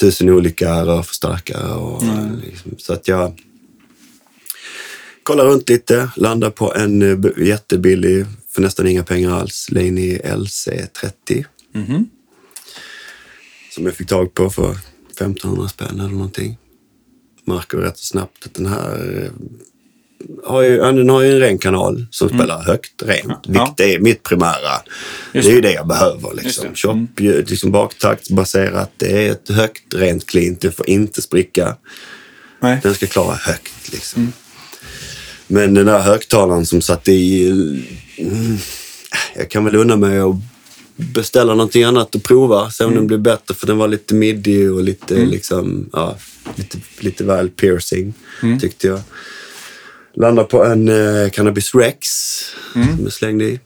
[0.00, 1.74] tusen olika rörförstärkare.
[1.74, 2.02] Och,
[2.44, 3.42] liksom, så att jag
[5.22, 11.44] kollar runt lite, landar på en eh, jättebillig, för nästan inga pengar alls, Laney LC30.
[11.72, 12.08] Mhm.
[13.70, 14.76] Som jag fick tag på för
[15.10, 16.58] 1500 spänn eller någonting.
[17.44, 19.30] Märker rätt så snabbt att den här eh,
[20.44, 23.26] har ju, den har ju en ren kanal som spelar högt, rent.
[23.26, 23.40] Ja.
[23.46, 24.82] Vilket är mitt primära.
[25.32, 25.68] Just det är ju det.
[25.68, 26.34] det jag behöver.
[26.34, 26.68] Liksom.
[26.68, 26.76] det.
[26.76, 28.92] Chop, liksom baktaktsbaserat.
[28.96, 30.56] Det är ett högt, rent clean.
[30.60, 31.76] Det får inte spricka.
[32.60, 32.80] Nej.
[32.82, 33.92] Den ska klara högt.
[33.92, 34.32] Liksom.
[35.46, 37.48] Men den där högtalaren som satt i...
[38.16, 38.58] Mm,
[39.36, 40.36] jag kan väl unna mig att
[40.96, 42.70] beställa någonting annat och prova.
[42.70, 43.54] Se om den blir bättre.
[43.54, 46.16] För den var lite midi och lite, liksom, ja,
[46.54, 48.14] lite, lite väl piercing,
[48.60, 49.00] tyckte jag.
[50.16, 52.06] Landade på en eh, Cannabis Rex
[52.72, 53.60] som jag slängde i.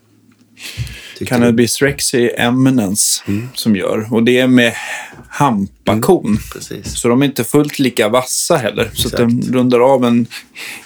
[1.19, 3.49] Tyckte Cannabis Rex är Eminence Mm.
[3.55, 4.15] som gör.
[4.15, 4.73] Och det är med
[5.31, 6.39] hampakon.
[6.53, 6.99] Precis.
[6.99, 8.91] Så de är inte fullt lika vassa heller.
[8.95, 9.19] Så att Exakt.
[9.19, 10.27] den rundar av en...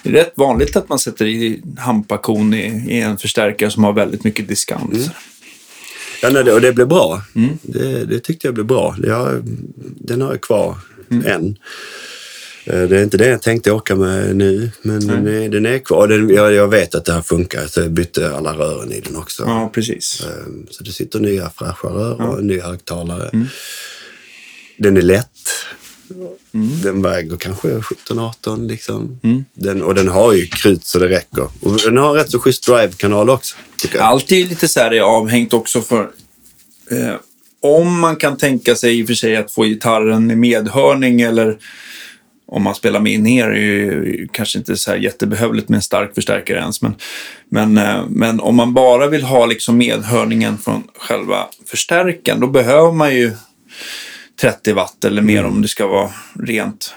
[0.02, 3.92] Det är rätt vanligt att man sätter i hampakon i, i en förstärkare som har
[3.92, 4.92] väldigt mycket diskant.
[4.92, 5.08] Mm.
[6.22, 7.22] Ja, nej, det, och det blev bra.
[7.62, 8.96] Det, det tyckte jag blev bra.
[9.02, 9.42] Jag,
[10.00, 10.76] den har jag kvar
[11.26, 11.56] än.
[12.64, 15.78] Eh, Det är inte det jag tänkte åka med nu, men den är, den är
[15.78, 16.08] kvar.
[16.08, 19.16] Den, jag, jag vet att det här funkar, så jag bytte alla rören i den
[19.16, 19.42] också.
[19.46, 20.20] Ja, precis.
[20.24, 23.30] Eh, Så det sitter nya fräscha rör och en ny högtalare.
[24.76, 25.28] Den är lätt.
[26.82, 29.20] Den väger kanske 17-18 liksom.
[29.54, 31.48] Den, och den har ju krut så det räcker.
[31.60, 33.56] Och den har rätt så schysst drive-kanal också.
[33.98, 36.10] Allt är lite så här avhängt också för...
[36.90, 37.14] Eh,
[37.60, 41.58] om man kan tänka sig i och för sig att få gitarren i medhörning eller
[42.52, 45.82] om man spelar med in ner är ju kanske inte så här jättebehövligt med en
[45.82, 46.82] stark förstärkare ens.
[46.82, 46.94] Men,
[47.48, 52.92] men, eh, men om man bara vill ha liksom medhörningen från själva förstärkaren då behöver
[52.92, 53.32] man ju
[54.40, 56.94] 30 watt eller mer om det ska vara rent.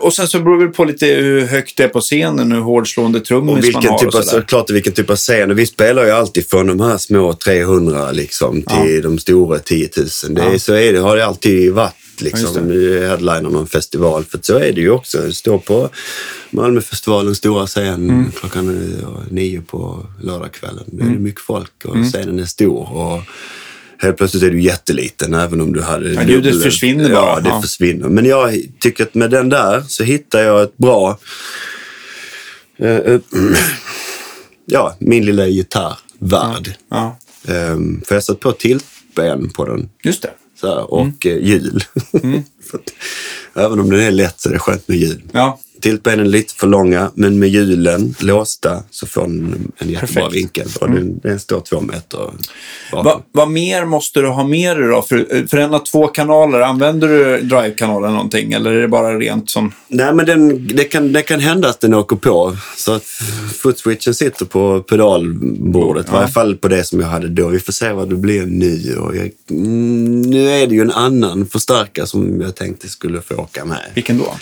[0.00, 3.20] Och sen så beror det på lite hur högt det är på scenen, hur hårdslående
[3.20, 3.98] trummis Och man har.
[3.98, 4.40] typ och av, sådär.
[4.40, 5.56] såklart vilken typ av scen.
[5.56, 10.34] Vi spelar ju alltid från de här små 300 liksom, till de stora 10 000.
[10.34, 10.58] Det Ja.
[10.58, 11.94] Så är det, har det alltid varit.
[12.22, 14.24] Ja, just Liksom, Nu headliner någon festival.
[14.24, 15.18] För så är det ju också.
[15.18, 15.88] Det står på
[16.50, 18.30] Malmöfestivalens stora scen Mm.
[18.40, 18.94] klockan
[19.30, 20.84] nio på lördagskvällen.
[20.86, 22.92] Det är mycket folk och scenen är stor.
[22.92, 23.22] Och
[24.02, 26.12] Helt plötsligt är du jätteliten även om du hade...
[26.12, 27.20] Ja, dubbel- försvinner bara.
[27.34, 27.62] Ja, det Ja.
[27.62, 28.08] försvinner.
[28.08, 31.18] Men jag tycker att med den där så hittar jag ett bra...
[32.78, 33.20] eh, eh,
[34.66, 36.74] ja, min lilla gitarrvärld.
[36.90, 37.18] Ja,
[37.48, 40.30] Um, för jag satt på tiltben på den just det.
[40.66, 41.14] Här, och Mm.
[41.24, 41.84] eh, hjul.
[42.70, 42.92] Så att,
[43.64, 45.22] även om den är lätt så är det skönt med hjul.
[45.32, 50.00] Ja, Tiltbenen är lite för långa, men med hjulen låsta så får den en jättebra
[50.00, 50.16] Perfekt.
[50.16, 50.32] Mm.
[50.32, 50.68] vinkel.
[50.80, 52.30] Och den, den står två meter.
[52.92, 55.02] Va, vad mer måste du ha med dig då?
[55.02, 59.50] För, för en av två kanaler, använder du drive-kanalen någonting eller är det bara rent
[59.50, 59.72] som...
[59.88, 62.56] Nej, men den, det, kan, det kan hända att den åker på.
[62.76, 63.04] Så att
[63.62, 66.08] footswitchen sitter på pedalbordet.
[66.08, 67.48] I varje fall på det som jag hade då.
[67.48, 68.96] Vi får se vad det blir nu.
[68.96, 73.34] Och jag, mm, nu är det ju en annan förstärkare som jag tänkte skulle få
[73.34, 73.90] åka med.
[73.94, 74.34] Vilken då?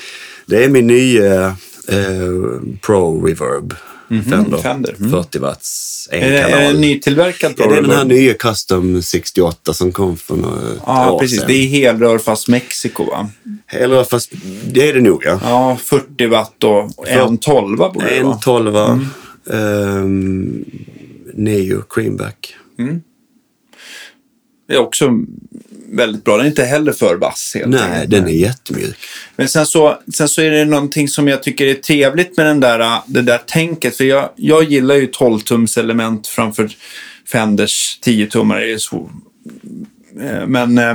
[0.49, 1.47] Det är min nya
[1.89, 3.75] eh, Pro Reverb
[4.31, 4.59] Fender.
[4.59, 5.11] Fender, mm.
[5.11, 6.75] 40 watts, en Är det, är det kanal.
[6.75, 8.09] en nytillverkad Ja, det är den här Reverb?
[8.09, 11.39] nya Custom 68 som kom för några Ja, år precis.
[11.39, 11.47] sedan.
[11.49, 13.31] Det är helrör fast Mexiko, va?
[13.67, 14.33] Eller fast
[14.73, 15.41] det är det nog ja.
[15.43, 18.39] Ja, 40 watt och en 12 borde det En vara.
[18.39, 18.77] 12
[19.45, 20.65] um,
[21.35, 22.55] Neo Creamback.
[24.69, 25.11] Det är också
[25.93, 26.37] väldigt bra.
[26.37, 28.11] Den är inte heller för vass helt Nej, enkelt.
[28.11, 28.97] den är jättemjuk.
[29.37, 32.61] Men sen så, sen så är det någonting som jag tycker är trevligt med den
[32.61, 33.97] där, det där tänket.
[33.97, 36.71] För jag, jag gillar ju 12-tums element framför
[37.33, 38.79] Fenders 10-tummare.
[40.21, 40.95] Eh, Men eh,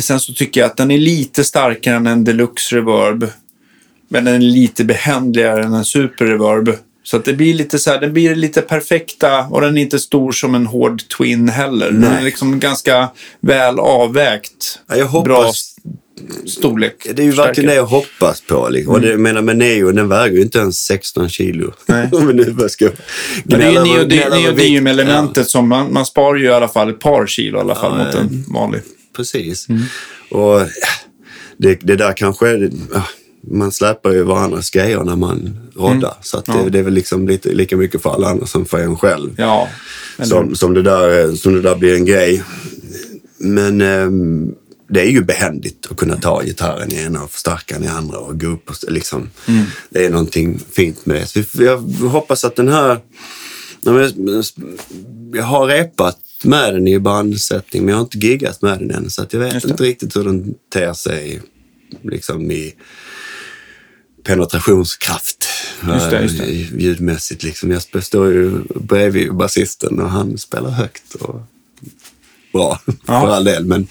[0.00, 3.30] sen så tycker jag att den är lite starkare än en Deluxe Reverb.
[4.08, 6.76] Men den är lite behändligare än en Super Reverb.
[7.10, 9.98] Så att det blir lite så här, den blir lite perfekta och den är inte
[9.98, 11.90] stor som en hård Twin heller.
[11.90, 12.24] Den är Nej.
[12.24, 13.08] liksom ganska
[13.40, 14.78] väl avvägt.
[14.88, 15.24] Ja, jag hoppas...
[15.28, 15.52] Bra
[16.46, 17.06] storlek.
[17.14, 18.68] Det är ju verkligen det jag hoppas på.
[18.68, 18.94] Liksom.
[18.94, 21.72] Och det, jag menar, med Neo, den väger ju inte ens 16 kilo.
[21.86, 22.08] Nej.
[22.26, 22.90] Vi nu bara ska
[23.44, 24.26] Men det är ju vikt.
[24.30, 27.98] neodymium-elementet som man, man sparar ju i alla fall ett par kilo i alla fall
[27.98, 28.80] Ja, mot en vanlig.
[29.16, 29.66] Precis.
[30.30, 30.66] Och ja,
[31.56, 32.48] det, det där kanske...
[32.48, 33.02] är- Ja,
[33.42, 36.14] man släpar ju varandras grejer när man roddar.
[36.22, 36.64] Så att det, Mm.
[36.64, 36.70] Ja.
[36.70, 39.34] det är väl liksom lite, lika mycket för alla andra som för en själv.
[39.38, 39.68] Ja.
[40.22, 42.42] som, som, det där, som det där blir en grej.
[43.38, 44.54] Men ehm,
[44.88, 48.40] det är ju behändigt att kunna ta gitarren i ena och förstärkaren i andra och
[48.40, 48.70] gå upp.
[48.70, 49.64] Och, liksom, Mm.
[49.90, 51.26] Det är någonting fint med det.
[51.26, 51.78] Så jag
[52.08, 52.98] hoppas att den här...
[55.34, 59.10] Jag, har repat med den i bandsättning, men jag har inte giggat med den än.
[59.10, 61.42] Så att jag vet inte riktigt hur den ter sig
[62.02, 62.74] liksom i
[64.24, 65.48] penetrationskraft.
[65.88, 66.44] Just det, just det.
[66.44, 67.42] eh, Ljudmässigt.
[67.42, 67.70] Liksom.
[67.70, 71.14] Jag står ju bredvid basisten och han spelar högt.
[71.14, 71.40] Och
[72.52, 72.92] bra, Ja.
[73.06, 73.64] för all del.
[73.64, 73.86] Men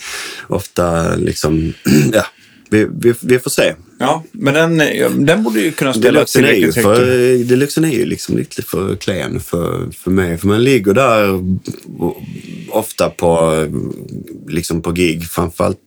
[0.47, 1.73] ofta liksom,
[2.13, 2.25] ja,
[2.69, 3.75] vi, vi, vi får se.
[3.99, 7.05] Ja, men den, ja, den borde ju kunna spela Deluxen är, ju för.
[7.43, 10.37] Deluxen är ju liksom lite för klen för, för mig.
[10.37, 11.43] För man ligger där
[12.69, 13.53] ofta på,
[14.47, 15.23] liksom på gig.
[15.25, 15.79] Framförallt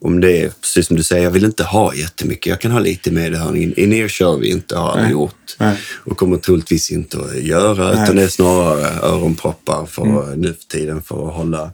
[0.00, 2.46] om det är, precis som du säger, jag vill inte ha jättemycket.
[2.46, 3.74] Jag kan ha lite medhörning.
[3.76, 5.56] In er kör vi inte, har aldrig gjort.
[5.58, 5.76] Nej.
[6.04, 7.84] Och kommer troligtvis inte att göra.
[7.84, 7.92] Nej.
[7.92, 8.02] Mm.
[8.02, 11.72] Utan det är snarare öronproppar för, nu för tiden för att hålla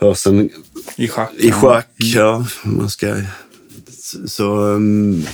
[0.00, 0.50] hörseln
[0.96, 1.32] I schack.
[1.36, 2.46] i schack, ja.
[2.64, 3.16] Man ska,
[4.26, 5.24] så, um,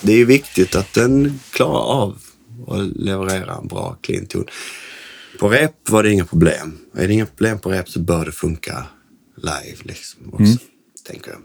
[0.00, 2.18] det är ju viktigt att den klarar av
[2.68, 4.44] att leverera en bra clean ton.
[5.38, 6.78] På rep var det inga problem.
[6.94, 8.86] Är det inga problem på rep så bör det funka
[9.36, 10.56] live liksom också, Mm.
[11.06, 11.40] tänker jag.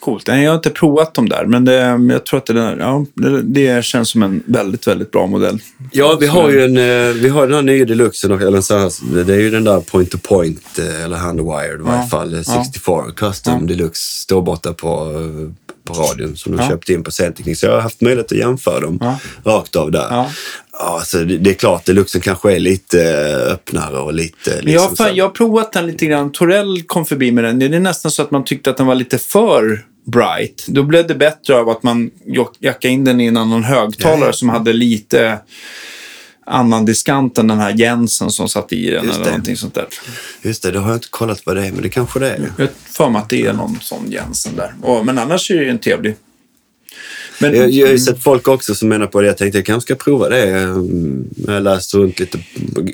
[0.00, 0.26] Coolt.
[0.26, 1.74] Nej, jag har inte provat dem där, men det,
[2.12, 5.58] jag tror att det, där, ja, det, det känns som en väldigt, väldigt bra modell.
[5.92, 9.24] Ja, vi har ju en, eh, vi har den här nya deluxen, eller sån här,
[9.24, 12.06] det är ju den där point to point, eh, eller handwired i varje Ja.
[12.06, 12.64] fall, eh, Ja.
[12.64, 13.66] 64 custom Ja.
[13.66, 15.50] deluxe, står borta på, eh,
[15.84, 16.68] på radion som de Ja.
[16.68, 17.58] köpte in på Scenteknik.
[17.58, 19.18] Så jag har haft möjlighet att jämföra dem Ja.
[19.44, 20.06] rakt av där.
[20.10, 20.30] Ja.
[20.72, 24.50] Ja, alltså, det, det är klart, deluxen kanske är lite eh, öppnare och lite...
[24.50, 26.32] Liksom, jag, har fan, så- jag har provat den lite grann.
[26.32, 27.58] Torell kom förbi med den.
[27.58, 30.64] Det är nästan så att man tyckte att den var lite för bright.
[30.68, 32.10] Då blev det bättre av att man
[32.60, 34.32] jackade in den i en annan högtalare Ja, ja.
[34.32, 35.38] som hade lite
[36.50, 39.30] annan diskant än den här Jensen som satt i den Just eller det.
[39.30, 39.86] någonting sånt där.
[40.42, 42.52] Just det, det har jag inte kollat vad det är, men det kanske det är.
[42.58, 44.74] Jag för mig att det är någon sån Jensen där.
[44.82, 46.16] Och, men annars är det ju en trevlig.
[47.40, 49.26] Men, Jag, jag har ju sett folk också som menar på det.
[49.26, 50.50] Jag tänkte jag kanske ska prova det.
[50.58, 52.38] Mm, Jag har läst runt lite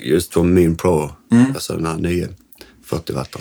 [0.03, 1.51] just på min Pro, Mm.
[1.53, 2.27] alltså den här nya
[2.85, 3.35] 40 watt.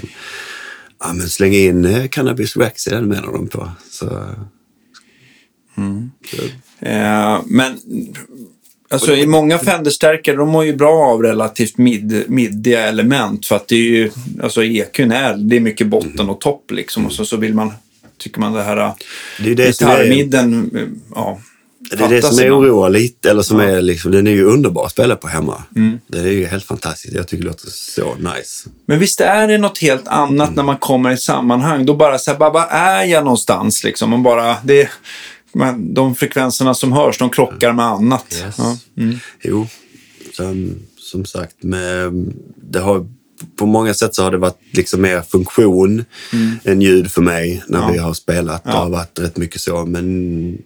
[1.01, 3.71] Ja, men släng in eh, Cannabis Rex i den menar de på.
[3.91, 4.07] Så,
[6.31, 6.37] så,
[6.81, 7.79] Eh, men
[8.89, 13.47] alltså, i många Fender-stärkare, de mår ju bra av relativt mid, middiga element.
[13.47, 14.11] För att det är ju,
[14.43, 17.07] alltså EQn är, det är mycket botten och topp liksom.
[17.07, 17.73] Och så, så vill man,
[18.19, 18.93] tycker man det här
[19.39, 20.83] det är det som är, gitarrmidden, eh,
[21.15, 21.41] ja.
[21.91, 23.31] det är, det som är oroar lite.
[23.31, 25.63] Eller som är liksom, den är ju underbar att spela på hemma.
[25.77, 25.99] Mm.
[26.07, 27.15] Det är ju helt fantastiskt.
[27.15, 28.69] Jag tycker det låter så nice.
[28.87, 31.87] Men visst är det något helt annat när man kommer i sammanhang.
[31.87, 34.13] Då bara så här, bara, vad är jag någonstans liksom?
[34.13, 34.89] Och bara, det,
[35.53, 38.43] men de frekvenserna som hörs, de krockar med annat.
[38.47, 38.55] Yes.
[38.59, 38.79] Ja.
[38.97, 39.17] Mm.
[39.43, 39.67] Jo,
[40.33, 42.13] som, som sagt, med,
[42.57, 43.07] det har,
[43.59, 46.05] på många sätt så har det varit liksom mer funktion
[46.65, 47.89] än ljud för mig när Mm.
[47.89, 47.93] Ja.
[47.93, 48.65] vi har spelat.
[48.65, 50.59] Det har varit rätt mycket så, men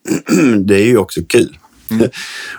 [0.66, 1.58] det är ju också kul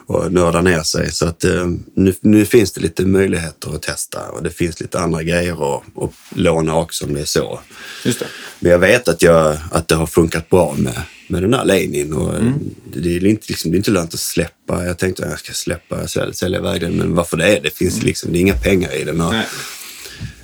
[0.09, 0.25] Mm.
[0.25, 1.11] att nörda ner sig.
[1.11, 4.99] Så att eh, nu, nu finns det lite möjligheter att testa och det finns lite
[4.99, 7.59] andra grejer att, att låna också om det är så.
[8.05, 8.25] Just det.
[8.59, 12.13] Men jag vet att, jag, att det har funkat bra med, med den här Lenin.
[12.13, 12.53] Och Mm.
[12.93, 14.85] det, är inte, liksom, det är inte lönt att släppa.
[14.85, 16.93] Jag tänkte att jag ska släppa, sälja, sälja iväg den.
[16.93, 17.59] Men varför det?
[17.63, 19.21] Det finns liksom, det är inga pengar i den.
[19.21, 19.45] Och Nej.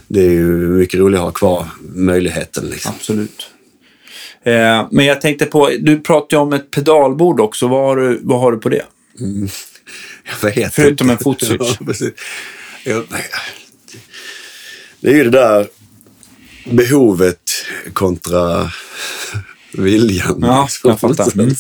[0.08, 2.66] det är ju mycket roligare att ha kvar möjligheten.
[2.66, 2.94] Liksom.
[2.98, 3.51] Absolut.
[4.44, 7.68] Eh, men jag tänkte på, du pratade om ett pedalbord också.
[7.68, 8.86] Vad har du, vad har du på det?
[10.42, 11.22] Jag vet Förutom inte.
[11.22, 11.78] en fotswitch.
[12.86, 13.04] Ja,
[15.00, 15.68] det är ju det där
[16.66, 17.52] behovet
[17.94, 18.72] kontra
[19.72, 20.40] viljan.
[20.42, 21.40] Ja, jag fattar.
[21.40, 21.56] Mm.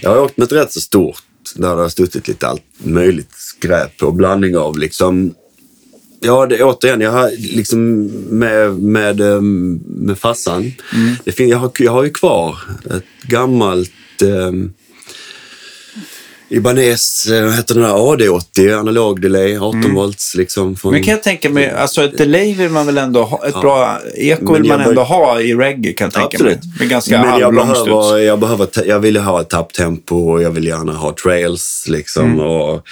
[0.00, 1.22] Jag har åkt med ett rätt så stort
[1.54, 4.12] där det har stuttit lite allt möjligt skräp på.
[4.12, 5.34] Blandning av liksom
[6.20, 10.72] Ja, det, återigen, jag har liksom med, med, ehm, med farsan.
[11.24, 12.58] Det fin- jag, har, jag har ju kvar
[12.96, 13.90] ett gammalt
[16.52, 20.76] Ibanez, eh, vad heter den där, AD80, analog delay, 18 volts liksom.
[20.76, 23.60] Från, Men kan jag tänka mig, alltså ett delay vill man väl ändå ha, ett
[23.60, 26.64] bra eko vill man ändå ha i reggae kan jag tänka Absolut.
[26.64, 26.74] mig.
[26.78, 30.66] Med ganska Men jag behöver, jag, behöver, jag vill ha ett tapptempo och jag vill
[30.66, 32.24] gärna ha trails liksom.
[32.24, 32.40] Mm.
[32.40, 32.86] Och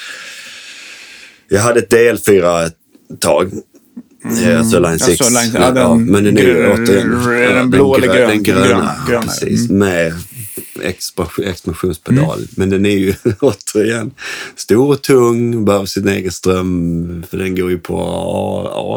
[1.49, 2.71] jag hade ett DL4
[3.15, 3.51] ett tag.
[4.25, 4.59] Mm.
[4.59, 5.21] Alltså Line 6.
[5.21, 7.25] Alltså, Line- ja, den men den är återigen...
[7.25, 8.29] den ja, blå eller grö- grön?
[8.29, 9.71] Den gröna, Grön- gröna, precis.
[9.71, 9.79] mm.
[9.79, 10.15] Med
[10.83, 12.39] expansion- expansionspedal.
[12.57, 14.11] Men den är ju återigen
[14.57, 17.25] stor och tung, behöver sin egen ström.
[17.31, 18.01] För den går ju på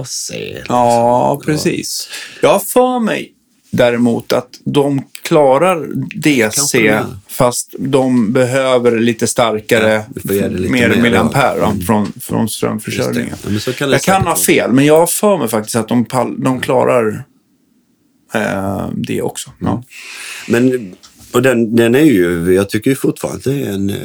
[0.02, 0.32] AC.
[0.68, 2.08] Ja, precis.
[2.42, 3.34] Jag har för mig
[3.72, 7.06] däremot att de klarar DC det.
[7.28, 13.36] fast de behöver lite starkare, Ja, lite mer mer, milliampere ja, från, från strömförsörjningen.
[13.44, 16.06] Ja, kan det Jag kan ha fel, men jag har för mig faktiskt att de,
[16.38, 17.24] de klarar
[18.34, 19.52] eh, det också.
[19.60, 19.84] Ja.
[20.48, 20.96] Men
[21.32, 23.96] och den, den är ju, jag tycker ju fortfarande att det är en eh,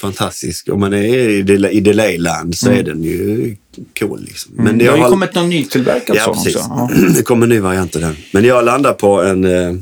[0.00, 3.56] fantastisk, om man är i, del, i Delayland så är den ju
[3.98, 4.20] cool.
[4.24, 4.52] Liksom.
[4.56, 4.78] Men Mm.
[4.78, 6.56] Det har ju kommit någon nytillverkad ja, sån precis.
[6.56, 6.68] också.
[6.70, 6.90] Ja.
[7.16, 8.16] Det kommer en ny variant av den.
[8.32, 9.74] Men jag landar på en, eh,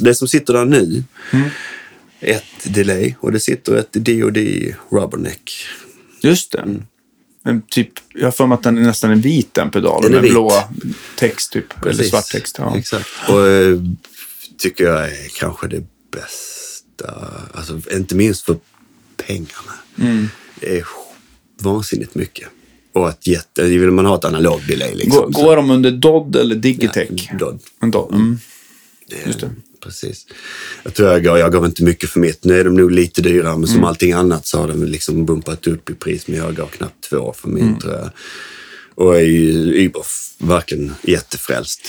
[0.00, 1.48] det som sitter där nu, Mm.
[2.20, 4.38] ett delay och det sitter ett DoD
[4.90, 5.52] rubberneck.
[6.22, 6.64] Just det.
[7.44, 10.10] En typ, jag har för mig att den är nästan en vit den pedalen Den
[10.10, 10.32] är med vit.
[10.32, 10.52] blå
[11.16, 11.64] text typ.
[11.82, 12.10] Eller Precis.
[12.10, 12.56] svart text.
[12.58, 12.76] Ja.
[12.78, 13.06] Exakt.
[13.28, 13.78] Och eh,
[14.58, 18.56] tycker jag är kanske det bästa, alltså inte minst för
[19.16, 19.74] pengarna.
[20.00, 20.28] Mm.
[20.60, 20.86] Det är
[21.60, 22.48] vansinnigt mycket.
[22.92, 25.32] Och att jätte, vill man ha ett analog delay liksom.
[25.32, 27.30] Går, går de under Dodd eller Digitech?
[27.38, 27.60] Dodd.
[27.80, 28.14] En Dodd.
[28.14, 28.38] Mm.
[29.26, 29.50] Just det.
[29.80, 30.26] Precis.
[30.82, 32.44] Jag tror jag gav, jag gav inte mycket för mitt.
[32.44, 33.88] Nu är de nog lite dyrare, men som Mm.
[33.88, 36.26] allting annat så har de liksom bumpat upp i pris.
[36.28, 37.78] Men jag gav knappt två för min Mm.
[37.78, 38.10] tror jag.
[38.98, 40.02] Och är ju Uber
[40.38, 41.80] verkligen jättefrälst.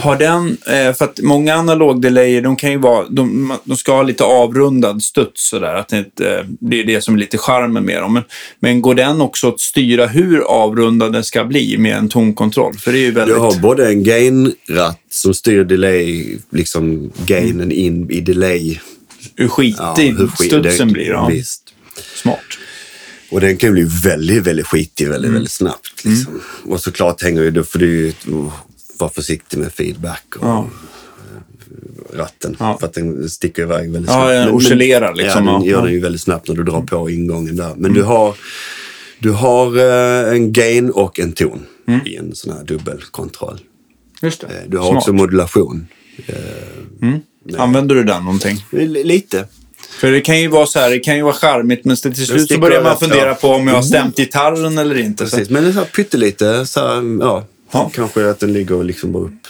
[0.00, 4.02] Har den, eh, för att många analogdelayer, de kan ju vara, de, de ska ha
[4.02, 5.74] lite avrundad studs sådär.
[5.74, 8.12] Att det, inte, det är det som är lite charmen med dem.
[8.14, 8.22] Men,
[8.60, 12.74] men går den också att styra hur avrundad den ska bli med en tonkontroll?
[12.78, 13.36] För det är ju Du väldigt...
[13.38, 18.78] har både en gain-ratt som styr delay, liksom gainen in i delay.
[19.36, 21.08] hur skitig hur skit- studsen blir.
[21.08, 21.26] Ja.
[21.26, 21.62] Visst.
[22.14, 22.38] Smart.
[23.30, 25.34] Och den kan bli väldigt, väldigt skitig väldigt, Mm.
[25.34, 26.04] väldigt snabbt.
[26.04, 26.40] Liksom.
[26.64, 28.12] Och såklart hänger ju, då får du ju
[28.98, 30.68] vara försiktig med feedback och Ja.
[32.14, 32.56] ratten.
[32.58, 32.76] Ja.
[32.80, 34.28] För att den sticker iväg väldigt Ja, snabbt.
[34.30, 35.46] den Men- oscillerar liksom.
[35.46, 35.70] Ja, den Ja.
[35.70, 35.84] gör Ja.
[35.84, 37.68] den ju väldigt snabbt när du drar på ingången där.
[37.68, 37.94] Men Mm.
[37.94, 38.34] du har,
[39.18, 42.00] du har eh, en gain och en ton Mm.
[42.06, 43.60] i en sån här dubbelkontroll.
[44.22, 44.64] Just Eh, det.
[44.68, 44.96] Du har Smart.
[44.96, 45.86] också modulation.
[47.58, 48.64] Använder du den någonting?
[49.04, 49.46] Lite.
[49.90, 52.48] För det kan ju vara så här, det kan ju vara charmigt, men till slut
[52.48, 53.34] så börjar man fundera ja.
[53.34, 55.26] på om jag har stämt gitarren eller inte.
[55.26, 55.36] Så.
[55.36, 55.50] Precis.
[55.50, 57.46] Men det är så här pyttelite, så här, ja.
[57.72, 57.90] Ja.
[57.94, 59.46] Kanske att den ligger liksom upp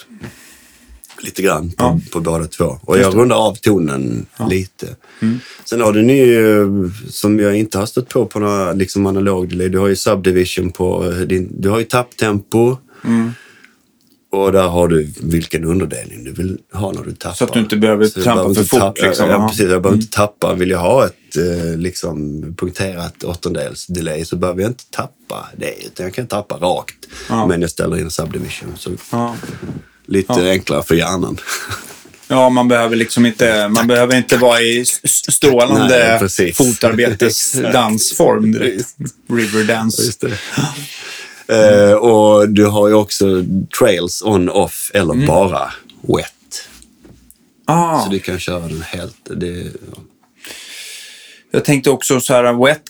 [1.22, 2.00] lite grann på, Ja.
[2.12, 2.78] på båda två.
[2.82, 4.86] Och jag rundar av tonen lite.
[5.20, 5.40] Mm.
[5.64, 9.68] Sen har du ju, som jag inte har stött på på några liksom analog delay,
[9.68, 12.76] du har ju subdivision på eh, din, du har ju tapptempo.
[13.04, 13.32] Mm.
[14.32, 17.34] Och där har du vilken underdelning du vill ha när du tappar.
[17.36, 19.30] Så att du inte behöver Så trampa behöver för fort, tappa- liksom.
[19.30, 19.70] Ja, precis.
[19.70, 20.54] Jag behöver inte tappa.
[20.54, 25.74] Vill jag ha ett eh, liksom, punkterat åttondels delay så behöver jag inte tappa det.
[25.86, 26.94] Utan jag kan tappa rakt.
[27.28, 27.46] Ja.
[27.46, 28.72] Men jag ställer in subdivision.
[28.78, 29.36] Så Ja.
[30.06, 31.36] lite enklare för hjärnan.
[32.28, 34.84] Ja, man behöver liksom inte, man behöver inte vara i
[35.30, 38.88] strålande fotarbetesdansform direkt.
[39.32, 40.12] Riverdance.
[41.50, 43.26] Eh, och du har ju också
[43.80, 45.26] trails on-off eller Mm.
[45.26, 45.72] bara
[46.16, 46.68] wet.
[47.64, 49.16] Ah, Så du kan köra den helt.
[49.36, 50.02] Det, ja.
[51.50, 52.82] jag tänkte också så här, wet,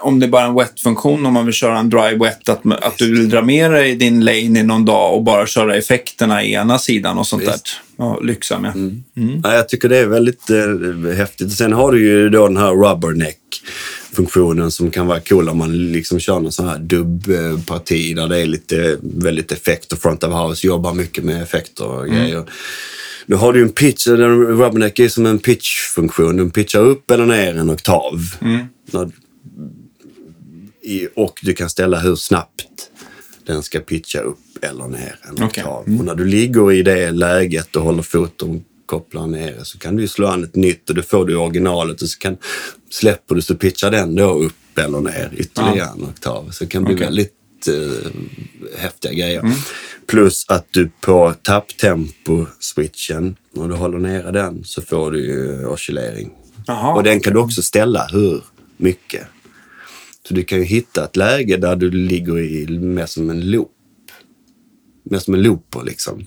[0.00, 2.98] om det är bara en wet-funktion, om man vill köra en dry wet, att, att
[2.98, 6.52] du vill dra med dig din lane i någon dag och bara köra effekterna i
[6.52, 7.52] ena sidan och sånt Visst.
[7.96, 8.04] där.
[8.04, 8.70] Ja, lyxa med.
[9.16, 9.40] Mm.
[9.44, 11.52] Ja, jag tycker det är väldigt eh, häftigt.
[11.52, 12.72] Sen har du ju då den här
[14.14, 18.38] rubberneck-funktionen som kan vara cool om man liksom kör någon sån här dubbparti där det
[18.38, 22.44] är lite väldigt effekt och front of house jobbar mycket med effekter och grejer.
[23.26, 26.36] Då har du en pitch, den rubberneck är som en pitch-funktion.
[26.36, 28.20] Den pitchar upp eller ner en oktav.
[30.82, 32.90] I, och du kan ställa hur snabbt
[33.46, 35.46] den ska pitcha upp eller ner en Okej.
[35.46, 35.84] oktav.
[35.98, 40.08] Och när du ligger i det läget och håller foten kopplad nere så kan du
[40.08, 42.36] slå an ett nytt och då får du originalet och så kan,
[42.90, 46.50] släpper du så pitchar den då upp eller ner ytterligare en oktav.
[46.50, 47.06] Så det kan bli Okej.
[47.06, 47.32] väldigt
[47.68, 48.10] eh,
[48.78, 49.52] häftiga grejer.
[50.06, 56.30] Plus att du på tapptempo-switchen, när du håller nere den, så får du ju oscillering.
[56.66, 56.94] Jaha.
[56.94, 58.44] Och den kan du också ställa hur
[58.76, 59.26] mycket.
[60.28, 63.70] Så du kan ju hitta ett läge där du ligger i mer som en loop.
[65.02, 66.24] mer som en looper liksom.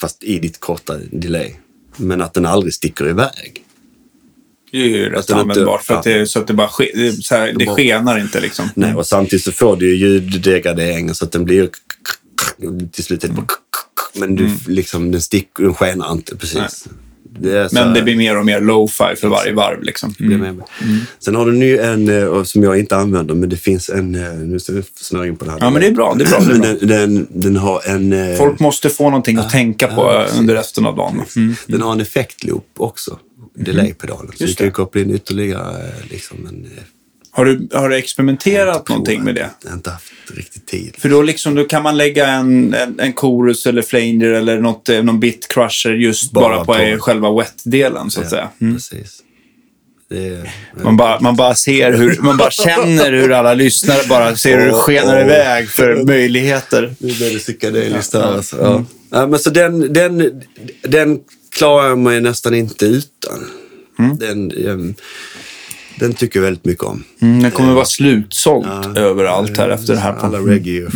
[0.00, 1.54] Fast i ditt korta delay.
[1.96, 3.64] Men att den aldrig sticker iväg.
[4.70, 6.68] Det är ju rätt användbart för att det, så att det bara
[7.22, 8.68] så här, det skenar inte liksom.
[8.74, 11.70] Nej, och samtidigt så får du ju ljuddegraderingen så att den blir
[12.92, 13.24] till slut
[14.14, 16.86] men du, liksom, den, sticker, den skenar inte precis.
[17.38, 20.14] Det Men det blir mer och mer lo-fi för varje varv liksom.
[20.18, 20.54] med mig.
[21.18, 24.32] Sen har du ny en eh, som jag inte använder, men det finns en, eh,
[24.34, 25.58] nu vi snöa in på det här.
[25.60, 26.14] Ja, men det är bra.
[26.14, 26.38] Det är bra.
[26.38, 26.68] Det är bra.
[26.68, 28.12] den, den, den har en...
[28.12, 31.22] eh, Folk måste få någonting att tänka på ja, eh, under resten av dagen.
[31.36, 31.54] Mm.
[31.66, 33.18] Den har en effektloop också.
[33.54, 34.32] Delay-pedalen.
[34.36, 36.66] Så du kan koppla in ytterligare liksom en...
[37.36, 39.50] Har, du, har du experimenterat någonting med det?
[39.62, 40.94] Jag har inte haft riktigt tid.
[40.98, 44.88] För då, liksom, då kan man lägga en, en, en chorus eller flanger eller något,
[44.88, 48.48] eh, någon bit crusher just bara, Bara på, på- eh, själva wet-delen så att säga.
[48.60, 48.74] Mm.
[48.74, 49.20] Precis.
[50.10, 50.50] Är,
[50.84, 54.66] Man bara, man bara ser hur, man bara känner hur alla lyssnare bara ser hur
[54.66, 56.94] det skenar iväg för möjligheter.
[56.98, 58.20] Nu blir det psykedeliskt här.
[58.20, 58.34] Ja, ja.
[58.36, 58.56] Alltså.
[58.60, 58.84] Ja.
[59.10, 60.42] Ja, men så den, den,
[60.82, 61.18] den
[61.52, 63.50] klarar jag mig nästan inte utan.
[63.98, 64.18] Mm.
[64.18, 64.94] Den,
[65.98, 67.04] den tycker jag väldigt mycket om.
[67.20, 68.96] Mm, den kommer vara slutsålt Ja.
[69.00, 70.12] överallt här efter det här.
[70.14, 70.88] Alla reggae,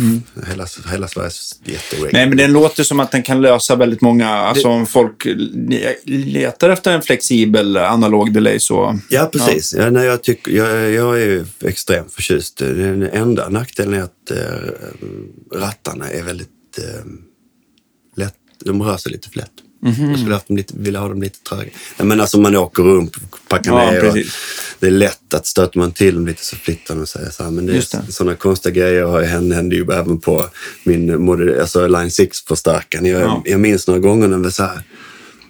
[0.47, 2.09] hela, hela Sveriges jättereggae.
[2.13, 4.29] Nej, men den låter som att den kan lösa väldigt många...
[4.29, 8.99] Alltså om folk le- letar efter en flexibel analog delay så...
[9.09, 9.75] Ja, precis.
[9.77, 9.89] Ja.
[9.89, 12.57] nej, jag, tycker, jag, jag är ju extremt förtjust.
[12.57, 14.37] Den enda nackdelen är att eh,
[15.59, 17.05] rattarna är väldigt eh,
[18.17, 18.33] lätt.
[18.65, 19.37] De rör sig lite för
[19.81, 20.09] Mhm.
[20.09, 21.69] Jag skulle haft dem lite, vilja ha dem lite tröga.
[21.97, 23.15] Nej, men alltså man åker runt,
[23.47, 24.07] packar Ja, ner.
[24.09, 24.17] Och
[24.79, 27.33] det är lätt att stöter man till dem lite så flyttar de sig.
[27.33, 27.51] Så här.
[27.51, 30.45] Men det är sådana konstiga grejer har hänt hände ju även på
[30.83, 33.05] min alltså Line 6-förstärkaren.
[33.07, 33.41] Jag, Ja.
[33.45, 34.81] jag minns några gånger när vi så här,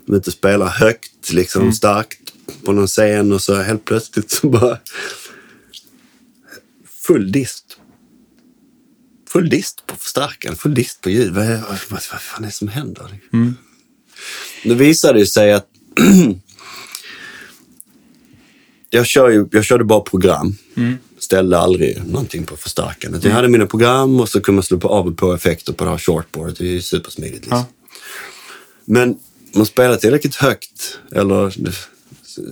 [0.08, 1.74] ute och spelar högt, liksom Mm.
[1.74, 2.20] starkt
[2.66, 4.78] på någon scen och så helt plötsligt så bara
[7.08, 7.66] full dist.
[9.30, 11.34] Full dist på förstärkaren, full dist på ljud.
[11.34, 13.20] Vad, vad, vad fan är det som händer?
[13.34, 13.56] Mm.
[14.64, 15.68] Det visade ju sig att
[18.90, 20.56] jag, kör ju, jag körde bara program.
[20.78, 20.98] Mm.
[21.20, 23.20] Ställde aldrig någonting på förstärkaren.
[23.24, 25.84] Jag hade mina program och så kunde man slå på av och på effekter på
[25.84, 26.58] det här shortboardet.
[26.58, 27.40] Det är ju supersmidigt.
[27.42, 27.58] Liksom.
[27.58, 27.66] Ja.
[28.86, 29.20] Men
[29.56, 31.56] man spelar tillräckligt högt, eller,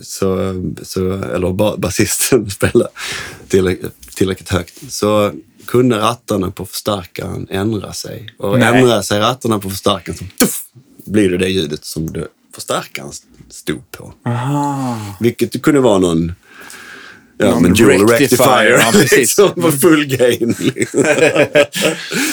[0.02, 2.88] så, så, eller ba- basisten spelar
[3.48, 5.32] tillräckligt, tillräckligt högt, så
[5.66, 8.34] kunde rattarna på förstärkaren ändra sig.
[8.38, 8.68] Och Nej.
[8.68, 10.64] ändrar sig rattarna på förstärkaren så tuff,
[11.08, 13.10] blir det det ljudet som det, förstärkaren
[13.50, 14.12] stod på.
[14.26, 15.16] Aha.
[15.20, 16.32] Vilket kunde vara någon
[17.40, 18.78] Ja, Någon men dual rectifier, rectifier.
[18.78, 19.12] ja, precis.
[19.18, 20.54] liksom, på full gain.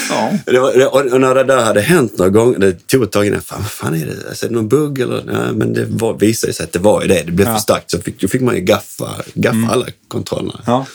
[0.10, 0.34] Ja.
[0.46, 3.42] Det var, och när det där hade hänt några gånger, det tog ett tag innan,
[3.42, 4.30] fan vad fan är det?
[4.30, 5.24] Alltså, är det någon bugg eller?
[5.24, 7.24] Nej, men det var, visade sig att det var ju det.
[7.26, 7.54] Det blev Ja.
[7.54, 10.62] för starkt så fick, då fick man ju gaffa, gaffa alla kontrollerna.
[10.66, 10.86] ja.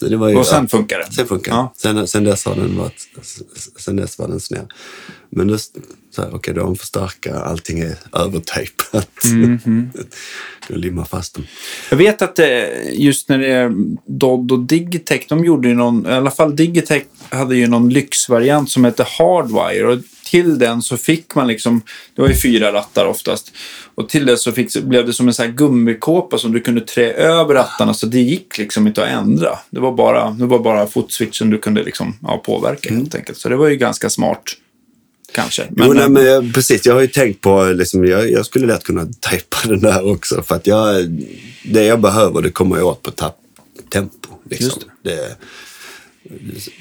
[0.00, 1.12] Så det var ju, Och sen ja, funkar det.
[1.14, 1.74] sen funkar Ja.
[1.76, 3.08] Sen, sen dess har den varit,
[3.78, 4.66] sen dess var den snäll.
[5.30, 5.56] Men då,
[6.18, 9.24] okej, då har de förstärkare, allting är övertejpat.
[9.24, 9.90] Mhm.
[10.68, 11.44] då limmar fast dem.
[11.90, 12.46] Jag vet att eh,
[12.92, 13.72] just när det är
[14.06, 18.70] Dodd och Digitech, de gjorde ju någon, i alla fall Digitech hade ju någon lyxvariant
[18.70, 19.86] som hette Hardwire.
[19.86, 19.98] Och
[20.32, 21.82] till den så fick man liksom,
[22.14, 23.52] det var ju fyra rattar oftast.
[23.94, 26.80] Och till det så, fick, blev det som en sån här gummikåpa som du kunde
[26.80, 29.58] trä över rattarna så det gick liksom inte att ändra.
[29.70, 33.38] Det var bara, det var bara fotswitchen du kunde liksom, ja, påverka helt enkelt.
[33.38, 34.42] Så det var ju ganska smart.
[35.34, 35.66] Kanske.
[35.70, 36.86] Men, jo, nej, men jag, precis.
[36.86, 40.42] Jag har ju tänkt på, liksom, jag, jag skulle lätt kunna tejpa den där också.
[40.42, 41.08] För att jag,
[41.64, 43.36] det jag behöver, det kommer jag åt på tapp,
[43.92, 44.28] tempo.
[44.50, 44.82] Liksom.
[45.02, 45.36] Det,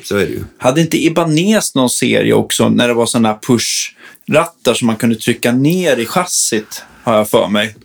[0.04, 0.44] så är det ju.
[0.58, 5.52] Hade inte Ibanez någon serie också när det var sådana push-rattar som man kunde trycka
[5.52, 7.76] ner i chassit, har jag för mig.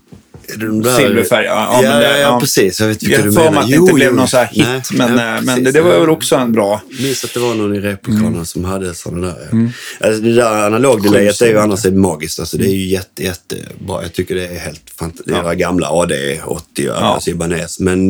[0.97, 2.81] Silverfärg, ja, ja, Ja, ja, precis.
[2.81, 3.61] Jag vet Jag vilka du menar.
[3.63, 5.81] att det inte blev någon så här hit, Nej, men, ja, eh, men det, det
[5.81, 6.83] var väl också en bra...
[6.91, 8.45] Jag minns att det var någon i replikanerna Mm.
[8.47, 9.49] som hade sådana där.
[9.53, 10.07] ja.
[10.07, 12.41] Alltså, det där analogdelayet är ju annars är magiskt.
[12.41, 14.03] Alltså, det är ju jätte, jättebra.
[14.03, 15.37] Jag tycker det är helt fantastiskt.
[15.45, 15.53] Ja.
[15.53, 16.93] gamla AD80, Ja.
[16.93, 17.81] alltså Ibanez.
[17.81, 18.09] Men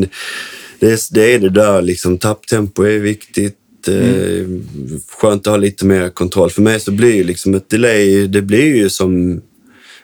[0.79, 2.17] det, är- det är det där liksom.
[2.17, 3.55] Tapptempo är viktigt.
[3.87, 4.03] Mm.
[4.03, 6.49] Eh, skönt att ha lite mer kontroll.
[6.49, 9.41] För mig så blir ju liksom ett delay, det blir ju som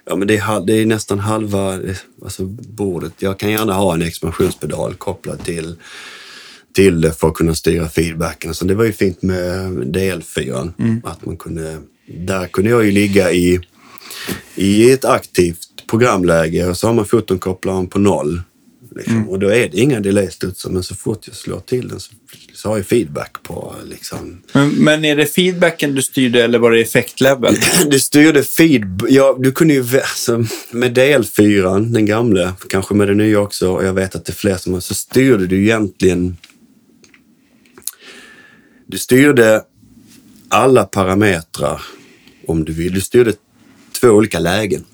[0.06, 1.80] Ja, men det är, det är nästan halva
[2.24, 3.14] alltså, bordet.
[3.20, 5.76] Jag kan gärna ha en expansionspedal kopplad till,
[6.74, 8.54] till det för att kunna styra feedbacken.
[8.54, 10.72] Så det var ju fint med DL4.
[10.80, 11.02] Mm.
[11.04, 11.78] Att man kunde,
[12.08, 13.60] där kunde jag ju ligga i,
[14.56, 18.42] i ett aktivt programläge och så har man fotonkopplaren på noll.
[18.96, 19.16] Liksom.
[19.16, 19.30] Mm.
[19.30, 22.14] Och då är det inga delay-studsar, men så fort jag slår till den så,
[22.64, 26.72] så har jag feedback på liksom, Men, men är det feedbacken du styrde eller var
[26.72, 27.56] det effektlevel?
[27.90, 29.02] Du styrde feed...
[29.10, 29.80] Ja, du kunde ju...
[29.80, 34.32] Alltså, med DL4, den gamla, kanske med den nya också, och jag vet att det
[34.32, 36.38] är fler som har, så styrde du egentligen...
[38.88, 39.64] Du styrde
[40.50, 41.82] alla parametrar
[42.48, 42.94] om du vill.
[42.94, 43.34] Du styrde
[44.00, 44.86] två olika lägen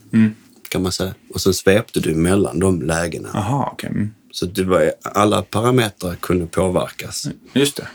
[0.69, 1.13] kan man säga.
[1.33, 3.29] Och sen svepte du mellan de lägena.
[3.33, 3.89] Aha, okej.
[3.89, 4.09] Mm.
[4.39, 7.27] Så det var, alla parametrar kunde påverkas.
[7.53, 7.87] Just det.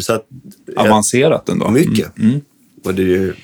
[0.00, 0.26] Så att,
[0.76, 1.70] Avancerat ändå.
[1.70, 2.18] mycket.
[2.18, 2.40] Mm.
[2.84, 3.34] Och, det,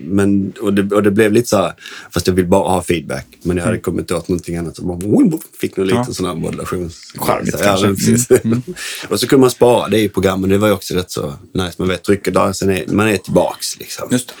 [0.00, 1.72] men, och, det, och det blev lite så här,
[2.10, 3.26] fast jag vill bara ha feedback.
[3.42, 6.14] Men jag hade kommit åt någonting annat så bara, fick någon liten Ja.
[6.14, 6.90] sån här modulation.
[7.14, 7.86] Charmigt ja, kanske.
[7.86, 8.28] men precis.
[9.08, 10.50] och så kunde man spara det i programmen.
[10.50, 11.74] Det var ju också rätt så nice.
[11.78, 13.78] Man vet, trycker där, sen är man är tillbaks.
[13.78, 14.08] Liksom.
[14.10, 14.34] Just det.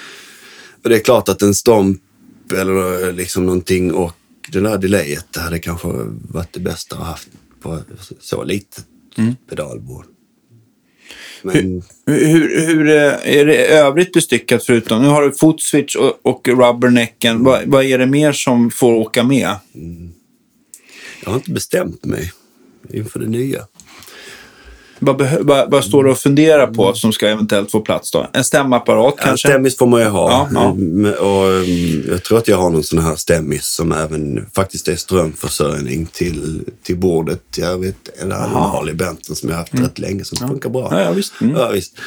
[0.82, 2.02] Och det är klart att en stomp
[2.52, 4.12] eller liksom någonting och
[4.52, 5.88] det där delayet, hade kanske
[6.28, 7.28] varit det bästa att ha haft
[7.60, 7.78] på
[8.20, 8.84] så litet
[9.48, 10.04] pedalbord.
[11.42, 16.18] Men Hur, hur, hur eh, är det övrigt bestyckat förutom, nu har du footswitch och,
[16.22, 17.44] och rubbernecken.
[17.44, 19.56] Vad, vad är det mer som får åka med?
[21.24, 22.32] jag har inte bestämt mig
[22.90, 23.66] inför det nya.
[25.02, 28.26] Vad, vad, vad står du och funderar på som ska eventuellt få plats då?
[28.32, 29.48] En stämapparat Ja, kanske?
[29.48, 30.30] stämmis får man ju ha.
[30.30, 30.70] Ja, ja.
[30.70, 34.88] Mm, Och mm, jag tror att jag har någon sån här stämmis som även faktiskt
[34.88, 37.42] är strömförsörjning till, till bordet.
[37.56, 40.90] Jag vet en Harley Benton som jag har haft rätt länge som funkar bra.
[40.92, 41.02] Mm.
[41.04, 41.32] Ja, visst.
[41.40, 41.56] Mm.
[41.56, 41.98] Ja, visst.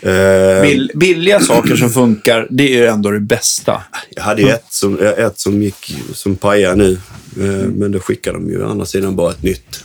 [0.00, 3.82] Eh, Bill, billiga saker som funkar, det är ju ändå det bästa.
[4.10, 6.92] Jag hade ju ett som, ett som gick som pajade nu,
[7.36, 9.84] eh, men då skickade de ju å andra sidan bara ett nytt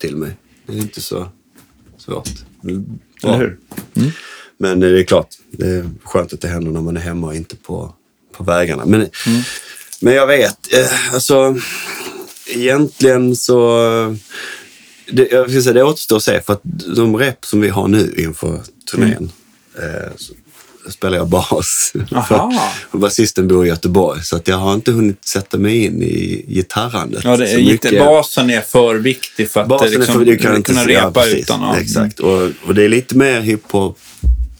[0.00, 0.30] till mig.
[0.66, 1.26] Det är inte så
[2.04, 2.28] svårt.
[2.64, 2.82] Eller
[3.22, 3.36] Bra.
[3.36, 3.58] hur?
[4.58, 7.34] Men det är klart, det är skönt att det händer när man är hemma och
[7.34, 7.94] inte på,
[8.32, 8.84] på vägarna.
[8.86, 9.08] Men,
[10.00, 11.56] men jag vet, eh, alltså
[12.48, 14.16] egentligen så...
[15.12, 16.60] Det, jag ska säga, det återstår att se, för att
[16.96, 19.30] de rep som vi har nu inför turnén
[19.78, 20.34] eh, så
[20.90, 21.92] spelar jag bas.
[22.92, 27.24] Basisten bor i Göteborg, så att jag har inte hunnit sätta mig in i gitarrandet.
[27.24, 30.36] Ja, det är, lite, basen är för viktig för att Basen liksom, är för, du
[30.36, 31.60] kan inte kunna ja, repa precis, utan.
[31.62, 31.78] Ja.
[31.80, 32.20] Exakt.
[32.20, 33.98] Och, och det är lite mer hiphop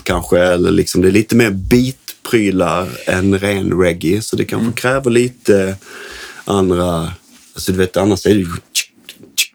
[0.02, 4.22] kanske, eller liksom, det är lite mer beatprylar än ren reggae.
[4.22, 4.72] Så det kanske Mm.
[4.74, 5.76] kräver lite
[6.44, 7.12] andra...
[7.54, 8.48] Alltså du vet, annars är det ju...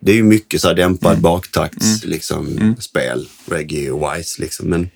[0.01, 1.21] Det är ju mycket så här dämpad Mm.
[1.21, 4.67] baktakts liksom, spel, reggae och wise liksom.
[4.69, 4.89] Men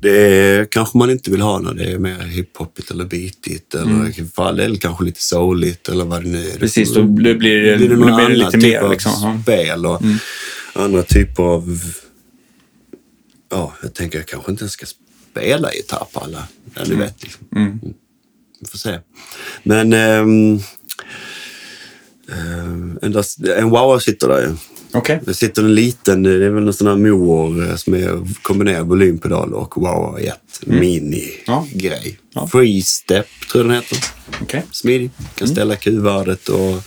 [0.00, 4.56] det kanske man inte vill ha när det är mer hiphopigt eller beatigt eller all
[4.56, 6.46] del kanske lite souligt eller vad det nu är.
[6.46, 6.58] Mm.
[6.58, 8.80] Precis, då blir det, blir det blir någon det annan lite typ mer.
[8.80, 9.42] av Liksom.
[9.42, 10.02] Spel och
[10.72, 11.80] andra typer av...
[13.50, 14.86] Ja, jag tänker jag kanske inte ens ska
[15.30, 16.48] spela gitarr på alla.
[16.74, 17.22] Ja, du vet.
[17.22, 17.46] Liksom.
[17.56, 17.80] Mm.
[18.60, 18.98] Vi får se.
[19.62, 19.92] Men...
[19.92, 20.60] ehm,
[23.02, 24.56] endast, en wow sitter där ju.
[24.92, 25.20] Okej.
[25.24, 28.86] Det sitter en liten, det är väl en sån här Moor eh, som är kombinerad
[28.86, 32.18] volympedal och wow i ett mini-grej.
[32.34, 32.46] Ja.
[32.46, 33.98] Free step tror jag den heter
[34.42, 34.62] Okej.
[34.70, 35.10] smidig.
[35.34, 36.82] Kan ställa Q-värdet och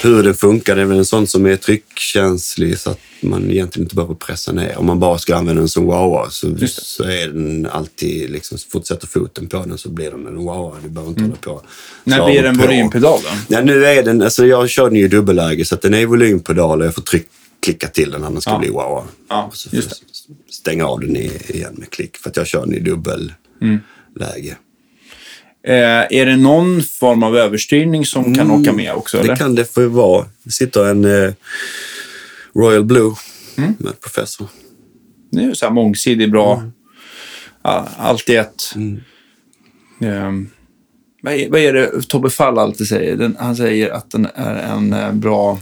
[0.00, 0.76] hur den funkar.
[0.76, 4.52] Det är väl en sån som är tryckkänslig så att man egentligen inte behöver pressa
[4.52, 4.78] ner.
[4.78, 6.68] Om man bara ska använda den som wowa så, det.
[6.70, 10.26] så är den alltid, liksom, så fort du sätter foten på den så blir den
[10.26, 10.76] en wowa.
[10.82, 11.50] Du behöver inte hålla på.
[11.50, 11.62] Mm.
[12.04, 12.62] När blir av det och en på.
[12.66, 13.28] volympedal då?
[13.48, 16.00] Ja, nu är den, alltså jag kör den ju i dubbelläge så att den är
[16.00, 17.26] i volympedal och jag får tryck,
[17.62, 18.58] klicka till den den ska Ja.
[18.58, 19.04] bli wowa.
[19.28, 19.88] Ja, Och så får just
[20.28, 24.56] jag stänga av den igen med klick för att jag kör den i dubbelläge.
[25.66, 29.18] Eh, är det någon form av överstyrning som kan åka med också?
[29.18, 29.30] Eller?
[29.30, 30.26] Det kan det få vara.
[30.42, 31.32] Det sitter en eh,
[32.54, 33.14] Royal Blue
[33.58, 33.74] Mm.
[33.78, 34.48] med professor.
[35.30, 36.62] Det är ju så här mångsidig, bra.
[37.62, 38.72] Ja, allt i ett.
[38.74, 39.00] Mm.
[40.00, 40.50] Ehm,
[41.22, 43.16] vad, är, vad är det Tobbe Fall alltid säger?
[43.16, 45.58] Den, han säger att den är en eh, bra...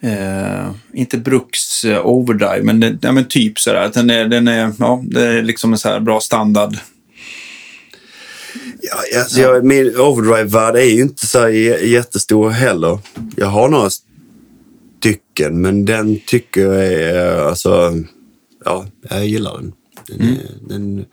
[0.00, 3.80] Eh, inte Brooks eh, Overdrive, men, den, ja, men typ sådär.
[3.84, 6.76] Att den är, den är, ja, det är liksom en så här bra standard.
[8.82, 12.98] Ja, alltså Jag, min overdrive-värld är ju inte så jättestor heller.
[13.36, 13.90] Jag har några
[14.98, 17.38] stycken, men den tycker jag är...
[17.40, 17.92] eh, Alltså,
[18.64, 19.72] ja, jag gillar den.
[20.08, 20.34] den, Mm.
[20.38, 21.04] är, den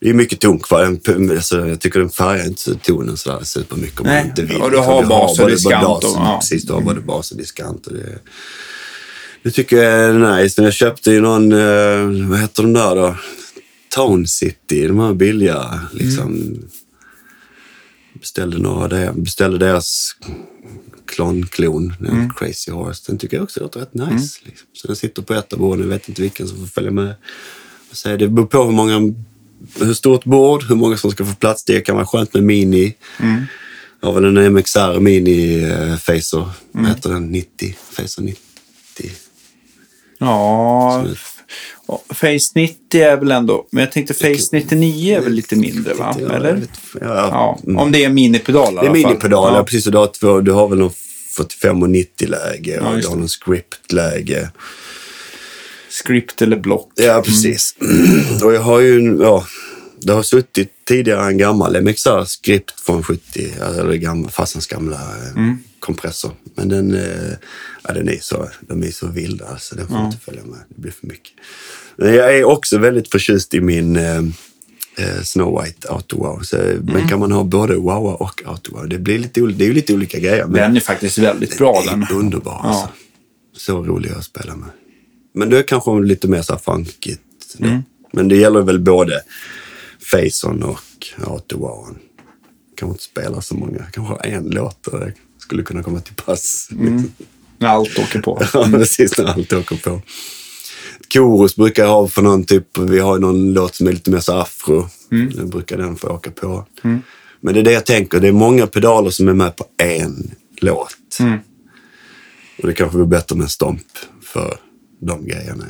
[0.00, 0.98] det är mycket ton kvar.
[1.30, 4.62] Alltså, jag tycker den färgar inte så tonen sådär supermycket om Nej, inte vill.
[4.62, 4.94] och du liksom.
[4.94, 6.38] har bas och diskant ja.
[6.40, 7.86] Precis, du har både bas och diskant.
[7.86, 8.18] Och det,
[9.42, 10.12] det tycker jag är
[10.42, 10.60] nice.
[10.60, 13.16] Men jag köpte ju någon, eh, vad heter de där då?
[13.98, 16.54] Tone City, de här billiga liksom.
[18.20, 20.16] Beställde några beställde deras
[21.06, 22.30] klonklon, mm.
[22.30, 23.02] Crazy Horse.
[23.06, 24.38] Den tycker jag också låter rätt nice.
[24.44, 24.66] Liksom.
[24.72, 27.14] Så den sitter på ett av borden, jag vet inte vilken som får följa med.
[27.92, 29.14] Säger, det beror på hur många,
[29.80, 31.64] hur stort bord, hur många som ska få plats.
[31.64, 32.94] Det kan vara skönt med mini.
[34.00, 37.32] Jag har väl en MXR Mini eh, Facer, vad heter den?
[37.32, 37.76] 90?
[37.90, 39.10] Facer 90.
[40.18, 41.37] Ja, Så-
[41.88, 43.66] ja, Face 90 är väl ändå...
[43.70, 46.16] Men jag tänkte Face 99 är väl lite mindre, va?
[46.20, 46.62] Ja, Eller?
[47.00, 47.78] Ja, Ja, mm.
[47.78, 49.64] om det är minipedal i Det är minipedaler, Ja.
[49.64, 49.86] precis.
[49.86, 50.92] Och du, har två, du har väl någon
[51.36, 54.50] 45 och 90-läge Ja, och just du har någon script-läge.
[56.04, 56.92] Script eller block.
[56.94, 57.74] Ja, precis.
[58.44, 59.46] Och jag har ju, ja,
[60.00, 65.54] det har suttit tidigare en gammal MXR Script från 70, eller gamla, farsans gamla eh,
[65.80, 66.30] kompressor.
[66.54, 67.32] Men den, eh,
[67.82, 70.58] ja, den är så, de är så vilda så den får inte följa med.
[70.68, 71.32] Det blir för mycket.
[71.98, 74.16] Jag är också väldigt förtjust i min eh,
[74.98, 76.40] eh, Snow White Auto Wow.
[76.42, 78.88] Så, Men kan man ha både Wow och Auto Wow?
[78.88, 80.44] Det, blir lite, ol- det är ju lite olika grejer.
[80.44, 82.02] Men Den är faktiskt väldigt bra den.
[82.02, 82.60] är underbar.
[82.62, 82.68] Ja.
[82.68, 82.88] Alltså.
[83.56, 84.68] Så rolig att spela med.
[85.34, 87.20] Men det är kanske lite mer så här funkigt.
[87.58, 87.82] Mm.
[88.12, 89.20] Men det gäller väl både
[90.12, 90.80] Faison och
[91.26, 91.98] Autowowen.
[92.76, 93.84] Kanske inte spela så många.
[93.92, 96.68] Kanske en låt där det skulle kunna komma till pass.
[96.72, 97.10] Mm.
[97.58, 98.42] När allt åker på.
[98.52, 100.02] Ja, precis när allt åker på.
[101.12, 104.20] Chorus brukar jag ha för någon typ, vi har någon låt som är lite mer
[104.20, 104.88] så afro.
[105.12, 105.30] Mm.
[105.30, 106.66] Den brukar den få åka på.
[107.40, 110.30] Men det är det jag tänker, det är många pedaler som är med på en
[110.60, 111.18] låt.
[111.20, 111.38] Mm.
[112.62, 113.86] Och det kanske vore bättre med en stomp
[114.22, 114.56] för
[115.00, 115.64] de grejerna.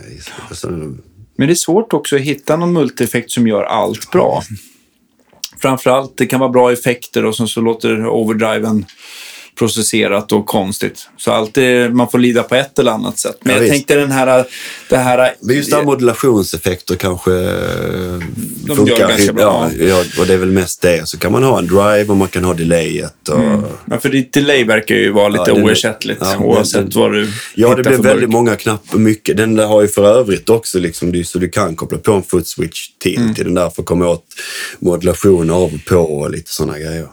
[0.48, 1.02] Alltså, Men
[1.36, 4.42] det är svårt också att hitta någon multieffekt som gör allt bra.
[5.58, 8.84] Framförallt, det kan vara bra effekter och sen så låter overdriven
[9.58, 11.08] processerat och konstigt.
[11.16, 13.36] Så alltid, man får lida på ett eller annat sätt.
[13.40, 13.72] Men Ja, jag visst.
[13.72, 14.44] tänkte den här...
[14.88, 18.96] Det här men just där modulationseffekter kanske De funkar.
[18.98, 19.70] gör ganska bra.
[19.78, 21.08] Ja, och det är väl mest det.
[21.08, 23.28] Så kan man ha en drive och man kan ha delayet.
[23.28, 23.40] Och,
[23.90, 27.12] Ja, för ditt delay verkar ju vara lite Ja, är- oersättligt ja, oavsett den- vad
[27.12, 28.28] du Ja, det blir väldigt burk.
[28.32, 28.98] många knappar.
[28.98, 29.36] Mycket.
[29.36, 32.22] Den där har ju för övrigt också liksom, det så du kan koppla på en
[32.22, 33.34] foot switch till, Mm.
[33.34, 34.24] till den där för att komma åt
[34.78, 37.06] modulation av och på och lite sådana grejer.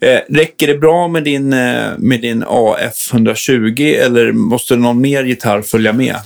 [0.00, 5.24] Eh, räcker det bra med din, eh, med din AF 120 eller måste någon mer
[5.24, 6.16] gitarr följa med?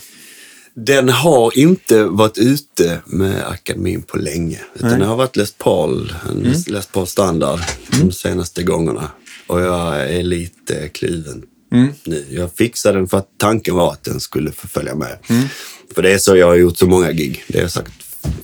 [0.76, 4.58] Den har inte varit ute med akademin på länge.
[4.74, 6.52] Utan det har varit Les Paul, Mm.
[6.66, 7.60] Les Paul standard
[8.00, 9.10] de senaste gångerna.
[9.46, 11.42] Och jag är lite kluven
[11.72, 11.92] Mm.
[12.04, 12.24] nu.
[12.30, 15.18] Jag fixade den för att tanken var att den skulle få följa med.
[15.28, 15.44] Mm.
[15.94, 17.44] För det är så jag har gjort så många gig.
[17.48, 17.92] Det är sagt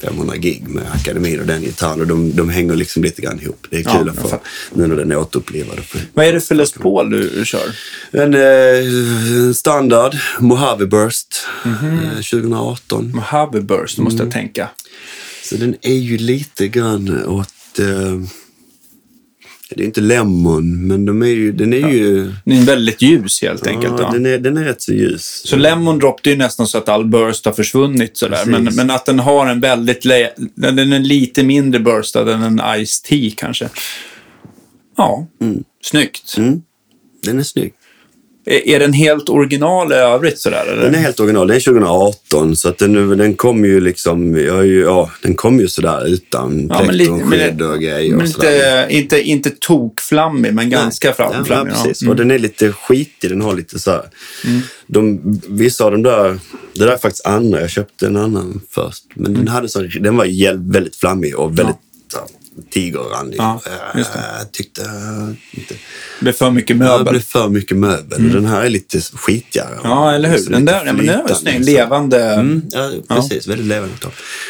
[0.01, 3.67] 500 gig med akademin och den gitarren och de, de hänger liksom lite grann ihop.
[3.71, 4.39] Det är Ja, kul att jag få,
[4.75, 5.79] nu när den är återupplivad.
[5.79, 7.75] att Vad är det för Les Paul du, kör?
[8.11, 11.99] En eh, standard Mojave Burst Mhm.
[11.99, 13.13] eh, 2018.
[13.15, 14.27] Mojave Burst, måste Mm.
[14.27, 14.69] jag tänka.
[15.45, 17.79] Så den är ju lite grann åt...
[17.79, 18.21] Eh,
[19.77, 22.33] det är inte lemon, men de är ju, den är ju...
[22.45, 23.95] Den är väldigt ljus helt enkelt.
[23.99, 24.11] ja, Ja.
[24.13, 25.43] Den, är, den är rätt så ljus.
[25.47, 28.47] Så Lemon Drop, det är ju nästan så att all burst har försvunnit sådär.
[28.47, 30.03] Men, men att den har en väldigt...
[30.55, 33.69] Den är lite mindre burstad än en Ice Tea kanske.
[34.97, 35.27] Ja,
[35.83, 36.35] snyggt.
[36.39, 36.63] Mm.
[37.23, 37.73] Den är snygg.
[38.47, 40.67] Är, den helt original i övrigt sådär?
[40.73, 40.83] Eller?
[40.83, 41.47] Den är helt original.
[41.49, 44.37] Den är 2018, så att den, den kom ju liksom...
[44.37, 48.17] Ju, ja, den kom ju sådär utan Ja, lite- plektrumskydd och grejer.
[48.17, 48.89] Men sådär.
[48.89, 51.73] inte, inte, tokflammig, men ganska Ja, flammig.
[51.73, 52.03] ja, precis.
[52.03, 52.11] Mm.
[52.11, 53.31] Och den är lite skitig.
[53.31, 54.05] Den har lite så här...
[54.87, 56.39] De, vissa av de där...
[56.75, 57.61] Det där är faktiskt andra.
[57.61, 59.05] Jag köpte en annan först.
[59.15, 59.39] Men Mm.
[59.39, 61.77] den, hade så, den var väldigt flammig och väldigt
[62.13, 62.19] så
[62.57, 63.37] här, tigerrandig.
[63.39, 64.07] Ja, Eh, det.
[64.41, 65.29] Jag tyckte eh,
[65.59, 65.75] inte...
[65.75, 65.79] Det
[66.25, 67.13] blir för mycket Det möbel.
[67.13, 68.27] blev för mycket möbel.
[68.27, 69.69] Och Den här är lite skitigare.
[69.75, 69.81] Mm.
[69.85, 70.39] Ja, eller hur?
[70.39, 71.65] Så Den där, ja, men den var snygg.
[71.65, 71.71] så.
[71.71, 72.25] Levande.
[72.25, 73.47] Mm, ja, precis.
[73.49, 73.95] Väldigt levande.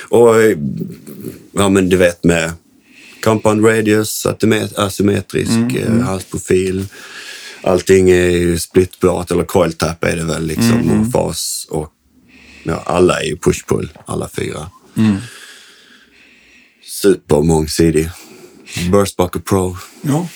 [0.08, 0.56] Och eh,
[1.52, 2.52] ja, men du vet med
[3.24, 4.26] compound radius,
[4.76, 6.86] asymmetrisk Mm, eh, halsprofil.
[7.62, 11.66] Allting är ju splitbart, eller coil tap är det väl liksom, Mm, och fas.
[11.70, 11.88] Och
[12.62, 14.70] ja, alla är ju push-pull, alla fyra.
[14.96, 15.16] Mm.
[17.02, 18.08] Supermångsidig.
[18.92, 19.76] Burstbucker Pro.
[20.02, 20.28] Ja.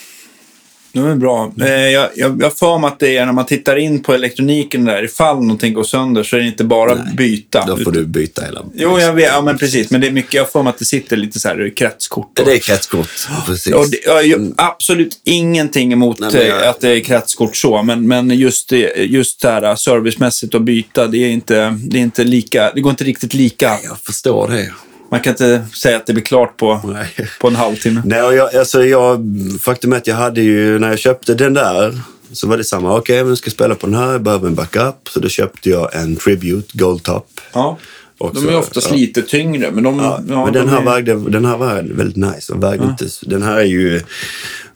[0.93, 1.53] Det är bra.
[1.61, 4.85] Eh, jag, jag, jag för mig att det är när man tittar in på elektroniken
[4.85, 7.65] där, ifall någonting går sönder så är det inte bara byta.
[7.66, 8.65] Då får du byta hela.
[8.74, 9.24] Jo, jag vet.
[9.32, 9.91] Ja, men precis.
[9.91, 12.39] Men det är mycket, jag för mig att det sitter lite så här kretskort.
[12.39, 13.09] Och, Det är kretskort,
[13.47, 13.74] precis.
[13.74, 17.82] och det, jag ju absolut ingenting emot Nej, jag- eh, att det är kretskort så,
[17.82, 22.03] men, men just, det, just det här servicemässigt att byta, det är inte, det är
[22.03, 23.78] inte lika, det går inte riktigt lika.
[23.85, 24.73] Jag förstår det.
[25.10, 27.28] Man kan inte säga att det blir klart på, Nej.
[27.40, 28.02] på en halvtimme.
[28.05, 29.20] Nej, och jag, alltså jag,
[29.60, 32.01] faktum är att jag hade ju, när jag köpte den där,
[32.32, 32.97] så var det samma.
[32.97, 35.09] Okej, men jag ska spela på den här, jag behöver en backup.
[35.10, 37.26] Så då köpte jag en Tribute Gold Top.
[37.52, 37.78] Ja.
[38.18, 38.40] också.
[38.47, 38.97] De är oftast ja.
[38.97, 39.98] lite tyngre, men de...
[39.98, 42.52] Ja, ja, men de den här, är- vägde, den här var väldigt nice.
[42.52, 44.01] Och vägde inte, den här är ju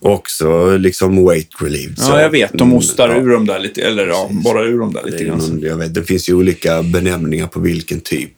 [0.00, 1.98] också liksom weight relieved.
[1.98, 2.52] så- Ja, jag vet.
[2.52, 5.38] De ostar Mm, ur dem där lite, eller ja, bara ur dem där lite grann.
[5.38, 8.30] någon, jag vet, det finns ju olika benämningar på vilken typ.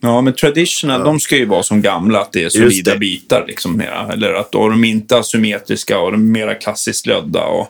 [0.00, 2.98] Ja, men traditional, de ska ju vara som gamla, att det är solida det.
[2.98, 4.12] bitar liksom mera.
[4.12, 7.68] Eller att då är de inte asymmetriska och de är mera klassiskt lödda och,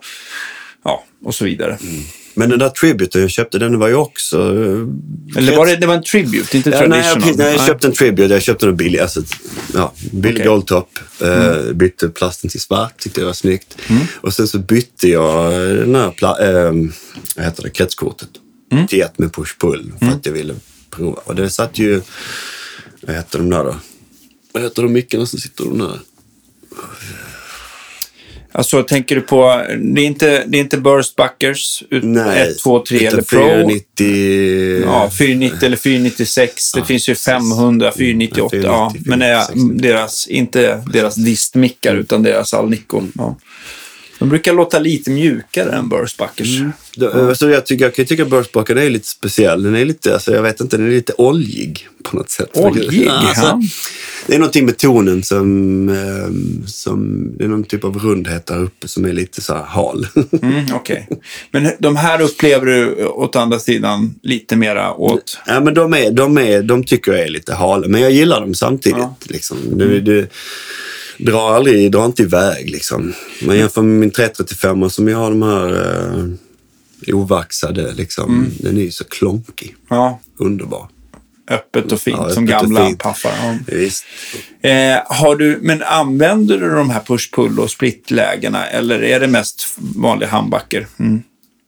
[0.85, 1.79] ja, och så vidare.
[2.35, 4.39] Men den där Tribute jag köpte, den var ju också...
[5.37, 7.21] Eller var det, det var en tribute, inte Ja, traditional?
[7.21, 8.35] nej, nej, jag köpte en Tribute.
[8.35, 8.99] Jag köpte den billig.
[8.99, 9.23] Alltså,
[9.75, 10.47] ja, billig Okej.
[10.47, 10.99] Goldtop.
[11.23, 13.77] Eh, bytte plasten till svart, tyckte det var snyggt.
[14.15, 16.73] Och sen så bytte jag den här eh,
[17.37, 18.29] vad heter det, kretskortet.
[18.73, 18.87] mm.
[18.87, 20.17] till ett med push-pull för mm.
[20.17, 20.55] att jag ville
[21.01, 21.21] prova.
[21.25, 22.01] Och det satt ju,
[23.01, 23.77] vad heter de där då?
[24.53, 25.99] Vad heter de mickarna som sitter de där?
[28.53, 29.65] Alltså, tänker du på,
[29.95, 33.41] det är inte, det är inte Burst Buckers, 1, 2, 3 eller Pro?
[33.41, 34.83] 490...
[34.85, 36.73] Ja, 490 eller 496.
[36.73, 38.57] Det finns ju 500, 498.
[38.57, 39.43] Mm, 490, ja, men är
[39.83, 43.03] deras, inte deras distmickar utan deras Alnico.
[43.15, 43.37] Ja.
[44.21, 46.59] De brukar låta lite mjukare än Burstbuckers.
[46.59, 46.73] Mm.
[46.95, 47.29] Ja.
[47.29, 49.63] Alltså jag, tycker, jag kan tycka Burstbucker är lite speciell.
[49.63, 52.51] Den är lite, alltså jag vet inte, den är lite oljig på något sätt.
[52.53, 53.07] Oljig?
[53.07, 53.61] Ja, alltså,
[54.27, 58.59] det är någonting med tonen som, eh, som, det är någon typ av rundhet där
[58.59, 60.07] uppe som är lite så här hal.
[60.43, 61.07] mm, Okej.
[61.11, 61.23] Okay.
[61.51, 65.39] Men de här upplever du åt andra sidan lite mera åt?
[65.47, 68.41] Ja, men de, är, de, är, de tycker jag är lite hala, men jag gillar
[68.41, 68.99] dem samtidigt.
[68.99, 69.17] Ja.
[69.23, 69.57] Liksom.
[69.79, 70.27] Det, mm.
[71.25, 73.13] Drar aldrig, drar inte iväg liksom.
[73.43, 75.69] Man jämför med min 335 som jag har de här
[77.07, 78.35] eh, ovaxade liksom.
[78.35, 78.51] Mm.
[78.59, 79.75] Den är ju så klonkig.
[79.89, 80.21] Ja.
[80.39, 80.89] Underbar.
[81.51, 83.33] Öppet och fint ja, som gamla paffar.
[83.43, 83.59] Ja.
[83.67, 84.05] Visst.
[84.63, 84.71] Eh,
[85.07, 90.29] har du, men använder du de här push-pull och split-lägena eller är det mest vanliga
[90.29, 90.87] handbacker?
[90.99, 91.23] Mm.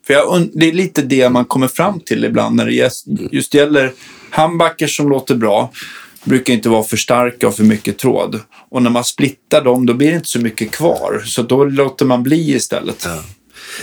[0.07, 3.55] För jag, det är lite det man kommer fram till ibland när det just, just
[3.55, 3.93] gäller
[4.31, 5.73] handbacker som låter bra
[6.25, 8.41] brukar inte vara för starka och för mycket tråd.
[8.69, 11.23] Och när man splittar dem, då blir det inte så mycket kvar.
[11.25, 13.05] Så då låter man bli istället.
[13.05, 13.25] Ja,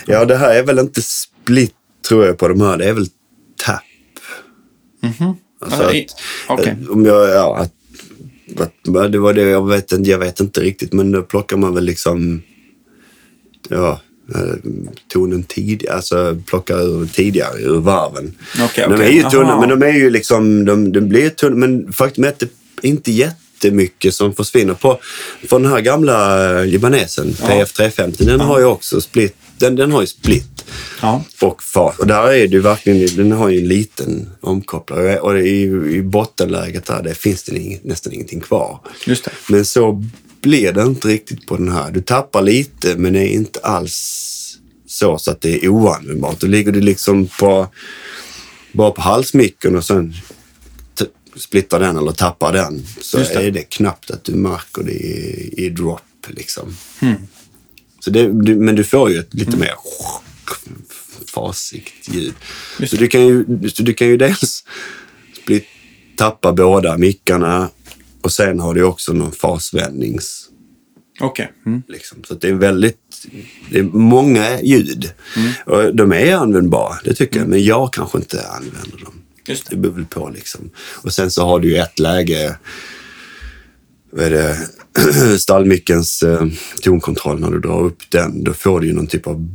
[0.05, 1.75] ja det här är väl inte split,
[2.07, 2.77] tror jag, på de här.
[2.77, 3.07] Det är väl
[3.65, 3.81] tap.
[5.03, 5.35] Mm -hmm.
[5.61, 6.75] alltså att, okay.
[6.89, 7.73] Om jag, ja, att,
[8.61, 11.83] att, det var det, jag vet, jag vet inte riktigt, men då plockar man väl
[11.83, 12.41] liksom,
[13.69, 13.99] ja,
[15.07, 18.35] tonen tidigare, alltså plocka ur tidigare ur varven.
[18.65, 21.93] Okay, de är ju tunna, men de är ju liksom, de, de blir tunna, men
[21.93, 22.49] faktum är att det
[22.81, 24.73] inte jättemycket som försvinner.
[24.73, 24.99] På,
[25.49, 27.47] på den här gamla eh, libanesen, ja.
[27.47, 28.45] PF 350, den ja.
[28.45, 30.65] har ju också split, den, den har ju split
[31.01, 31.23] ja.
[31.41, 31.99] och fart.
[31.99, 36.01] Och där är det ju verkligen, den har ju en liten omkopplare och i, i
[36.01, 38.79] bottenläget där, det finns det inget, nästan ingenting kvar.
[39.05, 39.31] Just det.
[39.47, 40.03] Men så
[40.41, 41.91] blir det inte riktigt på den här.
[41.91, 46.39] Du tappar lite, men det är inte alls så, så att det är oanvändbart.
[46.39, 47.67] Då ligger du liksom på,
[48.71, 50.13] bara på halsmicken och sen
[51.35, 53.33] splittar den eller tappar den så det.
[53.33, 56.01] är det knappt att du märker det i, i drop.
[56.27, 56.75] Liksom.
[56.99, 57.15] Mm.
[57.99, 59.59] Så det, du, men du får ju ett lite mm.
[59.59, 59.75] mer
[61.33, 62.33] fasigt ljud.
[62.87, 64.63] Så du, kan ju, så du kan ju dels
[65.41, 65.65] split,
[66.15, 67.69] tappa båda mickarna
[68.29, 70.49] och sen har du också någon fasvändnings...
[71.19, 71.51] Okej.
[71.61, 71.71] Okay.
[71.71, 71.83] Mm.
[71.87, 72.23] Liksom.
[72.23, 73.25] Så det är väldigt...
[73.71, 75.11] Det är många ljud.
[75.35, 75.51] Mm.
[75.65, 77.43] Och de är användbara, det tycker mm.
[77.43, 77.49] jag.
[77.49, 79.21] Men jag kanske inte använder dem.
[79.45, 79.75] Just det.
[79.75, 80.69] det beror väl på liksom.
[80.77, 82.57] Och sen så har du ju ett läge
[84.11, 84.57] vad är det,
[85.39, 86.47] stallmickens eh,
[86.81, 89.47] tonkontroll, när du drar upp den, då får du ju någon typ av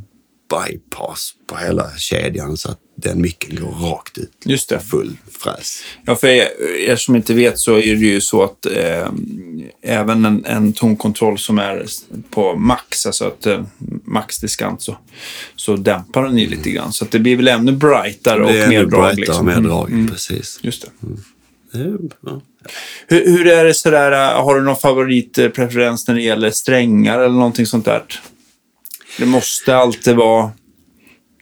[0.50, 4.32] bypass på hela kedjan så att den micken går rakt ut.
[4.44, 4.80] Just det.
[4.80, 5.82] Full fräs.
[6.04, 6.48] Ja, för er,
[6.88, 9.08] er som inte vet så är det ju så att eh,
[9.82, 11.86] även en, en tonkontroll som är
[12.30, 13.64] på max, alltså att eh,
[14.04, 14.96] maxdiskant, så,
[15.56, 16.92] så dämpar den ju lite grann.
[16.92, 19.14] Så det blir väl ännu brightare och mer drag.
[19.14, 19.46] Liksom.
[19.46, 20.08] mer drag, mm.
[20.08, 20.58] precis.
[20.62, 21.06] Just det.
[21.06, 22.10] Mm.
[22.20, 22.40] Ja.
[23.06, 27.66] Hur, hur, är det sådär, har du någon favoritpreferens när det gäller strängar eller någonting
[27.66, 28.02] sånt där?
[29.18, 30.50] Det måste alltid vara...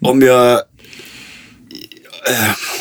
[0.00, 0.60] Om jag...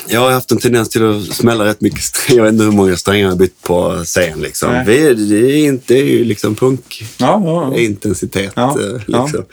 [0.07, 2.37] Jag har haft en tendens till att smälla rätt mycket strängar.
[2.37, 4.41] Jag vet inte hur många strängar jag har bytt på scen.
[4.41, 4.83] Liksom.
[4.85, 8.53] Det, är inte, det är ju liksom punkintensitet.
[8.55, 9.19] Ja, ja, ja.
[9.19, 9.45] Eh, liksom.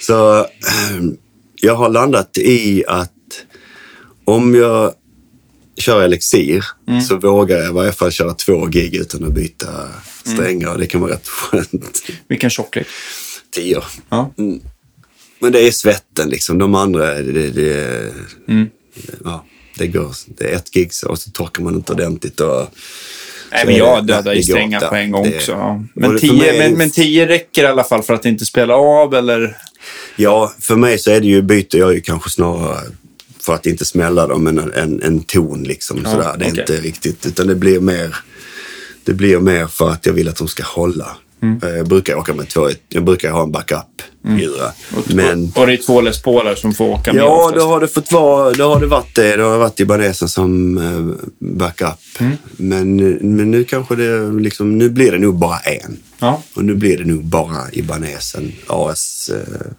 [0.00, 1.16] Så ehm,
[1.60, 3.12] jag har landat i att
[4.24, 4.92] om jag
[5.76, 7.00] kör Elixir mm.
[7.00, 9.88] så vågar jag i varje fall köra två gig utan att byta
[10.24, 10.68] strängar.
[10.68, 10.80] Mm.
[10.80, 12.02] Det kan vara rätt skönt.
[12.28, 12.86] Vilken tjocklek?
[13.52, 13.82] tio.
[14.08, 14.32] Ja.
[14.38, 14.60] Mm.
[15.38, 16.58] Men det är svetten liksom.
[16.58, 18.12] De andra, det, det,
[18.48, 18.70] mm.
[19.24, 19.44] Ja,
[19.78, 20.14] det går.
[20.26, 22.40] Det är ett gig och så torkar man inte ordentligt.
[22.40, 22.68] Och,
[23.52, 25.52] Nej, men jag dödar ju strängar på en gång det, också.
[25.52, 25.84] Ja.
[25.94, 29.14] Men, tio, mig, men, men tio räcker i alla fall för att inte spela av,
[29.14, 29.56] eller?
[30.16, 32.80] Ja, för mig så är det ju, byter jag ju kanske snarare
[33.40, 36.00] för att inte smälla dem en, en, en ton liksom.
[36.04, 36.36] Ja, sådär.
[36.38, 36.60] Det är okay.
[36.60, 38.16] inte riktigt, utan det blir mer
[39.04, 41.16] det blir mer för att jag vill att de ska hålla.
[41.42, 41.60] Mm.
[41.62, 44.50] Eh, jag brukar åka med två, jag brukar ha en backup mm.
[45.06, 47.88] Men, och det är två Les Pauler som får åka med Ja, då har det
[47.88, 49.36] fått vara, då har det varit det.
[49.36, 51.98] Det har varit Ibanesen som eh, backup.
[52.18, 52.36] Mm.
[52.56, 52.96] Men,
[53.36, 55.96] men nu kanske det liksom, nu blir det nog bara en.
[56.18, 56.42] Ja.
[56.54, 59.72] Och nu blir det nog bara Ibanesen AS eh,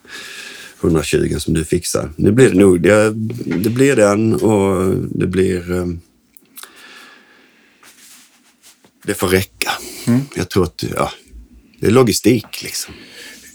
[0.81, 2.09] 120 som du fixar.
[2.15, 3.11] Nu blir det nog, det,
[3.45, 5.85] det blir den och det blir eh,
[9.05, 9.71] det får räcka.
[10.07, 10.21] Mm.
[10.35, 11.11] Jag tror att, ja,
[11.83, 12.93] det är logistik liksom.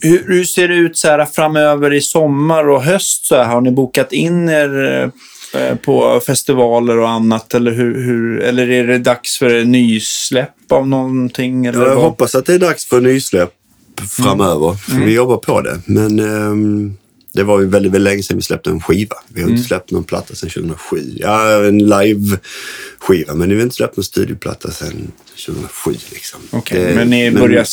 [0.01, 3.27] Hur, hur, ser det ut så här framöver i sommar och höst?
[3.27, 3.45] Så här?
[3.45, 5.13] Har ni bokat in er?
[5.55, 7.55] eh, på festivaler och annat?
[7.55, 11.67] Eller, hur, hur, eller är det dags för nysläpp av någonting?
[11.67, 12.05] Eller Jag vad?
[12.05, 13.51] hoppas att det är dags för nysläpp
[14.11, 14.75] framöver.
[14.75, 15.81] För Vi jobbar på det.
[15.85, 16.97] Men ehm,
[17.39, 19.17] det var ju väldigt, väldigt länge sedan vi släppte en skiva.
[19.29, 21.13] Vi har inte släppt någon platta sedan 2007.
[21.17, 23.35] Ja, en live-skiva.
[23.35, 25.13] Men vi har inte släppt någon studioplatta sedan
[25.47, 25.91] 2007.
[26.13, 26.41] Liksom.
[26.51, 27.67] Okej, Det- men ni men- börjar...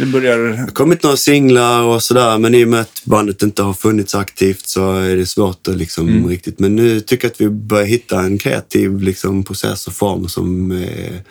[0.00, 3.42] Det börjar Det har kommit några singlar och sådär, men i och med att bandet
[3.42, 6.58] inte har funnits aktivt så är det svårt att liksom riktigt.
[6.58, 10.70] Men nu tycker jag att vi börjar hitta en kreativ liksom, process och form som
[10.70, 11.22] är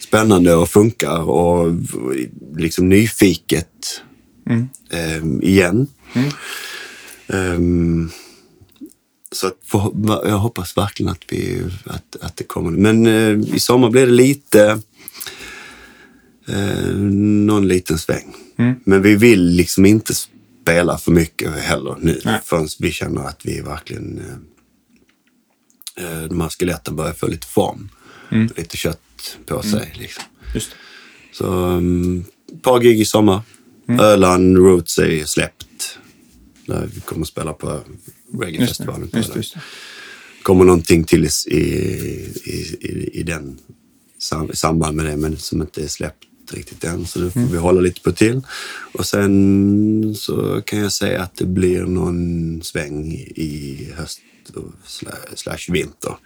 [0.00, 1.72] spännande och funkar och
[2.56, 3.66] liksom nyfiket
[4.92, 5.86] eh, igen.
[7.26, 8.10] Ehm,
[9.32, 9.54] så att
[10.04, 12.70] jag hoppas verkligen att, vi, att, att det kommer.
[12.70, 14.80] Men eh, i sommar blir det lite
[16.48, 18.34] eh, någon liten sväng.
[18.84, 20.14] Men vi vill liksom inte
[20.62, 22.40] spela för mycket heller nu Nej.
[22.44, 24.22] förrän vi känner att vi verkligen
[25.96, 27.88] eh, eh, de här skeletten börjar få lite form.
[28.56, 29.94] Lite kött på sig.
[29.98, 30.24] Liksom.
[30.54, 30.76] Just det.
[31.32, 33.40] Så um, ett par gig i sommar.
[34.00, 35.66] Öland Roots är släppt.
[36.72, 37.80] Där vi kommer att spela på
[38.40, 39.10] reggae-festivalen.
[39.14, 39.56] Just
[40.42, 41.60] kommer någonting till i, i,
[42.80, 43.58] i, i, den
[44.52, 47.06] i samband med det, men som inte är släppt riktigt än.
[47.06, 48.40] Så det får vi hålla lite på till.
[48.92, 54.20] Och sen så kan jag säga att det blir någon sväng i höst
[54.54, 56.16] och sla- slash vinter.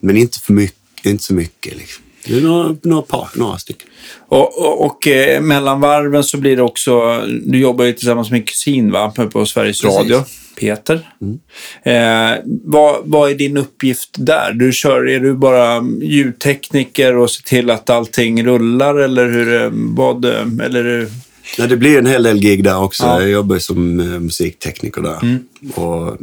[0.00, 2.04] Men inte för mycket, inte så mycket liksom.
[2.26, 3.88] Det är några, några par, några stycken.
[4.28, 8.40] Och, och, och eh, mellan varven så blir det också, du jobbar ju tillsammans med
[8.40, 9.98] en kusin va, på, Sveriges Precis.
[9.98, 10.24] Radio,
[10.60, 11.08] Peter.
[11.82, 14.52] Eh, vad, vad är din uppgift där?
[14.52, 19.70] Du kör, är du bara ljudtekniker och ser till att allting rullar eller hur, eh,
[19.72, 21.08] vad, eh, eller
[21.58, 23.04] Ja, det blir en hel del gig där också.
[23.04, 23.20] Ja.
[23.20, 25.38] Jag jobbar som eh, musiktekniker där.
[25.74, 26.16] Och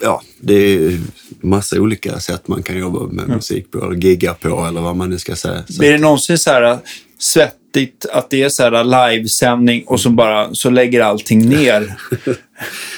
[0.00, 0.98] ja, det är
[1.40, 5.10] massa olika sätt man kan jobba med musik på, eller gigga på eller vad man
[5.10, 5.62] nu ska säga.
[5.68, 6.78] Så, Blir det någonsin så här
[7.18, 11.96] svettigt att det är så här livesändning och så bara så lägger allting ner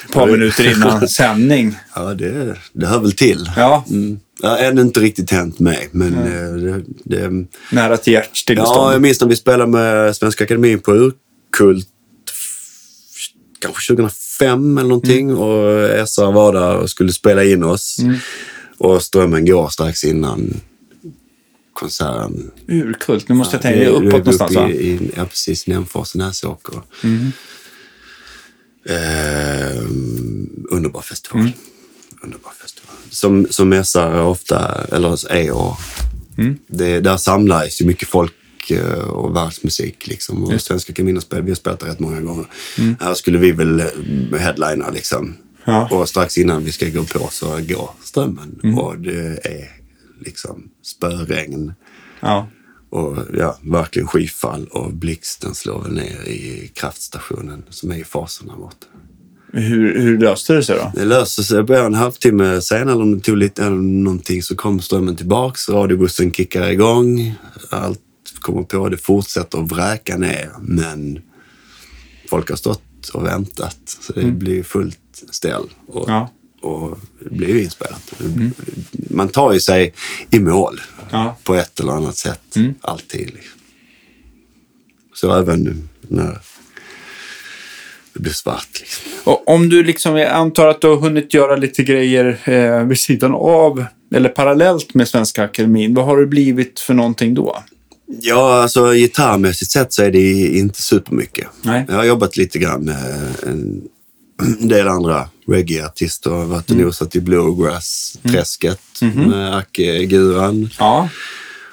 [0.07, 1.75] ett par minuter innan sändning?
[1.95, 3.51] ja, det, det hör väl till.
[3.57, 4.19] Ja, Mm.
[4.43, 8.93] Har ännu inte riktigt hänt mig, men eh, det, det, nära till Ja, hjärtstillestånd.
[8.93, 11.87] jag minns när vi spelade med Svenska Akademin på Urkult
[13.63, 17.97] kanske 2005 eller någonting och SR var där och skulle spela in oss.
[18.77, 20.53] Och strömmen går strax innan
[21.73, 22.51] konserten.
[22.67, 24.69] Urkult, nu måste jag tänka är uppåt uppe någonstans va?
[24.69, 25.67] I, i, ja, precis.
[25.67, 26.81] Nämfors, Näsåker.
[28.85, 29.83] Eh,
[30.69, 31.41] underbar festival.
[31.41, 31.53] Mm.
[32.23, 32.95] Underbar festival.
[33.09, 35.77] Som, som SR ofta, eller är och
[36.37, 36.57] Mm.
[36.67, 38.33] det, där samlas ju mycket folk
[38.71, 40.07] eh, och världsmusik.
[40.07, 40.43] Liksom.
[40.43, 42.45] Och Svenska Kaminspel, vi har spelat där rätt många gånger.
[42.99, 45.23] Här skulle vi väl eh, headlina liksom.
[45.23, 45.37] Mm.
[45.65, 45.87] Ja.
[45.91, 48.59] Och strax innan vi ska gå på så går strömmen.
[48.63, 48.77] Mm.
[48.77, 49.71] Och det är
[50.25, 51.73] liksom spöregn.
[52.19, 52.47] Ja.
[52.89, 58.47] Och ja, verkligen skyfall och blixten slår väl ner i kraftstationen som är i fasen
[58.47, 58.87] där borta.
[59.53, 60.91] Hur, hur löste det sig då?
[60.95, 61.63] Det löser sig.
[61.63, 65.69] Bara en halvtimme senare, om det tog lite eller någonting, så kom strömmen tillbaks.
[65.69, 67.35] Radiobussen kickar igång.
[67.69, 67.99] Allt
[68.43, 68.89] kommer på.
[68.89, 71.21] Det fortsätter att vräka ner, men
[72.29, 73.77] folk har stått och väntat.
[73.85, 74.99] Så det blir fullt
[75.31, 75.63] ställ.
[75.87, 76.29] Och, Ja.
[76.61, 78.13] och det blir ju inspelat.
[79.09, 79.93] Man tar ju sig
[80.31, 81.37] i mål Ja.
[81.43, 82.55] på ett eller annat sätt.
[82.81, 83.25] Alltid.
[83.25, 83.59] Liksom.
[85.13, 86.37] Så även när
[88.13, 88.67] det blir svart.
[88.79, 89.11] Liksom.
[89.23, 92.99] Och om du liksom, jag antar att du har hunnit göra lite grejer eh, vid
[92.99, 95.93] sidan av eller parallellt med Svenska Akademin.
[95.93, 97.63] Vad har det blivit för någonting då?
[98.21, 101.47] Ja, alltså gitarrmässigt sett så är det inte supermycket.
[101.61, 101.85] Nej.
[101.87, 103.81] Jag har jobbat lite grann med en
[104.67, 106.29] del andra reggae-artister.
[106.29, 110.69] Har varit och nosat i bluegrass-träsket med Acke Guran.
[110.79, 111.09] Ja.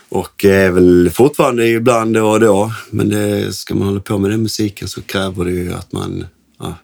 [0.09, 2.73] Och Och är väl fortfarande ibland då och då.
[2.91, 6.27] Men det, ska man hålla på med den musiken så kräver det ju att man
[6.59, 6.75] ja,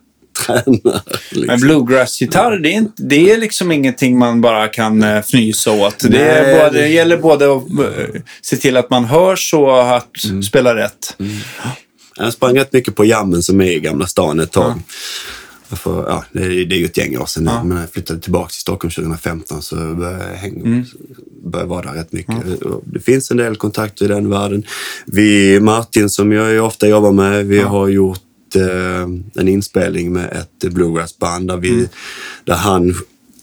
[0.47, 1.01] tränar.
[1.31, 1.47] Liksom.
[1.47, 5.99] Men bluegrass-gitarr, det är, inte, det är liksom ingenting man bara kan eh, fnysa åt.
[6.11, 10.11] Det, är både, det- gäller både att eh, se till att man hörs och att
[10.49, 11.17] spela rätt.
[12.19, 14.75] Jag sprang rätt mycket på jammen som är i Gamla stan ett tag.
[15.71, 17.91] För, ja, det, är- det är ju ett gäng år sedan nu, men när jag
[17.91, 20.85] flyttade tillbaka till Stockholm 2015 så började jag, hänga,
[21.45, 22.63] började jag vara där rätt mycket.
[22.63, 24.63] Och Det finns en del kontakter i den världen.
[25.07, 28.21] Vi, Martin som jag ofta jobbar med, vi har gjort
[28.55, 29.03] eh,
[29.35, 31.89] en inspelning med ett bluegrassband där, vi,
[32.45, 32.95] där han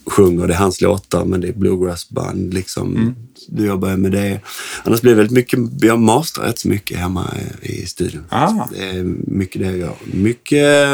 [0.06, 2.54] sjunger, det är hans låtar, men det är bluegrassband.
[2.54, 3.16] Liksom.
[3.48, 4.40] Du jobbar med det.
[4.84, 7.30] Annars blir det väldigt mycket, jag masterar rätt så mycket hemma
[7.62, 8.26] i, studion.
[8.30, 8.68] Ah.
[8.72, 9.96] Det är mycket det jag gör.
[10.04, 10.88] Mycket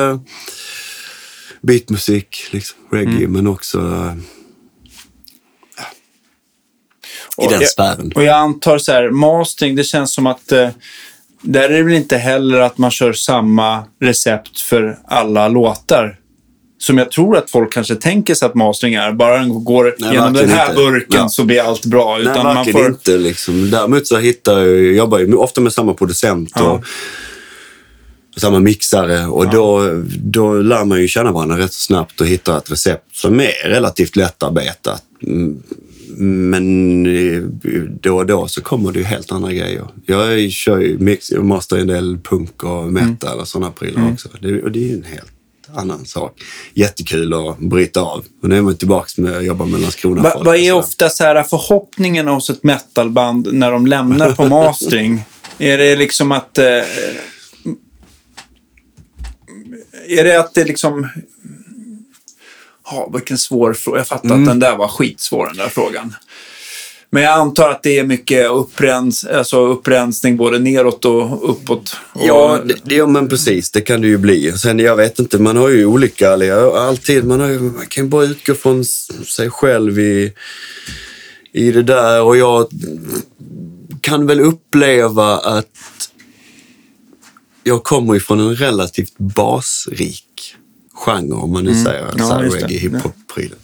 [1.62, 3.80] beatmusik, liksom, reggae, men också
[7.38, 8.12] I den jag, sfären.
[8.16, 10.70] Och jag antar så här, mastering, det känns som att eh,
[11.42, 16.16] där är det väl inte heller att man kör samma recept för alla låtar.
[16.78, 19.12] Som jag tror att folk kanske tänker sig att mastering är.
[19.12, 20.76] Bara den går Nej, genom den verkligen här inte.
[20.82, 21.30] burken Ja.
[21.30, 22.18] så blir allt bra.
[22.18, 23.18] Nej, Utan man verkligen får, inte.
[23.18, 23.70] Liksom.
[23.70, 26.82] Däremot så hittar jag, jag jobbar ju ofta med samma producent Ja.
[28.36, 29.90] och samma mixare och då,
[30.24, 33.68] då lär man ju känna varandra rätt så snabbt och hitta ett recept som är
[33.70, 35.04] relativt lättarbetat.
[36.10, 37.42] Mm, Men eh,
[38.02, 39.88] då och då så kommer det ju helt andra grejer.
[40.06, 44.30] Jag kör ju mix, jag masterar en del punk och metal och sådana prylar också.
[44.42, 45.32] Det, och det är ju en helt
[45.74, 46.42] annan sak.
[46.74, 48.26] Jättekul att bryta av.
[48.42, 51.24] Och nu är man tillbaka med att jobba med Landskrona Va, vad är ofta så
[51.24, 55.22] här förhoppningen hos ett metalband när de lämnar på mastering?
[55.58, 56.58] är det liksom att...
[56.58, 56.66] Eh,
[60.08, 61.08] är det att det liksom...
[62.92, 63.98] Ja, vilken svår fråga.
[63.98, 64.42] Jag fattar Mm.
[64.42, 66.16] att den där var skitsvår, den där frågan.
[67.12, 71.96] Men jag antar att det är mycket upprens, alltså upprensning både neråt och uppåt.
[72.14, 73.72] Och, Ja, det, ja, men precis.
[73.72, 74.52] Det kan det ju bli.
[74.58, 76.32] Sen, jag vet inte, man har ju olika...
[76.78, 80.34] Alltid, man, har, ju- man kan ju bara utgå från sig själv i,
[81.54, 82.22] i det där.
[82.22, 82.68] Och jag
[84.02, 85.68] kan väl uppleva att
[87.64, 90.26] jag kommer ifrån en relativt basrik
[91.06, 92.16] genre, om man nu säger Mm.
[92.18, 92.66] Ja, så här just det.
[92.66, 93.58] reggae, hiphop-prylen.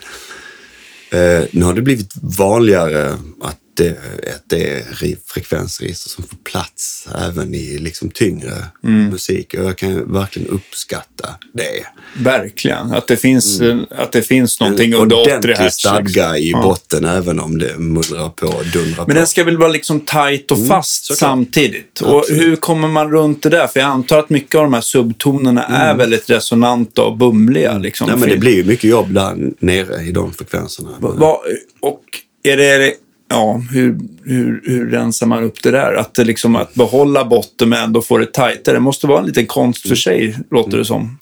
[1.12, 3.90] Eh, nu har det blivit vanligare att det,
[4.36, 4.84] att det är
[5.26, 8.52] frekvensregister som får plats även i liksom tyngre
[8.84, 9.06] Mm.
[9.10, 9.54] musik.
[9.54, 11.86] Och jag kan verkligen uppskatta det.
[12.24, 12.92] Verkligen.
[12.92, 13.86] Att det finns, Mm.
[13.90, 15.76] att det finns någonting en under 80 ordentlig hertz.
[15.76, 16.36] stadga liksom.
[16.36, 16.62] i Ja.
[16.64, 19.08] botten även om det mullrar på och dundrar på.
[19.08, 21.18] Men den ska väl vara liksom tight och fast Mm, såklart.
[21.30, 22.02] samtidigt.
[22.02, 22.42] Och Absolut.
[22.42, 23.68] hur kommer man runt det där?
[23.68, 27.78] För jag antar att mycket av de här subtonerna är väldigt resonanta och bumliga.
[27.78, 28.08] Liksom.
[28.10, 28.20] Mm.
[28.20, 30.90] Nej, men det blir ju mycket jobb där nere i de frekvenserna.
[31.00, 31.42] Va,
[31.82, 32.02] och
[32.44, 32.94] är det...
[33.28, 35.94] Ja, hur, hur, hur rensar man upp det där?
[35.94, 38.76] Att, liksom, att behålla botten men ändå få det tajtare.
[38.76, 41.18] Det måste vara en liten konst för sig, låter det som.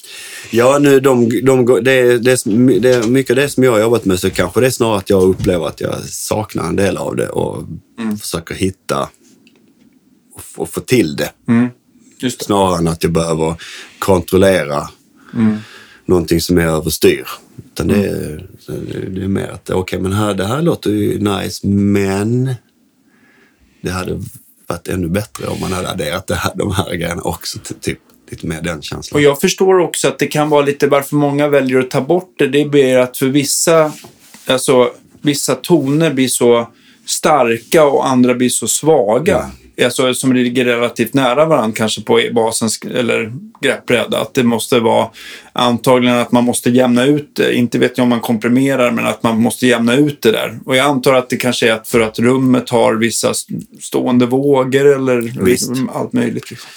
[0.52, 2.44] Ja, nu, de, de, det, det,
[2.82, 5.10] det, mycket av det som jag har jobbat med så kanske det är snarare att
[5.10, 7.64] jag upplever att jag saknar en del av det och
[8.22, 9.10] försöker hitta
[10.36, 11.32] och, och få till det.
[12.20, 12.46] Just det.
[12.46, 13.56] Snarare än att jag behöver
[14.00, 14.90] kontrollera
[16.06, 17.28] någonting som är överstyr.
[17.74, 18.46] Utan det, är,
[19.10, 22.56] det är mer att okej, men här, det här låter ju nice, men
[23.82, 24.20] det hade
[24.68, 27.60] varit ännu bättre om man hade adderat det här, de här grejerna också.
[27.82, 29.18] Typ, lite mer den känslan.
[29.18, 32.36] Och jag förstår också att det kan vara lite varför många väljer att ta bort
[32.38, 32.48] det.
[32.48, 33.92] Det blir att för vissa,
[34.48, 34.92] alltså,
[35.22, 36.68] vissa toner blir så
[37.06, 39.52] starka och andra blir så svaga.
[39.84, 44.22] Alltså, som ligger relativt nära varandra kanske på basens eller greppbräda.
[44.22, 45.08] Att det måste vara
[45.54, 47.54] antagligen att man måste jämna ut det.
[47.56, 50.60] Inte vet jag om man komprimerar men att man måste jämna ut det där.
[50.66, 54.96] Och jag antar att det kanske är för att rummet har vissa st- stående vågor
[54.96, 55.72] eller Visst.
[55.94, 56.50] allt möjligt.
[56.52, 56.70] Liksom.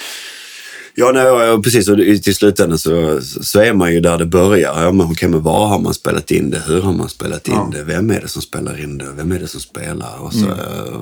[0.99, 1.89] Ja, nej, precis.
[1.89, 4.83] Och till slutändan så, så är man ju där det börjar.
[4.83, 6.63] Ja, men, okej, men var har man spelat in det?
[6.67, 7.71] Hur har man spelat in Ja.
[7.73, 7.83] det?
[7.85, 9.07] Vem är det som spelar in det?
[9.17, 10.19] Vem är det som spelar?
[10.21, 11.01] Och så eh,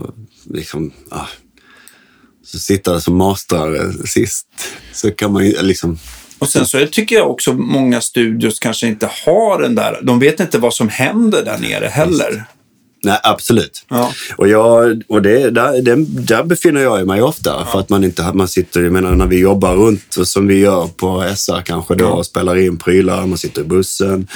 [0.51, 1.27] liksom, ah,
[2.45, 4.47] så sitta som mastrare sist.
[4.93, 5.99] Så kan man ju liksom...
[6.39, 10.41] Och sen så tycker jag också många studios kanske inte har den där, de vet
[10.41, 12.45] inte vad som händer där nere heller.
[13.05, 13.85] Nej, absolut.
[13.89, 14.13] Ja.
[14.37, 17.67] Och, jag, och det, där, det, där befinner jag mig ofta.
[17.73, 20.87] För att man inte man sitter, jag menar när vi jobbar runt som vi gör
[20.97, 23.27] på SR kanske då och spelar in prylar.
[23.27, 24.29] Man sitter i bussen.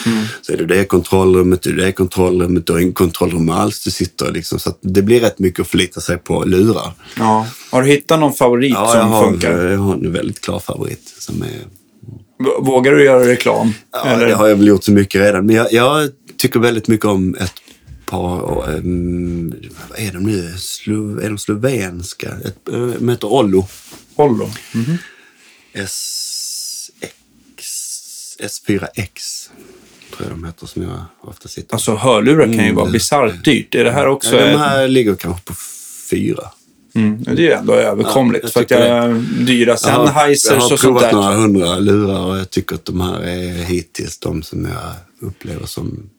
[0.43, 2.67] Så är det det kontrollrummet, det är det kontrollrummet.
[2.67, 3.85] Du har ingen kontrollrum alls.
[3.85, 4.59] Du sitter liksom.
[4.59, 6.93] Så det blir rätt mycket att förlita sig på lurar.
[7.19, 7.47] Ja.
[7.71, 9.69] Har du hittat någon favorit Ja, jag som har, funkar?
[9.69, 11.15] jag har en väldigt klar favorit.
[11.19, 11.49] Som är,
[12.61, 13.73] Vågar du göra reklam?
[13.93, 14.27] ja, Eller?
[14.27, 15.47] det har jag väl gjort så mycket redan.
[15.47, 17.53] Men jag, jag tycker väldigt mycket om ett
[18.11, 19.55] par, um,
[19.91, 20.55] vad är de nu?
[20.59, 22.29] Slo, är de slovenska?
[22.45, 23.67] Ett, uh, de heter Ollo.
[24.17, 24.51] Hollo.
[27.59, 29.49] SX, S4X
[30.17, 32.93] tror jag de heter som jag ofta sitter Alltså hörlurar kan ju Mm, vara det-
[32.93, 33.75] bisarrt dyrt.
[33.75, 34.37] Är det här också...
[34.37, 35.55] ja, De här ligger kanske på
[36.11, 36.43] fyra.
[36.95, 38.43] mm, det är ju ändå överkomligt.
[38.45, 39.15] jag för att jag
[39.47, 41.13] dyra Jag har, jag Sennheisers har och sånt provat där.
[41.13, 44.95] några hundra lurar och jag tycker att de här är hittills de som jag
[45.29, 46.11] upplever som...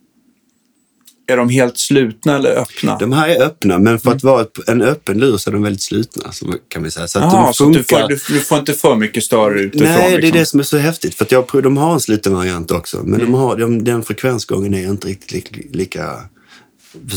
[1.30, 2.98] Är de helt slutna eller öppna?
[2.98, 4.00] De här är öppna, men Mm.
[4.00, 6.92] för att vara ett- en öppen lur så är de väldigt slutna, så kan vi
[6.92, 7.08] säga.
[7.08, 8.02] Så Jaha, de så att du funkar...
[8.18, 9.88] får, du, får inte för mycket större utifrån?
[9.90, 10.40] Nej, det är liksom.
[10.40, 11.16] det som är så häftigt.
[11.16, 14.88] För jag, de har en sluten variant också, men de har, de, den frekvensgången är
[14.88, 16.16] inte riktigt lika...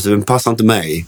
[0.01, 1.05] för den passar inte mig.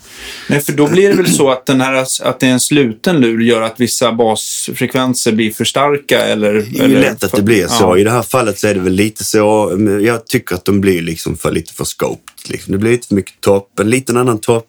[0.50, 3.20] Nej, för då blir det väl så att, den här, att det är en sluten
[3.20, 6.22] lur gör att vissa basfrekvenser blir för starka?
[6.22, 7.84] Eller, Det är ju lätt att det blir så.
[7.84, 7.98] Ja.
[7.98, 9.78] I det här fallet så är det väl lite så.
[10.02, 12.50] Jag tycker att de blir liksom för lite för scoped.
[12.50, 12.72] Liksom.
[12.72, 14.68] Det blir lite för mycket topp, en liten annan topp.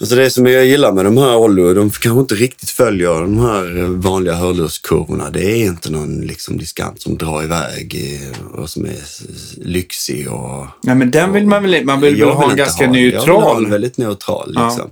[0.00, 3.38] Alltså det som jag gillar med de här Ollo, de kanske inte riktigt följer de
[3.38, 5.30] här vanliga hörlurskurvorna.
[5.30, 8.20] Det är inte någon liksom diskant som drar iväg
[8.52, 8.98] och som är
[9.56, 10.66] lyxig och...
[10.82, 13.26] Nej, men den vill man väl Man vill väl ha en ganska ha, neutral?
[13.26, 14.90] Jag vill ha en väldigt neutral liksom.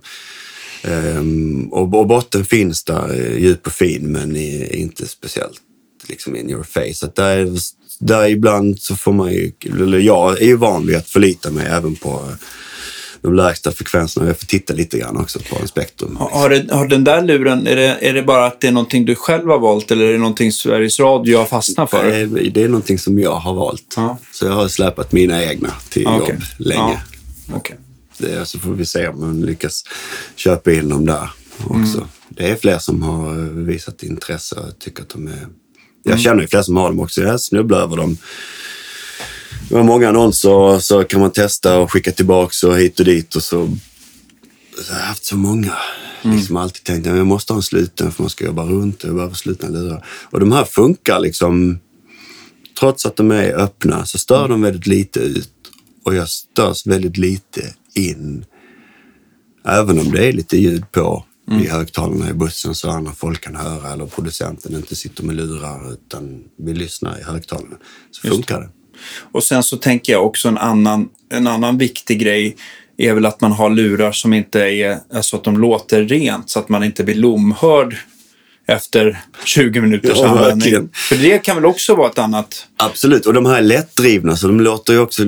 [0.83, 0.91] Ja.
[0.91, 5.61] Um, och, och, botten finns där, djup och fin, men inte speciellt
[6.09, 6.95] liksom in your face.
[6.95, 7.59] Så där,
[7.99, 11.66] där ibland så får man ju, eller jag är ju van vid att förlita mig
[11.66, 12.23] även på
[13.27, 14.27] de lägsta frekvenserna.
[14.27, 16.16] Jag får titta lite grann också på en spektrum.
[16.16, 19.05] Har, det, har den där luren, är det, är det bara att det är någonting
[19.05, 22.05] du själv har valt eller är det någonting Sveriges Radio har fastnat för?
[22.05, 23.94] Det, det är någonting som jag har valt.
[23.97, 24.19] Ja.
[24.32, 26.35] Så jag har släpat mina egna till okay.
[26.35, 27.03] jobb länge.
[27.48, 27.57] Ja.
[27.57, 27.77] Okay.
[28.19, 29.85] Det, så får vi se om man lyckas
[30.36, 31.31] köpa in dem där
[31.65, 31.97] också.
[31.97, 32.09] Mm.
[32.28, 33.35] Det är fler som har
[33.65, 35.47] visat intresse och tycker att de är...
[36.03, 36.23] Jag mm.
[36.23, 37.23] känner ju flera som har dem också.
[37.23, 38.19] Jag snubblar över dem
[39.68, 43.36] det var många annonser så kan man testa och skicka tillbaka och hit och dit
[43.36, 43.68] och så.
[44.78, 45.72] så jag har haft så många.
[46.22, 46.36] Mm.
[46.36, 49.09] Liksom alltid tänkt att jag måste ha en sluten för man ska jobba runt och
[49.09, 50.06] jag behöver slutna lurar.
[50.30, 51.78] Och de här funkar liksom.
[52.80, 55.52] Trots att de är öppna så stör de väldigt lite ut
[56.05, 58.44] och jag störs väldigt lite in.
[59.64, 61.62] Även om det är lite ljud på mm.
[61.62, 65.93] i högtalarna i bussen så andra folk kan höra eller producenten inte sitter med lurar
[65.93, 67.76] utan vill lyssna i högtalarna.
[68.10, 68.68] Så Just funkar det.
[69.32, 72.56] Och sen så tänker jag också en annan, en annan viktig grej
[72.98, 76.59] är väl att man har lurar som inte är, alltså att de låter rent så
[76.59, 77.97] att man inte blir lomhörd
[78.68, 80.59] efter 20 minuters ja, användning.
[80.59, 80.90] Verkligen.
[80.93, 82.66] För det kan väl också vara ett annat...
[82.78, 85.24] Absolut, och de här är lättdrivna så de låter ju också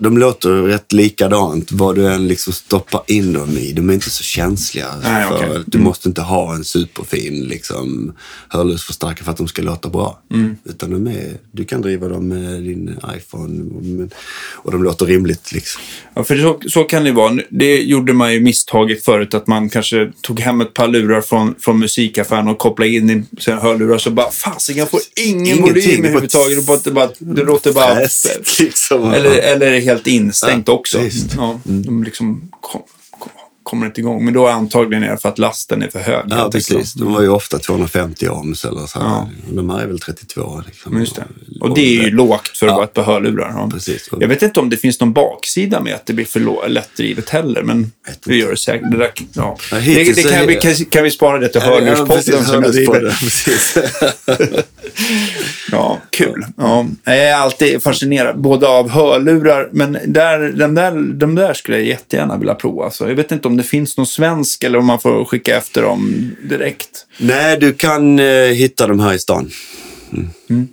[0.00, 3.72] de låter rätt likadant vad du än liksom stoppar in dem i.
[3.72, 4.86] De är inte så känsliga.
[5.02, 5.62] Nej, för okay.
[5.66, 5.84] Du mm.
[5.88, 8.12] måste inte ha en superfin liksom,
[8.48, 10.22] hörlursförstärkare för att de ska låta bra.
[10.32, 10.56] Mm.
[10.64, 14.08] Utan de är, du kan driva dem med din iPhone
[14.52, 15.52] och de låter rimligt.
[15.52, 15.82] Liksom.
[16.14, 17.38] Ja, för så, så kan det vara.
[17.50, 21.54] Det gjorde man ju misstaget förut att man kanske tog hem ett par lurar från,
[21.58, 26.04] från musikaffären och koppla in i sina hörlurar så bara fasiken, jag får ingen volym
[26.04, 26.67] överhuvudtaget.
[26.76, 27.94] Det, bara, det låter bara...
[27.94, 29.12] Fräst, liksom.
[29.12, 30.98] eller, eller helt instängt ja, också.
[31.36, 32.50] Ja, de liksom
[33.68, 34.24] kommer inte igång.
[34.24, 36.24] Men då är antagligen är det för att lasten är för hög.
[36.30, 36.94] Ja, precis.
[36.94, 38.98] De var ju ofta 250 ohms eller så.
[38.98, 39.28] Ja.
[39.50, 40.62] De här är väl 32.
[40.66, 41.00] Liksom.
[41.00, 41.24] Just det.
[41.60, 42.76] Och det är ju lågt för att ja.
[42.76, 43.52] vara ett par hörlurar.
[43.54, 43.70] Ja.
[43.72, 44.08] Precis.
[44.20, 47.62] Jag vet inte om det finns någon baksida med att det blir för lättdrivet heller,
[47.62, 47.92] men
[48.24, 48.90] det gör det säkert.
[48.90, 49.56] Det, där, ja.
[49.70, 53.12] det, det kan, vi, kan, kan, vi spara det till hörlurspodden ja, som jag driver.
[55.72, 56.44] ja, kul.
[56.56, 56.86] Ja.
[57.04, 61.86] Jag är alltid fascinerad, både av hörlurar, men där, de, där, de där skulle jag
[61.86, 62.90] jättegärna vilja prova.
[62.90, 65.82] Så jag vet inte om det finns någon svensk eller om man får skicka efter
[65.82, 67.06] dem direkt?
[67.18, 69.50] Nej, du kan eh, hitta dem här i stan.
[70.12, 70.30] Mm.
[70.50, 70.68] Mm.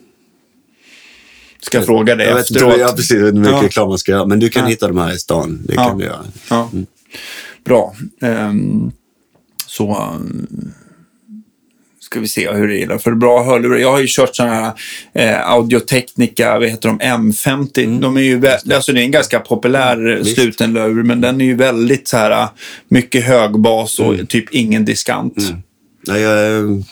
[1.61, 2.73] Ska jag fråga dig jag efteråt?
[2.73, 3.11] Vet, ja, precis.
[3.11, 3.63] Jag vet inte mycket ja.
[3.63, 4.25] reklam man ska göra.
[4.25, 4.69] Men du kan ja.
[4.69, 5.61] hitta dem här i stan.
[5.63, 5.83] Det ja.
[5.87, 6.25] kan du göra.
[6.51, 6.85] Mm.
[7.65, 7.95] Bra.
[8.21, 8.91] Um,
[9.67, 10.13] så
[12.05, 12.97] ska vi se hur det är.
[12.97, 13.77] För bra hörlurar.
[13.77, 14.73] Jag har ju kört sådana här
[15.13, 17.83] eh, Audio-Technica, vad heter de, M50.
[17.83, 17.99] Mm.
[17.99, 20.25] De är ju alltså det är en ganska populär mm.
[20.25, 22.47] sluten lur, men den är ju väldigt så här
[22.87, 24.27] mycket högbas och mm.
[24.27, 25.37] typ ingen diskant.
[25.37, 25.61] Mm.
[26.07, 26.83] Nej, jag...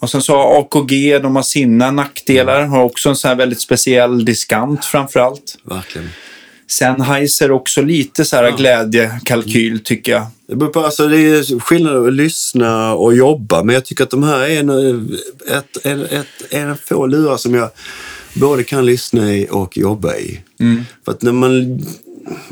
[0.00, 2.70] Och sen så har AKG, de har sina nackdelar, mm.
[2.70, 5.58] har också en så här väldigt speciell diskant framför allt.
[5.64, 6.08] Verkligen.
[6.70, 8.56] Sennheiser också lite så här ja.
[8.56, 10.26] glädjekalkyl tycker jag.
[10.52, 14.10] Det, beror på, alltså, det är skillnad att lyssna och jobba, men jag tycker att
[14.10, 14.70] de här är en,
[15.48, 17.70] ett, ett, ett, en få lurar som jag
[18.34, 20.40] både kan lyssna i och jobba i.
[20.60, 20.84] Mm.
[21.04, 21.80] För att när man...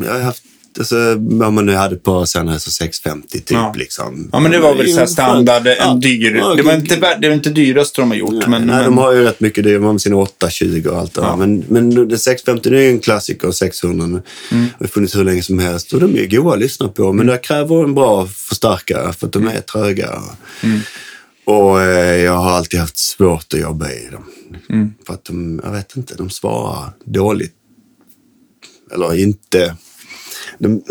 [0.04, 0.42] Jag har haft
[0.78, 3.50] alltså, vad man nu hade på Sennheiser 650 typ.
[3.50, 3.74] Ja.
[3.76, 4.28] Liksom.
[4.32, 6.36] ja, men det var väl så standard, en dyr.
[6.36, 8.32] Ja, det var inte det var inte dyraste de har gjort.
[8.32, 8.84] Nej, men, nej men...
[8.84, 9.64] de har ju rätt mycket.
[9.64, 11.36] Det med sina 820 och allt det ja.
[11.36, 14.04] Men, men den 650 är ju en klassiker, 600.
[14.04, 14.66] Mm.
[14.80, 15.92] har funnits hur länge som helst.
[15.92, 17.12] Och de är goda att lyssna på.
[17.12, 17.26] Men mm.
[17.26, 20.22] det kräver en bra förstärkare för att de är tröga.
[20.62, 20.80] Mm.
[21.44, 24.24] Och eh, jag har alltid haft svårt att jobba i dem.
[24.70, 24.94] Mm.
[25.06, 27.54] För att de, jag vet inte, de svarar dåligt.
[28.94, 29.76] Eller inte
[30.58, 30.82] den,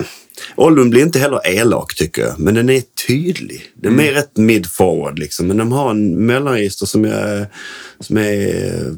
[0.56, 3.62] Åldern blir inte heller elak tycker jag, men den är tydlig.
[3.76, 4.06] Den är mm.
[4.06, 7.48] mer ett mid-forward liksom, men de har en mellanregister som är,
[8.00, 8.96] som är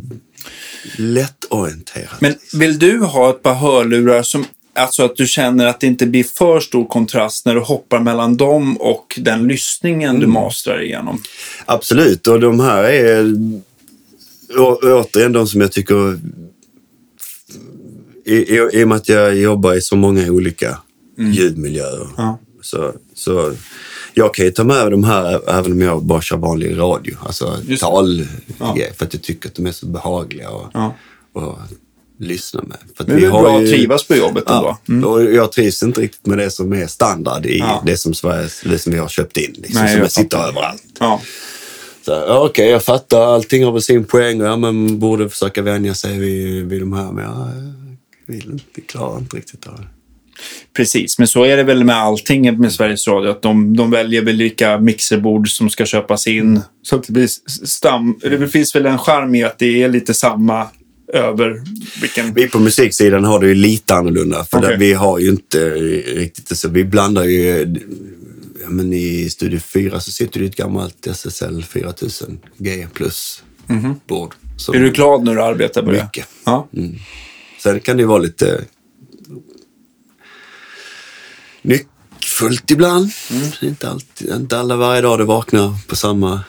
[0.97, 2.15] lättorienterad.
[2.19, 6.05] Men vill du ha ett par hörlurar som Alltså att du känner att det inte
[6.05, 10.21] blir för stor kontrast när du hoppar mellan dem och den lyssningen mm.
[10.21, 11.23] du mastrar igenom.
[11.65, 13.35] Absolut, och de här är
[14.83, 16.19] återigen de som jag tycker
[18.25, 20.77] i, i, i och med att jag jobbar i så många olika
[21.17, 21.31] mm.
[21.31, 22.39] ljudmiljöer ja.
[22.61, 23.53] så, så
[24.13, 27.57] jag kan ju ta med de här även om jag bara kör vanlig radio, alltså
[27.79, 28.27] tal
[28.59, 28.75] ja.
[28.97, 30.95] för att jag tycker att de är så behagliga och, ja.
[31.33, 31.59] och
[32.19, 32.77] lyssna med.
[32.95, 34.77] För att Men det är bra att trivas på jobbet ändå.
[34.85, 37.83] Ja, och jag trivs inte riktigt med det som är standard i Ja.
[37.85, 39.55] det, som Sveriges, det som vi har köpt in.
[39.57, 40.83] Liksom, Nej, som jag sitter överallt.
[40.99, 41.21] Ja.
[42.05, 43.21] Ja, Okej, jag fattar.
[43.21, 47.11] Allting har väl sin poäng ja, man borde försöka vänja sig vid, vid de här.
[47.11, 47.47] Men jag
[48.31, 49.87] vill vi klarar inte riktigt av det.
[50.73, 53.29] Precis, men så är det väl med allting med Sveriges Radio.
[53.29, 56.61] Att de, de väljer väl vilka mixerbord som ska köpas in.
[56.81, 57.27] Så att det blir
[57.65, 58.19] stam...
[58.21, 60.67] Det finns väl en charm i att det är lite samma
[61.13, 61.61] över
[62.01, 62.33] vilken...
[62.33, 64.43] Vi på musiksidan har det ju lite annorlunda.
[64.45, 65.69] För där vi har ju inte
[66.15, 66.69] riktigt så.
[66.69, 67.75] Vi blandar ju...
[68.63, 73.43] Ja, men I Studio 4 så sitter det ju ett gammalt SSL 4000 G plus
[74.07, 74.33] bord.
[74.57, 76.03] som- Är du glad när du arbetar på det?
[76.03, 76.27] Mycket.
[76.45, 76.67] Ja.
[77.63, 78.61] Sen kan det vara lite
[81.61, 83.09] nyckfullt ibland.
[83.61, 86.39] Är Inte, alltid, inte alla varje dag du vaknar på samma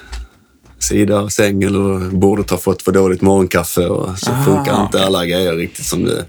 [0.78, 5.05] sida av sängen eller bordet har fått för dåligt morgonkaffe och så Ah, funkar inte
[5.05, 6.24] alla grejer riktigt som det,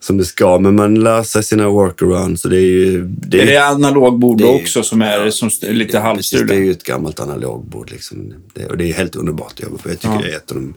[0.00, 0.58] som det ska.
[0.58, 2.42] Men man lär sig sina workarounds.
[2.42, 3.04] Så det är ju...
[3.06, 6.58] Det Är det analogbord det är- också som är som är lite Precis, det är
[6.60, 7.90] ju ett gammalt analogbord.
[7.90, 8.34] Liksom.
[8.54, 9.88] Det, och det är helt underbart att jobba på.
[9.88, 10.20] Jag tycker Ja.
[10.22, 10.74] det är ett av de...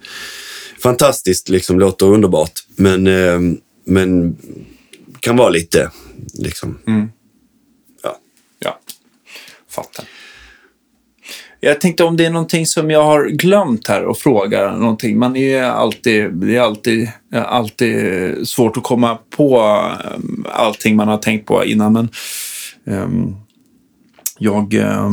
[0.84, 2.52] Fantastiskt, liksom, låter underbart.
[2.76, 3.40] Men, eh,
[3.86, 4.38] men
[5.20, 5.92] kan vara lite,
[6.34, 6.80] liksom...
[6.88, 7.10] Mm.
[8.04, 8.18] Ja.
[8.60, 8.80] Ja,
[9.70, 10.06] fattar.
[11.60, 15.20] Jag tänkte om det är någonting som jag har glömt här och fråga någonting.
[15.20, 19.62] Man är ju alltid, det är alltid, alltid svårt att komma på
[20.16, 21.94] um, allting man har tänkt på innan.
[21.94, 22.10] Men
[22.86, 23.36] ehm,
[24.38, 24.74] jag...
[24.74, 25.12] eh,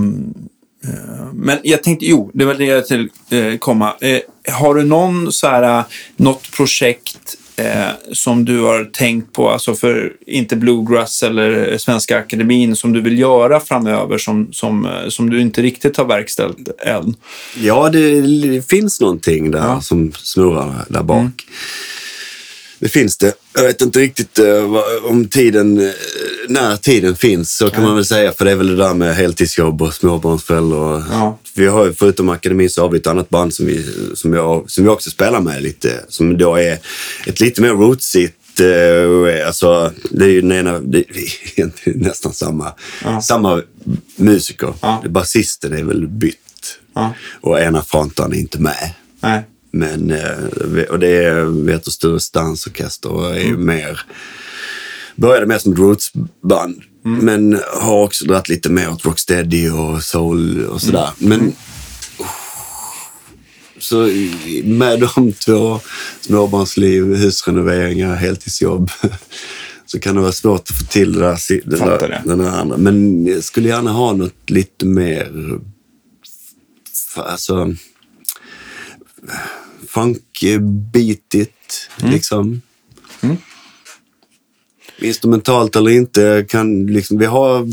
[1.32, 3.94] men jag tänkte, jo, det var det jag till eh, komma.
[4.01, 4.20] Eh,
[4.52, 5.85] har du någon så här, eh,
[6.16, 12.77] något projekt eh, som du har tänkt på, alltså för inte Bluegrass eller Svenska Akademin,
[12.77, 17.15] som du vill göra framöver som, som, som du inte riktigt har verkställt än?
[17.61, 19.70] Ja, det, det finns någonting där Ja.
[19.70, 19.81] Mm.
[19.82, 21.47] som snurrar där bak.
[22.85, 23.32] Det finns det.
[23.55, 24.74] Jag vet inte riktigt eh,
[25.05, 25.93] om tiden, eh,
[26.48, 28.32] när tiden finns, så kan man väl säga.
[28.32, 30.78] För det är väl det där med heltidsjobb och småbarnsföräldrar.
[30.78, 31.39] och- Ja.
[31.55, 34.70] Vi har, ju- förutom akademin så har vi ett annat band som vi, som jag,
[34.70, 36.05] som vi också spelar med lite.
[36.09, 36.78] Som då är
[37.27, 40.98] ett lite mer rootsigt eh, Alltså, det är ju den ena, det
[41.56, 42.73] är nästan samma,
[43.05, 43.20] Ja.
[43.20, 43.62] samma
[44.16, 44.74] musiker.
[44.81, 45.05] Ja.
[45.09, 46.36] Basisten är väl bytt.
[46.94, 47.15] Ja.
[47.40, 48.90] Och ena frontaren är inte med.
[49.20, 49.43] Nej.
[49.77, 54.01] Men, eh, och det är Veter Stures dansorkester och är ju mer...
[55.17, 56.83] Började mer som ett rootsband.
[57.03, 61.09] Men har också dragit lite mer åt rocksteady och soul och sådär.
[61.19, 61.53] Men...
[63.79, 65.81] Så i- med de två,
[66.21, 68.91] småbarnsliv, husrenoveringar, heltidsjobb,
[69.87, 71.37] så kan det vara svårt att få till det där,
[71.77, 72.23] Fattar där, det.
[72.25, 72.77] den där andra.
[72.77, 75.59] Men jag skulle gärna ha något lite mer...
[77.17, 77.19] f-
[79.89, 82.62] Alltså funkbeatigt, liksom.
[83.20, 83.36] Mm.
[84.98, 87.69] Instrumentalt eller inte, kan liksom, vi har...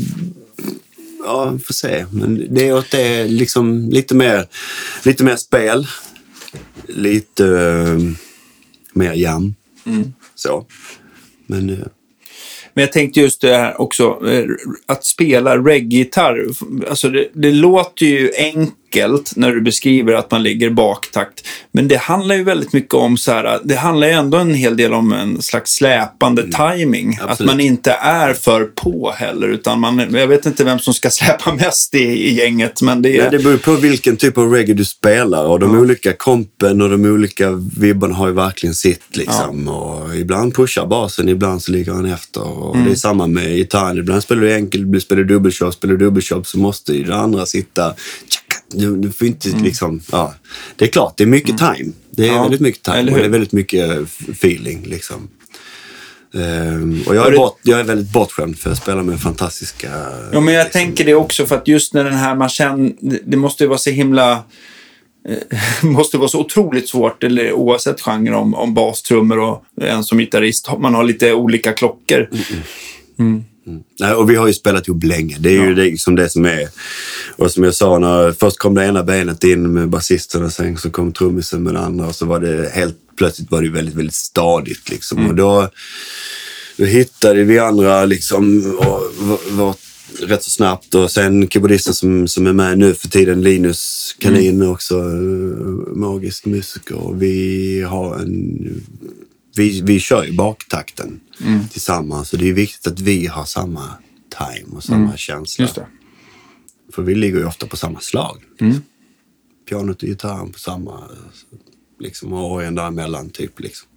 [1.24, 2.06] Ja, får se.
[2.12, 4.46] Men det är åt det, liksom, lite mer,
[5.04, 5.86] lite mer spel.
[6.86, 7.98] Lite eh,
[8.92, 9.54] mer jam.
[9.86, 10.12] Mm.
[10.34, 10.66] Så.
[11.46, 11.78] Men eh,
[12.74, 14.44] Men jag tänkte just det här också, eh,
[14.86, 16.46] att spela reggae-gitarr.
[16.88, 18.74] Alltså det, det låter ju enkelt
[19.36, 21.46] när du beskriver att man ligger baktakt.
[21.72, 24.76] Men det handlar ju väldigt mycket om så här, det handlar ju ändå en hel
[24.76, 27.18] del om en slags släpande timing.
[27.22, 27.50] Att absolut.
[27.52, 31.54] man inte är för på heller, utan man, jag vet inte vem som ska släpa
[31.54, 33.24] mest i, i gänget, men det är...
[33.24, 36.90] Ja, det beror på vilken typ av reggae du spelar och de olika kompen och
[36.90, 39.16] de olika vibbarna har ju verkligen sitt.
[39.16, 39.68] Liksom.
[39.68, 42.42] Och ibland pushar basen, ibland så ligger han efter.
[42.42, 43.98] Och Det är samma med gitarren.
[43.98, 47.46] Ibland spelar du enkel, spelar du dubbelshop, spelar du dubbelshop så måste ju det andra
[47.46, 47.94] sitta...
[48.72, 50.00] Du, du får inte liksom...
[50.12, 50.34] Ja.
[50.76, 51.92] Det är klart, det är mycket time.
[52.10, 54.82] Det är Ja, väldigt mycket time och det är väldigt mycket f- feeling.
[54.86, 55.28] Liksom.
[56.34, 59.90] Ehm, och jag är, bort, jag är väldigt bortskämd för jag spelar med fantastiska...
[60.32, 62.92] Ja, men jag liksom, tänker det också för att just när den här man känner,
[63.00, 64.32] det- det måste ju vara så himla,
[65.28, 65.36] eh,
[65.90, 70.68] måste vara så otroligt svårt, eller oavsett genre, om, om bastrummor och en som gitarrist,
[70.78, 72.30] man har lite olika klockor.
[74.00, 75.36] Nej, och vi har ju spelat ihop länge.
[75.40, 76.68] Det är ju det, liksom det som är...
[77.36, 80.78] Och som jag sa, när först kom det ena benet in med basisten och sen
[80.78, 83.72] så kom trummisen med det andra och så var det helt plötsligt var det ju
[83.72, 85.26] väldigt, väldigt stadigt liksom.
[85.26, 85.68] Och då,
[86.76, 88.62] då hittade vi andra liksom
[89.50, 89.74] var
[90.20, 94.62] rätt så snabbt och sen keyboardisten som, som är med nu för tiden, Linus Kanin,
[94.62, 96.96] är också eh, magisk musiker.
[96.96, 98.82] Och vi har en
[99.56, 101.20] vi, vi kör ju baktakten
[101.70, 103.90] tillsammans så det är viktigt att vi har samma
[104.38, 105.62] time och samma känsla.
[105.62, 105.86] Just det.
[106.92, 108.42] För vi ligger ju ofta på samma slag.
[109.68, 111.08] Pianot och gitarren på samma,
[112.00, 113.60] liksom, och orgeln däremellan typ.
[113.60, 113.88] Liksom.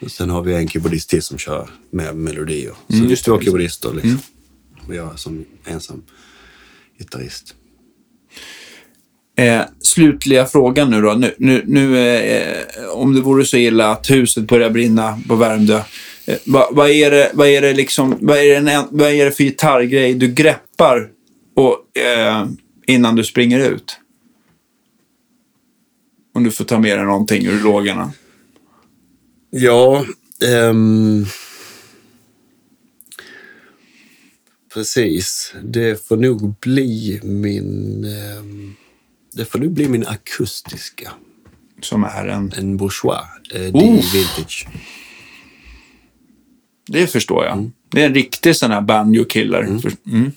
[0.00, 2.74] Och sen har vi en keyboardist till som kör med melodier.
[2.88, 4.18] Så Mm, det är just två keyboardister liksom.
[4.86, 6.02] Och jag som ensam
[6.98, 7.54] gitarrist.
[9.40, 11.12] Eh, slutliga frågan nu då.
[11.12, 15.36] Nu, nu, nu eh, eh, om det vore så illa att huset börjar brinna på
[15.36, 15.82] Värmdö.
[16.26, 19.30] Eh, vad, vad, är det, vad, är det liksom, vad, är det vad är det
[19.30, 21.08] för gitarrgrej du greppar
[21.56, 22.46] och, eh,
[22.86, 24.00] innan du springer ut?
[26.34, 28.12] Om du får ta med dig någonting ur lågorna.
[29.50, 30.04] Ja,
[30.52, 31.26] ehm,
[34.74, 35.54] precis.
[35.62, 38.04] Det får nog bli min...
[38.04, 38.76] ehm,
[39.32, 41.12] det får nog bli min akustiska.
[41.80, 42.52] Som är en...
[42.56, 43.20] En bourgeois.
[43.54, 44.12] Eh, Oh.
[44.12, 44.68] Vintage.
[46.86, 47.70] Det förstår jag.
[47.90, 49.78] Det är en riktig sån här banjo-killer.
[49.82, 50.32] För- Mm.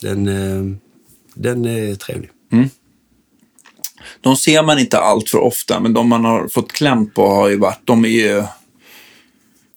[0.00, 0.78] Den, ehm,
[1.34, 2.30] den är trevlig.
[4.20, 7.48] De ser man inte allt för ofta, men de man har fått kläm på har
[7.48, 7.80] ju varit...
[7.84, 8.44] De är ju...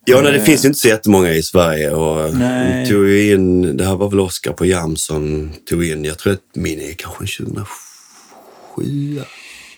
[0.05, 1.91] Ja, nej, det finns ju inte så jättemånga i Sverige.
[1.91, 2.87] Och Nej.
[2.87, 6.81] tog in, det här var väl Oscar på Jamson tog in, jag tror att min
[6.81, 9.21] är kanske 2007.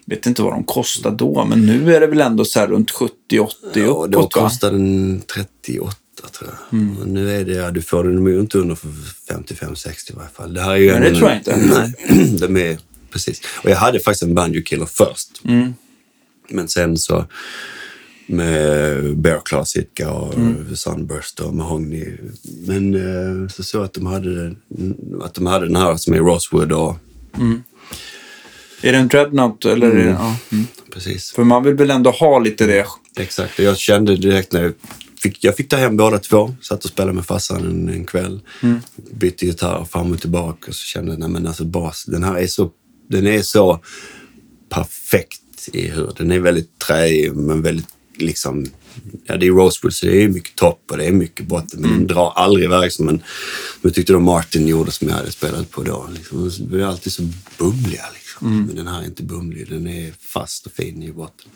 [0.06, 2.92] vet inte vad de kostar då, men nu är det väl ändå så här runt
[2.92, 4.42] 70-80 Ja, då uppåt va?
[4.42, 5.96] kostade den 38
[6.40, 6.80] tror jag.
[6.80, 6.98] Mm.
[6.98, 8.90] Och nu är det, ja, du får den ju inte under för
[9.30, 10.54] 55-60 i varje fall.
[10.54, 11.56] Det här är ju Nej, det tror jag inte.
[11.58, 12.78] Nej, de är,
[13.12, 13.42] precis.
[13.64, 15.42] Och jag hade faktiskt en banjo killer först.
[15.46, 15.74] Mm.
[16.50, 17.26] Men sen så
[18.28, 20.76] med Bear Sitka och Mm.
[20.76, 22.06] Sunburst och Mahogny.
[22.68, 24.56] Men eh, så såg att de hade,
[25.22, 26.96] att de hade den här som är Rosewood och
[28.82, 29.88] Är det en dreadnought eller?
[29.88, 30.36] Är det, ja.
[30.52, 30.66] mm.
[30.94, 31.32] precis.
[31.32, 32.86] För man vill väl ändå ha lite det.
[33.18, 34.74] Exakt, jag kände direkt när jag
[35.22, 36.56] fick, jag fick ta hem båda två.
[36.62, 38.40] Satt och spelade med farsan en, en kväll.
[39.12, 42.38] Bytte gitarr fram och tillbaka och så kände jag, nej men alltså bas, den här
[42.38, 42.72] är så,
[43.10, 43.80] den är så
[44.70, 48.66] perfekt i hur, den är väldigt träig men väldigt liksom,
[49.26, 51.90] ja det är Rosewood så det är mycket topp och det är mycket botten men
[51.92, 53.22] den drar aldrig iväg som en,
[53.82, 56.10] jag tyckte då Martin gjorde som jag hade spelat på då.
[56.14, 57.22] Liksom, de är alltid så
[57.58, 58.66] bumliga liksom.
[58.68, 61.50] Men den här är inte bumlig, den är fast och fin i botten.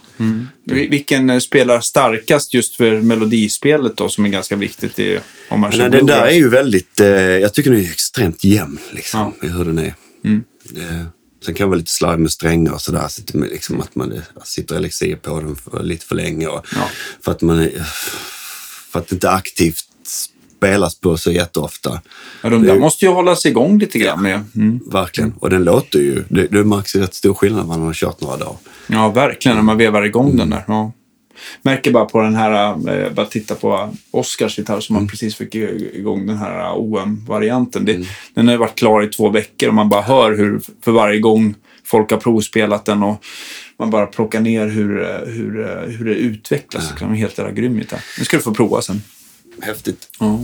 [0.65, 5.19] Vil- Vilken eh, spelar starkast just för melodispelet då, som är ganska viktigt i,
[5.49, 8.77] om man kör den där är ju väldigt, eh, jag tycker den är extremt jämn
[8.91, 9.93] liksom, i hur den är.
[10.75, 11.05] Eh,
[11.45, 14.21] sen kan det vara lite slarv med strängar och sådär, så liksom, att man eh,
[14.43, 16.47] sitter elixir på den för, lite för länge.
[16.47, 16.89] Och, Ja.
[17.21, 17.83] För att man är-
[18.91, 19.85] för att det inte aktivt
[20.57, 22.01] spelas på så jätteofta.
[22.41, 24.43] Ja, de där det- måste ju hållas igång lite grann med.
[24.55, 24.79] Mm.
[24.91, 25.33] Verkligen.
[25.39, 28.21] Och den låter ju, det, det märks ju rätt stor skillnad när man har kört
[28.21, 28.55] några dagar.
[28.87, 30.63] Ja, verkligen, när man vevar igång den där.
[30.67, 30.91] Ja.
[31.61, 35.55] Märker bara på den här, eh, bara titta på Oscars gitarr som man precis fick
[35.55, 37.85] igång den här OM-varianten.
[37.85, 41.19] Det, Den har varit klar i två veckor och man bara hör hur för varje
[41.19, 43.23] gång folk har provspelat den och
[43.79, 46.93] man bara plockar ner hur, eh, hur, eh, hur det utvecklas.
[46.99, 48.03] Det är helt jävla grym gitarr.
[48.19, 49.01] Nu ska du få prova sen.
[49.61, 50.07] Häftigt.
[50.19, 50.39] Ja.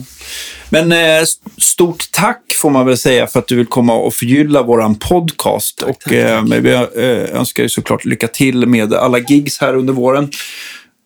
[0.70, 1.26] Men eh,
[1.58, 5.82] stort tack får man väl säga för att du vill komma och förgylla våran podcast.
[5.82, 9.76] och tack, eh, men vi eh, önskar ju såklart lycka till med alla gigs här
[9.76, 10.30] under våren eh,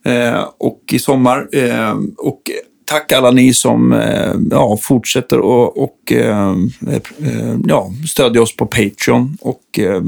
[0.05, 1.47] Eh, och i sommar.
[1.51, 2.41] Eh, och
[2.85, 6.55] tack alla ni som eh, ja, fortsätter och, och eh,
[6.87, 10.01] eh, ja, stödjer oss på Patreon och eh,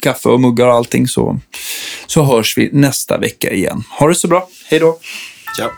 [0.00, 1.40] kaffe och muggar och allting så,
[2.06, 3.82] så hörs vi nästa vecka igen.
[3.98, 4.48] Ha det så bra.
[4.70, 4.98] Hej då!
[5.56, 5.70] Ciao.